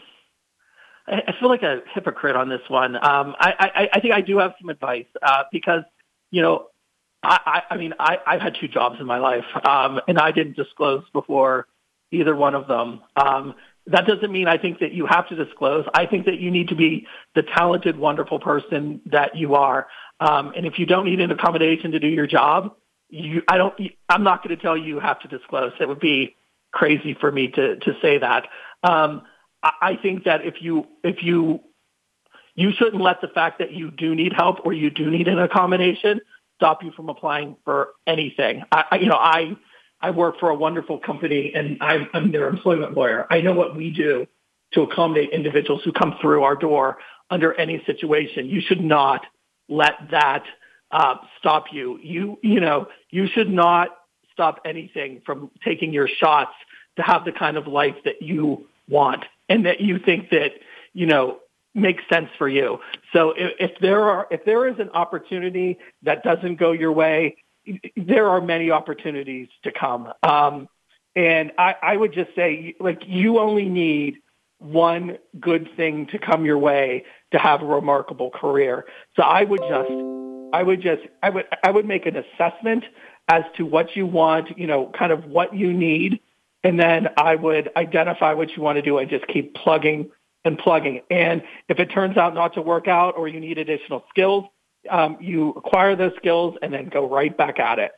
I, 1.08 1.24
I, 1.28 1.34
feel 1.42 1.50
like 1.50 1.64
a 1.64 1.82
hypocrite 1.94 2.38
on 2.38 2.48
this 2.48 2.62
one. 2.70 2.96
Um, 2.96 3.36
I, 3.38 3.54
I, 3.60 3.90
I, 3.96 4.00
think 4.00 4.14
I 4.14 4.22
do 4.22 4.38
have 4.38 4.54
some 4.62 4.70
advice 4.70 5.08
uh, 5.22 5.44
because 5.52 5.84
you 6.32 6.42
know 6.42 6.68
I, 7.24 7.64
I, 7.72 7.78
mean, 7.78 7.94
I, 8.00 8.18
I've 8.26 8.42
had 8.42 8.56
two 8.60 8.68
jobs 8.68 9.00
in 9.00 9.06
my 9.06 9.18
life, 9.18 9.46
um, 9.68 10.00
and 10.08 10.18
I 10.18 10.32
didn't 10.32 10.56
disclose 10.56 11.04
before 11.14 11.68
either 12.12 12.36
one 12.36 12.56
of 12.56 12.68
them. 12.68 13.02
Um, 13.16 13.56
that 13.88 14.06
doesn't 14.06 14.32
mean 14.32 14.48
I 14.48 14.58
think 14.58 14.80
that 14.80 14.92
you 14.92 15.06
have 15.06 15.28
to 15.30 15.36
disclose. 15.36 15.86
I 15.94 16.06
think 16.06 16.26
that 16.26 16.40
you 16.40 16.52
need 16.52 16.70
to 16.70 16.76
be 16.76 17.08
the 17.36 17.44
talented, 17.44 17.98
wonderful 17.98 18.40
person 18.40 19.02
that 19.08 19.36
you 19.36 19.56
are. 19.56 19.88
Um, 20.20 20.54
and 20.56 20.66
if 20.66 20.78
you 20.78 20.86
don't 20.86 21.06
need 21.06 21.22
an 21.22 21.32
accommodation 21.32 21.92
to 21.92 22.00
do 22.00 22.08
your 22.08 22.28
job, 22.28 22.76
you, 23.10 23.42
I 23.48 23.58
don't, 23.58 23.74
I'm 24.10 24.24
not 24.24 24.44
going 24.44 24.56
to 24.56 24.62
tell 24.62 24.76
you 24.76 24.96
you 24.96 25.00
have 25.00 25.20
to 25.22 25.28
disclose. 25.28 25.72
It 25.80 25.88
would 25.88 26.00
be 26.00 26.36
crazy 26.72 27.16
for 27.20 27.32
me 27.32 27.48
to, 27.50 27.78
to 27.78 27.94
say 28.02 28.18
that. 28.18 28.48
Um, 28.84 29.24
I, 29.64 29.72
I 29.82 29.96
think 29.96 30.26
that 30.26 30.46
if 30.46 30.56
you, 30.62 30.86
if 31.04 31.24
you, 31.24 31.62
you 32.56 32.72
shouldn't 32.78 33.02
let 33.02 33.22
the 33.22 33.28
fact 33.30 33.60
that 33.60 33.72
you 33.72 33.92
do 33.92 34.16
need 34.16 34.34
help 34.34 34.66
or 34.66 34.74
you 34.74 34.90
do 34.90 35.10
need 35.10 35.28
an 35.28 35.40
accommodation 35.40 36.20
stop 36.58 36.84
you 36.84 36.92
from 36.92 37.08
applying 37.10 37.56
for 37.64 37.90
anything. 38.06 38.64
I, 38.72 38.84
I 38.92 38.96
you 38.98 39.08
know, 39.08 39.16
I 39.16 39.56
I 40.02 40.12
work 40.12 40.40
for 40.40 40.50
a 40.50 40.56
wonderful 40.56 41.00
company 41.00 41.52
and 41.56 41.78
I'm, 41.82 42.08
I'm 42.14 42.32
their 42.32 42.50
employment 42.50 42.96
lawyer. 42.96 43.26
I 43.32 43.42
know 43.42 43.54
what 43.54 43.76
we 43.76 43.90
do 43.90 44.28
to 44.74 44.82
accommodate 44.82 45.32
individuals 45.32 45.82
who 45.84 45.92
come 45.92 46.16
through 46.22 46.44
our 46.44 46.56
door 46.56 46.98
under 47.30 47.54
any 47.54 47.82
situation. 47.86 48.48
You 48.48 48.62
should 48.62 48.82
not 48.82 49.26
let 49.70 49.94
that 50.12 50.44
uh, 50.92 51.16
stop 51.40 51.66
you. 51.72 52.00
You 52.02 52.40
you 52.42 52.60
know 52.60 52.88
you 53.10 53.28
should 53.28 53.50
not 53.50 53.90
stop 54.32 54.62
anything 54.66 55.22
from 55.26 55.52
taking 55.64 55.94
your 55.94 56.08
shots 56.08 56.54
to 56.98 57.02
have 57.02 57.26
the 57.26 57.32
kind 57.32 57.58
of 57.58 57.68
life 57.68 57.96
that 58.06 58.22
you 58.22 58.68
want 58.88 59.26
and 59.50 59.66
that 59.66 59.82
you 59.82 60.00
think 60.00 60.30
that 60.30 60.52
you 60.94 61.06
know 61.06 61.40
makes 61.78 62.04
sense 62.12 62.30
for 62.38 62.50
you. 62.50 62.80
So 63.14 63.32
if, 63.32 63.52
if 63.60 63.72
there 63.80 64.04
are 64.04 64.28
if 64.32 64.44
there 64.46 64.68
is 64.68 64.80
an 64.80 64.90
opportunity 64.90 65.78
that 66.04 66.24
doesn't 66.24 66.56
go 66.56 66.72
your 66.72 66.92
way, 66.92 67.38
there 67.96 68.28
are 68.30 68.42
many 68.42 68.72
opportunities 68.72 69.48
to 69.64 69.72
come. 69.72 70.12
Um, 70.24 70.68
and 71.16 71.52
I, 71.58 71.76
I 71.82 71.98
would 71.98 72.14
just 72.14 72.34
say, 72.36 72.76
like, 72.80 73.02
you 73.06 73.40
only 73.40 73.66
need 73.66 74.18
one 74.60 75.18
good 75.40 75.70
thing 75.76 76.08
to 76.08 76.20
come 76.20 76.46
your 76.46 76.58
way 76.58 77.06
to 77.32 77.40
have 77.40 77.62
a 77.62 77.66
remarkable 77.66 78.30
career. 78.30 78.86
So 79.16 79.24
I 79.24 79.44
would 79.44 79.62
just, 79.62 79.92
I 80.54 80.64
would 80.64 80.82
just, 80.82 81.02
I 81.22 81.30
would, 81.30 81.46
I 81.64 81.72
would 81.72 81.86
make 81.86 82.06
an 82.06 82.16
assessment 82.18 82.86
as 83.28 83.44
to 83.58 83.66
what 83.66 83.96
you 83.96 84.06
want, 84.06 84.58
you 84.58 84.68
know, 84.68 84.92
kind 84.98 85.12
of 85.12 85.26
what 85.26 85.56
you 85.56 85.74
need. 85.74 86.22
And 86.64 86.80
then 86.80 87.10
I 87.18 87.36
would 87.36 87.70
identify 87.76 88.34
what 88.34 88.56
you 88.56 88.64
want 88.64 88.78
to 88.78 88.82
do 88.82 88.98
and 88.98 89.10
just 89.10 89.28
keep 89.28 89.54
plugging 89.56 90.10
and 90.48 90.58
plugging. 90.58 91.02
And 91.12 91.44
if 91.70 91.80
it 91.80 91.92
turns 91.92 92.18
out 92.18 92.34
not 92.34 92.56
to 92.56 92.62
work 92.62 92.88
out 92.88 93.16
or 93.18 93.28
you 93.28 93.40
need 93.40 93.60
additional 93.60 94.04
skills, 94.10 94.46
um, 94.90 95.18
you 95.22 95.52
acquire 95.52 95.96
those 95.96 96.14
skills 96.16 96.56
and 96.62 96.74
then 96.74 96.90
go 96.90 97.08
right 97.08 97.36
back 97.36 97.60
at 97.60 97.78
it. 97.78 97.92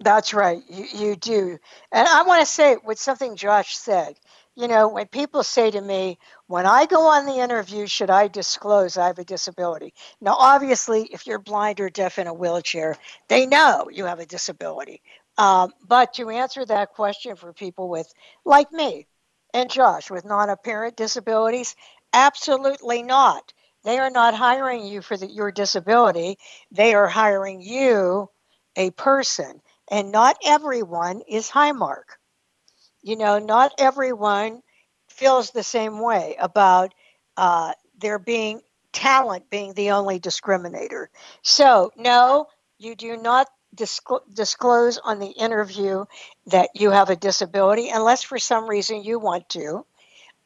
That's 0.00 0.34
right. 0.34 0.62
You, 0.68 0.84
you 0.94 1.16
do. 1.16 1.58
And 1.90 2.06
I 2.06 2.22
want 2.22 2.40
to 2.40 2.46
say 2.46 2.76
with 2.84 2.98
something 2.98 3.36
Josh 3.36 3.76
said. 3.76 4.14
You 4.56 4.68
know, 4.68 4.86
when 4.86 5.06
people 5.08 5.42
say 5.42 5.72
to 5.72 5.80
me, 5.80 6.16
when 6.46 6.64
I 6.64 6.86
go 6.86 7.08
on 7.08 7.26
the 7.26 7.42
interview, 7.42 7.88
should 7.88 8.10
I 8.10 8.28
disclose 8.28 8.96
I 8.96 9.08
have 9.08 9.18
a 9.18 9.24
disability? 9.24 9.94
Now, 10.20 10.36
obviously, 10.38 11.08
if 11.10 11.26
you're 11.26 11.40
blind 11.40 11.80
or 11.80 11.90
deaf 11.90 12.20
in 12.20 12.28
a 12.28 12.34
wheelchair, 12.34 12.96
they 13.28 13.46
know 13.46 13.88
you 13.90 14.04
have 14.04 14.20
a 14.20 14.26
disability. 14.26 15.02
Um, 15.38 15.72
but 15.88 16.14
to 16.14 16.30
answer 16.30 16.64
that 16.66 16.92
question 16.92 17.34
for 17.34 17.52
people 17.52 17.88
with, 17.88 18.12
like 18.44 18.70
me, 18.70 19.08
and 19.54 19.70
Josh 19.70 20.10
with 20.10 20.26
non 20.26 20.50
apparent 20.50 20.96
disabilities? 20.96 21.76
Absolutely 22.12 23.02
not. 23.02 23.54
They 23.84 23.98
are 23.98 24.10
not 24.10 24.34
hiring 24.34 24.84
you 24.84 25.02
for 25.02 25.16
the, 25.16 25.30
your 25.30 25.52
disability, 25.52 26.38
they 26.70 26.94
are 26.94 27.08
hiring 27.08 27.62
you, 27.62 28.30
a 28.76 28.90
person. 28.92 29.62
And 29.90 30.12
not 30.12 30.36
everyone 30.44 31.22
is 31.28 31.50
Highmark. 31.50 32.18
You 33.02 33.16
know, 33.16 33.38
not 33.38 33.72
everyone 33.78 34.62
feels 35.08 35.50
the 35.50 35.62
same 35.62 36.00
way 36.00 36.36
about 36.38 36.94
uh, 37.36 37.74
there 37.98 38.18
being 38.18 38.62
talent 38.92 39.50
being 39.50 39.74
the 39.74 39.92
only 39.92 40.18
discriminator. 40.20 41.06
So, 41.42 41.92
no, 41.96 42.46
you 42.78 42.94
do 42.96 43.16
not 43.16 43.48
disclose 43.74 44.98
on 44.98 45.18
the 45.18 45.30
interview 45.30 46.04
that 46.46 46.70
you 46.74 46.90
have 46.90 47.10
a 47.10 47.16
disability 47.16 47.88
unless 47.88 48.22
for 48.22 48.38
some 48.38 48.68
reason 48.68 49.02
you 49.02 49.18
want 49.18 49.48
to. 49.50 49.84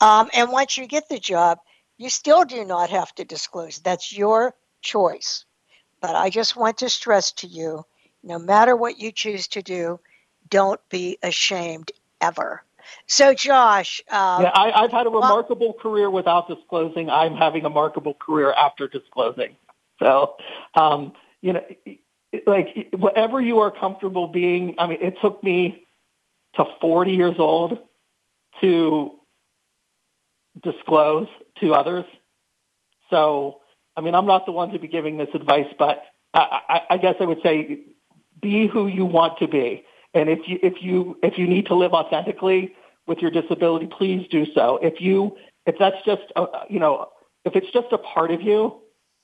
Um, 0.00 0.30
and 0.34 0.50
once 0.50 0.76
you 0.76 0.86
get 0.86 1.08
the 1.08 1.18
job, 1.18 1.58
you 1.96 2.10
still 2.10 2.44
do 2.44 2.64
not 2.64 2.90
have 2.90 3.14
to 3.16 3.24
disclose. 3.24 3.80
That's 3.80 4.16
your 4.16 4.54
choice. 4.80 5.44
But 6.00 6.14
I 6.14 6.30
just 6.30 6.56
want 6.56 6.78
to 6.78 6.88
stress 6.88 7.32
to 7.32 7.46
you 7.46 7.84
no 8.22 8.38
matter 8.38 8.76
what 8.76 8.98
you 8.98 9.12
choose 9.12 9.48
to 9.48 9.62
do, 9.62 10.00
don't 10.48 10.80
be 10.88 11.18
ashamed 11.22 11.92
ever. 12.20 12.62
So, 13.06 13.34
Josh. 13.34 14.02
Um, 14.10 14.42
yeah, 14.42 14.50
I, 14.54 14.82
have 14.82 14.92
had 14.92 15.06
a 15.06 15.10
remarkable 15.10 15.68
well, 15.68 15.74
career 15.74 16.10
without 16.10 16.48
disclosing. 16.48 17.10
I'm 17.10 17.34
having 17.34 17.64
a 17.64 17.68
remarkable 17.68 18.14
career 18.14 18.52
after 18.52 18.88
disclosing. 18.88 19.56
So, 19.98 20.36
um, 20.74 21.12
you 21.42 21.52
know, 21.52 21.64
like 22.46 22.88
whatever 22.96 23.40
you 23.40 23.60
are 23.60 23.70
comfortable 23.70 24.28
being. 24.28 24.74
I 24.78 24.86
mean, 24.86 24.98
it 25.00 25.16
took 25.20 25.42
me 25.42 25.84
to 26.54 26.64
40 26.80 27.12
years 27.12 27.36
old 27.38 27.78
to 28.60 29.12
disclose 30.62 31.28
to 31.60 31.74
others. 31.74 32.04
So, 33.10 33.60
I 33.96 34.00
mean, 34.00 34.14
I'm 34.14 34.26
not 34.26 34.46
the 34.46 34.52
one 34.52 34.70
to 34.72 34.78
be 34.78 34.88
giving 34.88 35.16
this 35.16 35.28
advice, 35.34 35.72
but 35.78 36.02
I, 36.34 36.60
I, 36.68 36.80
I 36.90 36.96
guess 36.98 37.14
I 37.20 37.24
would 37.24 37.42
say 37.42 37.80
be 38.40 38.66
who 38.66 38.86
you 38.86 39.04
want 39.04 39.38
to 39.38 39.48
be. 39.48 39.84
And 40.14 40.28
if 40.28 40.48
you 40.48 40.58
if 40.62 40.82
you 40.82 41.18
if 41.22 41.38
you 41.38 41.46
need 41.46 41.66
to 41.66 41.74
live 41.74 41.92
authentically 41.92 42.74
with 43.06 43.18
your 43.18 43.30
disability, 43.30 43.86
please 43.86 44.26
do 44.30 44.46
so. 44.54 44.78
If 44.82 45.00
you 45.00 45.36
if 45.66 45.76
that's 45.78 46.02
just 46.04 46.22
a, 46.34 46.46
you 46.68 46.80
know 46.80 47.08
if 47.44 47.56
it's 47.56 47.70
just 47.70 47.92
a 47.92 47.98
part 47.98 48.30
of 48.30 48.42
you, 48.42 48.80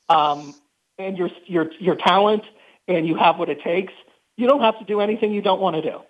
um, 0.09 0.55
and 0.99 1.17
your 1.17 1.31
your 1.47 1.71
your 1.79 1.97
talent, 1.97 2.45
and 2.89 3.07
you 3.07 3.17
have 3.17 3.39
what 3.39 3.49
it 3.49 3.63
takes, 3.63 3.93
you 4.37 4.47
don't 4.47 4.61
have 4.61 4.79
to 4.79 4.85
do 4.85 5.01
anything 5.01 5.33
you 5.33 5.43
don't 5.43 5.61
want 5.61 5.77
to 5.77 5.83
do. 5.83 6.01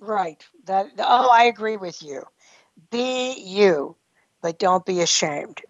Right. 0.00 0.44
That. 0.66 0.86
Oh, 0.98 1.30
I 1.30 1.44
agree 1.44 1.76
with 1.76 2.02
you. 2.02 2.22
Be 2.90 3.34
you, 3.40 3.96
but 4.42 4.58
don't 4.58 4.86
be 4.86 5.00
ashamed. 5.00 5.60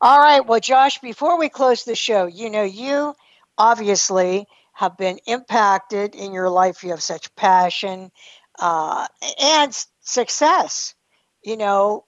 All 0.00 0.18
right. 0.18 0.44
Well, 0.44 0.60
Josh, 0.60 0.98
before 0.98 1.38
we 1.38 1.48
close 1.48 1.84
the 1.84 1.94
show, 1.94 2.26
you 2.26 2.50
know, 2.50 2.64
you 2.64 3.14
obviously 3.56 4.46
have 4.74 4.96
been 4.98 5.18
impacted 5.26 6.14
in 6.14 6.32
your 6.32 6.50
life. 6.50 6.82
You 6.82 6.90
have 6.90 7.02
such 7.02 7.34
passion 7.34 8.10
uh, 8.58 9.06
and 9.40 9.86
success. 10.00 10.94
You 11.42 11.56
know, 11.56 12.04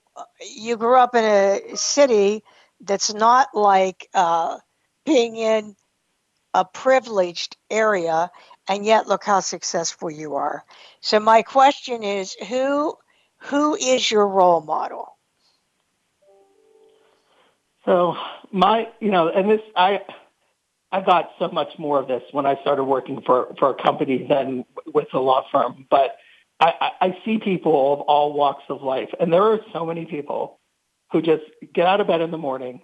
you 0.55 0.77
grew 0.77 0.97
up 0.97 1.15
in 1.15 1.23
a 1.23 1.75
city 1.75 2.43
that's 2.81 3.13
not 3.13 3.49
like 3.53 4.07
uh, 4.13 4.57
being 5.05 5.35
in 5.35 5.75
a 6.55 6.63
privileged 6.63 7.57
area, 7.69 8.31
and 8.69 8.85
yet 8.85 9.07
look 9.07 9.23
how 9.23 9.41
successful 9.41 10.09
you 10.09 10.35
are. 10.35 10.63
So 11.01 11.19
my 11.19 11.41
question 11.41 12.01
is, 12.01 12.33
who 12.47 12.95
who 13.37 13.75
is 13.75 14.09
your 14.09 14.27
role 14.27 14.61
model? 14.61 15.17
So 17.83 18.15
my, 18.51 18.87
you 18.99 19.11
know, 19.11 19.27
and 19.27 19.49
this 19.49 19.61
I 19.75 20.01
I 20.91 21.01
got 21.01 21.31
so 21.39 21.49
much 21.49 21.77
more 21.77 21.99
of 21.99 22.07
this 22.07 22.23
when 22.31 22.45
I 22.45 22.59
started 22.61 22.85
working 22.85 23.21
for, 23.25 23.53
for 23.59 23.71
a 23.71 23.83
company 23.83 24.25
than 24.29 24.63
with 24.93 25.13
a 25.13 25.19
law 25.19 25.45
firm. 25.51 25.85
But 25.89 26.15
I, 26.61 26.73
I, 26.79 26.91
I 27.07 27.17
see 27.25 27.37
people 27.37 27.93
of 27.93 27.99
all 28.01 28.31
walks 28.31 28.63
of 28.69 28.81
life, 28.81 29.09
and 29.19 29.31
there 29.31 29.43
are 29.43 29.59
so 29.73 29.85
many 29.85 30.05
people 30.05 30.59
who 31.11 31.21
just 31.21 31.43
get 31.73 31.85
out 31.85 31.99
of 31.99 32.07
bed 32.07 32.21
in 32.21 32.31
the 32.31 32.37
morning, 32.37 32.81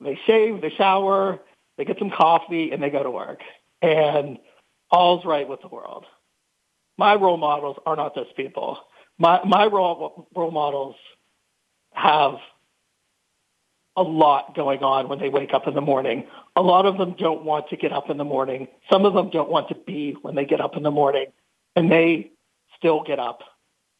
they 0.00 0.18
shave, 0.26 0.60
they 0.60 0.70
shower, 0.70 1.40
they 1.80 1.86
get 1.86 1.98
some 1.98 2.10
coffee, 2.10 2.72
and 2.72 2.82
they 2.82 2.90
go 2.90 3.02
to 3.02 3.10
work, 3.10 3.40
and 3.80 4.38
all's 4.90 5.24
right 5.24 5.48
with 5.48 5.62
the 5.62 5.68
world. 5.68 6.04
My 6.98 7.14
role 7.14 7.38
models 7.38 7.78
are 7.86 7.96
not 7.96 8.14
those 8.14 8.30
people. 8.36 8.76
My 9.16 9.42
my 9.46 9.64
role 9.64 10.28
role 10.36 10.50
models 10.50 10.96
have 11.94 12.34
a 13.96 14.02
lot 14.02 14.54
going 14.54 14.82
on 14.82 15.08
when 15.08 15.20
they 15.20 15.30
wake 15.30 15.54
up 15.54 15.66
in 15.66 15.72
the 15.72 15.80
morning. 15.80 16.26
A 16.54 16.60
lot 16.60 16.84
of 16.84 16.98
them 16.98 17.14
don't 17.18 17.44
want 17.44 17.70
to 17.70 17.78
get 17.78 17.92
up 17.92 18.10
in 18.10 18.18
the 18.18 18.24
morning. 18.24 18.68
Some 18.92 19.06
of 19.06 19.14
them 19.14 19.30
don't 19.30 19.48
want 19.48 19.68
to 19.68 19.74
be 19.74 20.18
when 20.20 20.34
they 20.34 20.44
get 20.44 20.60
up 20.60 20.76
in 20.76 20.82
the 20.82 20.90
morning. 20.90 21.28
And 21.76 21.90
they 21.90 22.30
still 22.76 23.02
get 23.02 23.18
up 23.18 23.40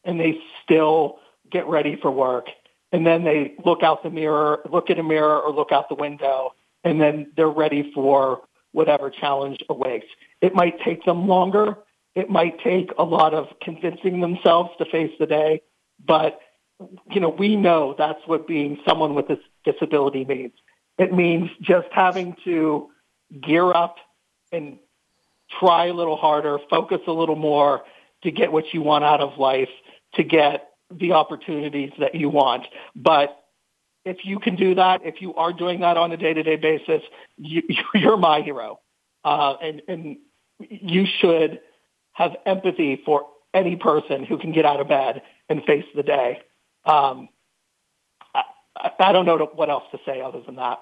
and 0.03 0.19
they 0.19 0.37
still 0.63 1.17
get 1.51 1.65
ready 1.65 1.97
for 1.99 2.11
work. 2.11 2.45
And 2.91 3.07
then 3.07 3.23
they 3.23 3.55
look 3.65 3.81
out 3.81 4.03
the 4.03 4.11
mirror, 4.11 4.61
look 4.71 4.91
at 4.91 4.99
a 4.99 5.03
mirror 5.03 5.41
or 5.41 5.51
look 5.51 5.71
out 5.71 5.89
the 5.89 5.95
window, 5.95 6.53
and 6.83 6.99
then 6.99 7.31
they're 7.35 7.49
ready 7.49 7.91
for 7.93 8.41
whatever 8.71 9.09
challenge 9.09 9.63
awaits. 9.69 10.07
It 10.41 10.55
might 10.55 10.79
take 10.81 11.03
them 11.05 11.27
longer. 11.27 11.77
It 12.15 12.29
might 12.29 12.59
take 12.59 12.91
a 12.97 13.03
lot 13.03 13.33
of 13.33 13.47
convincing 13.61 14.19
themselves 14.21 14.71
to 14.77 14.85
face 14.85 15.11
the 15.19 15.25
day, 15.25 15.61
but 16.05 16.39
you 17.11 17.21
know, 17.21 17.29
we 17.29 17.55
know 17.55 17.95
that's 17.97 18.21
what 18.25 18.47
being 18.47 18.79
someone 18.87 19.13
with 19.13 19.27
this 19.27 19.39
disability 19.63 20.25
means. 20.25 20.53
It 20.97 21.13
means 21.13 21.49
just 21.61 21.87
having 21.91 22.35
to 22.43 22.89
gear 23.39 23.71
up 23.71 23.97
and 24.51 24.77
try 25.59 25.87
a 25.87 25.93
little 25.93 26.17
harder, 26.17 26.59
focus 26.69 27.01
a 27.07 27.11
little 27.11 27.35
more 27.35 27.83
to 28.23 28.31
get 28.31 28.51
what 28.51 28.73
you 28.73 28.81
want 28.81 29.03
out 29.03 29.21
of 29.21 29.37
life, 29.37 29.69
to 30.15 30.23
get 30.23 30.69
the 30.89 31.13
opportunities 31.13 31.91
that 31.99 32.15
you 32.15 32.29
want. 32.29 32.67
But 32.95 33.40
if 34.05 34.25
you 34.25 34.39
can 34.39 34.55
do 34.55 34.75
that, 34.75 35.01
if 35.03 35.21
you 35.21 35.35
are 35.35 35.53
doing 35.53 35.81
that 35.81 35.97
on 35.97 36.11
a 36.11 36.17
day-to-day 36.17 36.55
basis, 36.55 37.01
you, 37.37 37.61
are 38.07 38.17
my 38.17 38.41
hero. 38.41 38.79
Uh, 39.23 39.55
and, 39.61 39.81
and 39.87 40.17
you 40.59 41.05
should 41.05 41.59
have 42.13 42.35
empathy 42.45 43.01
for 43.05 43.27
any 43.53 43.75
person 43.75 44.23
who 44.23 44.37
can 44.37 44.51
get 44.51 44.65
out 44.65 44.79
of 44.79 44.87
bed 44.87 45.21
and 45.49 45.63
face 45.63 45.85
the 45.95 46.03
day. 46.03 46.41
Um, 46.85 47.29
I, 48.33 48.43
I 48.99 49.11
don't 49.11 49.25
know 49.25 49.37
what 49.53 49.69
else 49.69 49.83
to 49.91 49.99
say 50.05 50.21
other 50.21 50.41
than 50.41 50.55
that. 50.55 50.79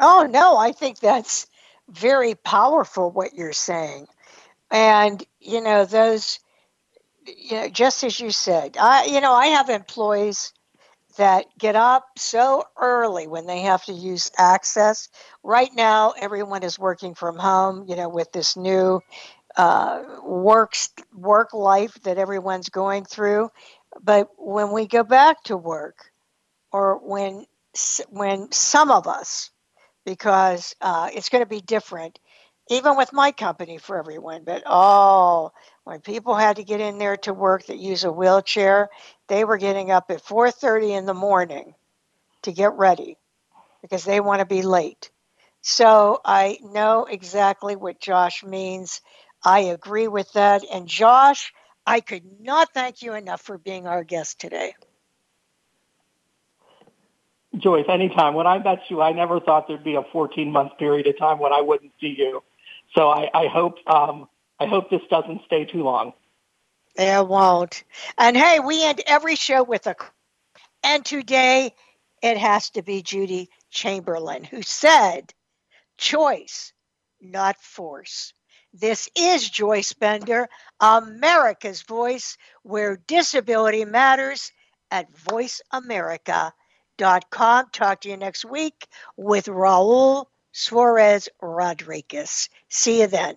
Oh, 0.00 0.26
no, 0.28 0.56
I 0.56 0.72
think 0.72 0.98
that's 0.98 1.46
very 1.88 2.34
powerful 2.34 3.10
what 3.10 3.34
you're 3.34 3.52
saying. 3.52 4.06
And, 4.70 5.22
you 5.38 5.60
know, 5.60 5.84
those, 5.84 6.40
you 7.26 7.52
know, 7.52 7.68
just 7.68 8.02
as 8.02 8.18
you 8.18 8.30
said, 8.30 8.76
I, 8.80 9.04
you 9.04 9.20
know, 9.20 9.32
I 9.32 9.46
have 9.48 9.68
employees 9.68 10.52
that 11.16 11.46
get 11.58 11.76
up 11.76 12.06
so 12.16 12.64
early 12.78 13.26
when 13.26 13.46
they 13.46 13.60
have 13.60 13.84
to 13.84 13.92
use 13.92 14.30
access. 14.38 15.08
Right 15.42 15.70
now, 15.74 16.14
everyone 16.20 16.62
is 16.62 16.78
working 16.78 17.14
from 17.14 17.38
home, 17.38 17.84
you 17.88 17.96
know, 17.96 18.08
with 18.08 18.32
this 18.32 18.56
new 18.56 19.00
uh, 19.56 20.02
work, 20.24 20.74
work 21.14 21.52
life 21.54 21.94
that 22.02 22.18
everyone's 22.18 22.68
going 22.68 23.04
through. 23.04 23.50
But 24.02 24.28
when 24.36 24.72
we 24.72 24.86
go 24.86 25.04
back 25.04 25.42
to 25.44 25.56
work, 25.56 26.10
or 26.72 26.98
when 26.98 27.46
when 28.10 28.50
some 28.52 28.90
of 28.90 29.06
us, 29.06 29.50
because 30.04 30.74
uh, 30.80 31.10
it's 31.14 31.28
going 31.28 31.42
to 31.42 31.48
be 31.48 31.60
different, 31.60 32.18
even 32.70 32.96
with 32.96 33.12
my 33.12 33.32
company 33.32 33.78
for 33.78 33.98
everyone. 33.98 34.42
But 34.44 34.62
oh, 34.66 35.52
when 35.84 36.00
people 36.00 36.34
had 36.34 36.56
to 36.56 36.64
get 36.64 36.80
in 36.80 36.98
there 36.98 37.16
to 37.18 37.32
work 37.32 37.66
that 37.66 37.78
use 37.78 38.04
a 38.04 38.12
wheelchair, 38.12 38.88
they 39.28 39.44
were 39.44 39.56
getting 39.56 39.90
up 39.90 40.10
at 40.10 40.22
4:30 40.22 40.92
in 40.92 41.06
the 41.06 41.14
morning 41.14 41.74
to 42.42 42.52
get 42.52 42.74
ready 42.74 43.16
because 43.82 44.04
they 44.04 44.20
want 44.20 44.40
to 44.40 44.46
be 44.46 44.62
late. 44.62 45.10
So 45.62 46.20
I 46.24 46.58
know 46.62 47.04
exactly 47.04 47.76
what 47.76 48.00
Josh 48.00 48.44
means. 48.44 49.00
I 49.44 49.60
agree 49.60 50.08
with 50.08 50.32
that. 50.32 50.62
And 50.70 50.86
Josh, 50.86 51.52
I 51.86 52.00
could 52.00 52.40
not 52.40 52.72
thank 52.74 53.02
you 53.02 53.14
enough 53.14 53.40
for 53.40 53.58
being 53.58 53.86
our 53.86 54.04
guest 54.04 54.40
today. 54.40 54.74
Joyce, 57.56 57.86
anytime. 57.88 58.34
When 58.34 58.46
I 58.46 58.58
met 58.58 58.82
you, 58.88 59.00
I 59.00 59.12
never 59.12 59.40
thought 59.40 59.68
there'd 59.68 59.84
be 59.84 59.94
a 59.94 60.02
14 60.02 60.50
month 60.50 60.76
period 60.78 61.06
of 61.06 61.18
time 61.18 61.38
when 61.38 61.52
I 61.52 61.60
wouldn't 61.60 61.92
see 62.00 62.14
you. 62.18 62.42
So 62.94 63.08
I, 63.08 63.30
I 63.32 63.46
hope 63.46 63.76
um, 63.86 64.28
I 64.58 64.66
hope 64.66 64.90
this 64.90 65.02
doesn't 65.10 65.42
stay 65.46 65.64
too 65.64 65.82
long. 65.82 66.12
It 66.96 67.26
won't. 67.26 67.84
And 68.18 68.36
hey, 68.36 68.60
we 68.60 68.84
end 68.84 69.02
every 69.06 69.36
show 69.36 69.62
with 69.62 69.86
a. 69.86 69.96
And 70.82 71.04
today, 71.04 71.74
it 72.22 72.38
has 72.38 72.70
to 72.70 72.82
be 72.82 73.02
Judi 73.02 73.48
Chamberlin 73.70 74.44
who 74.44 74.62
said, 74.62 75.32
"Choice, 75.98 76.72
not 77.20 77.60
force." 77.60 78.32
This 78.72 79.08
is 79.16 79.48
Joyce 79.48 79.92
Bender, 79.92 80.48
America's 80.80 81.82
Voice, 81.82 82.36
where 82.62 82.96
disability 82.96 83.84
matters 83.84 84.50
at 84.90 85.12
voiceamerica.com. 85.12 87.70
Talk 87.70 88.00
to 88.00 88.08
you 88.08 88.16
next 88.16 88.44
week 88.44 88.86
with 89.16 89.46
Raul 89.46 90.26
Suarez 90.52 91.28
Rodriguez. 91.40 92.48
See 92.68 93.00
you 93.00 93.06
then. 93.06 93.36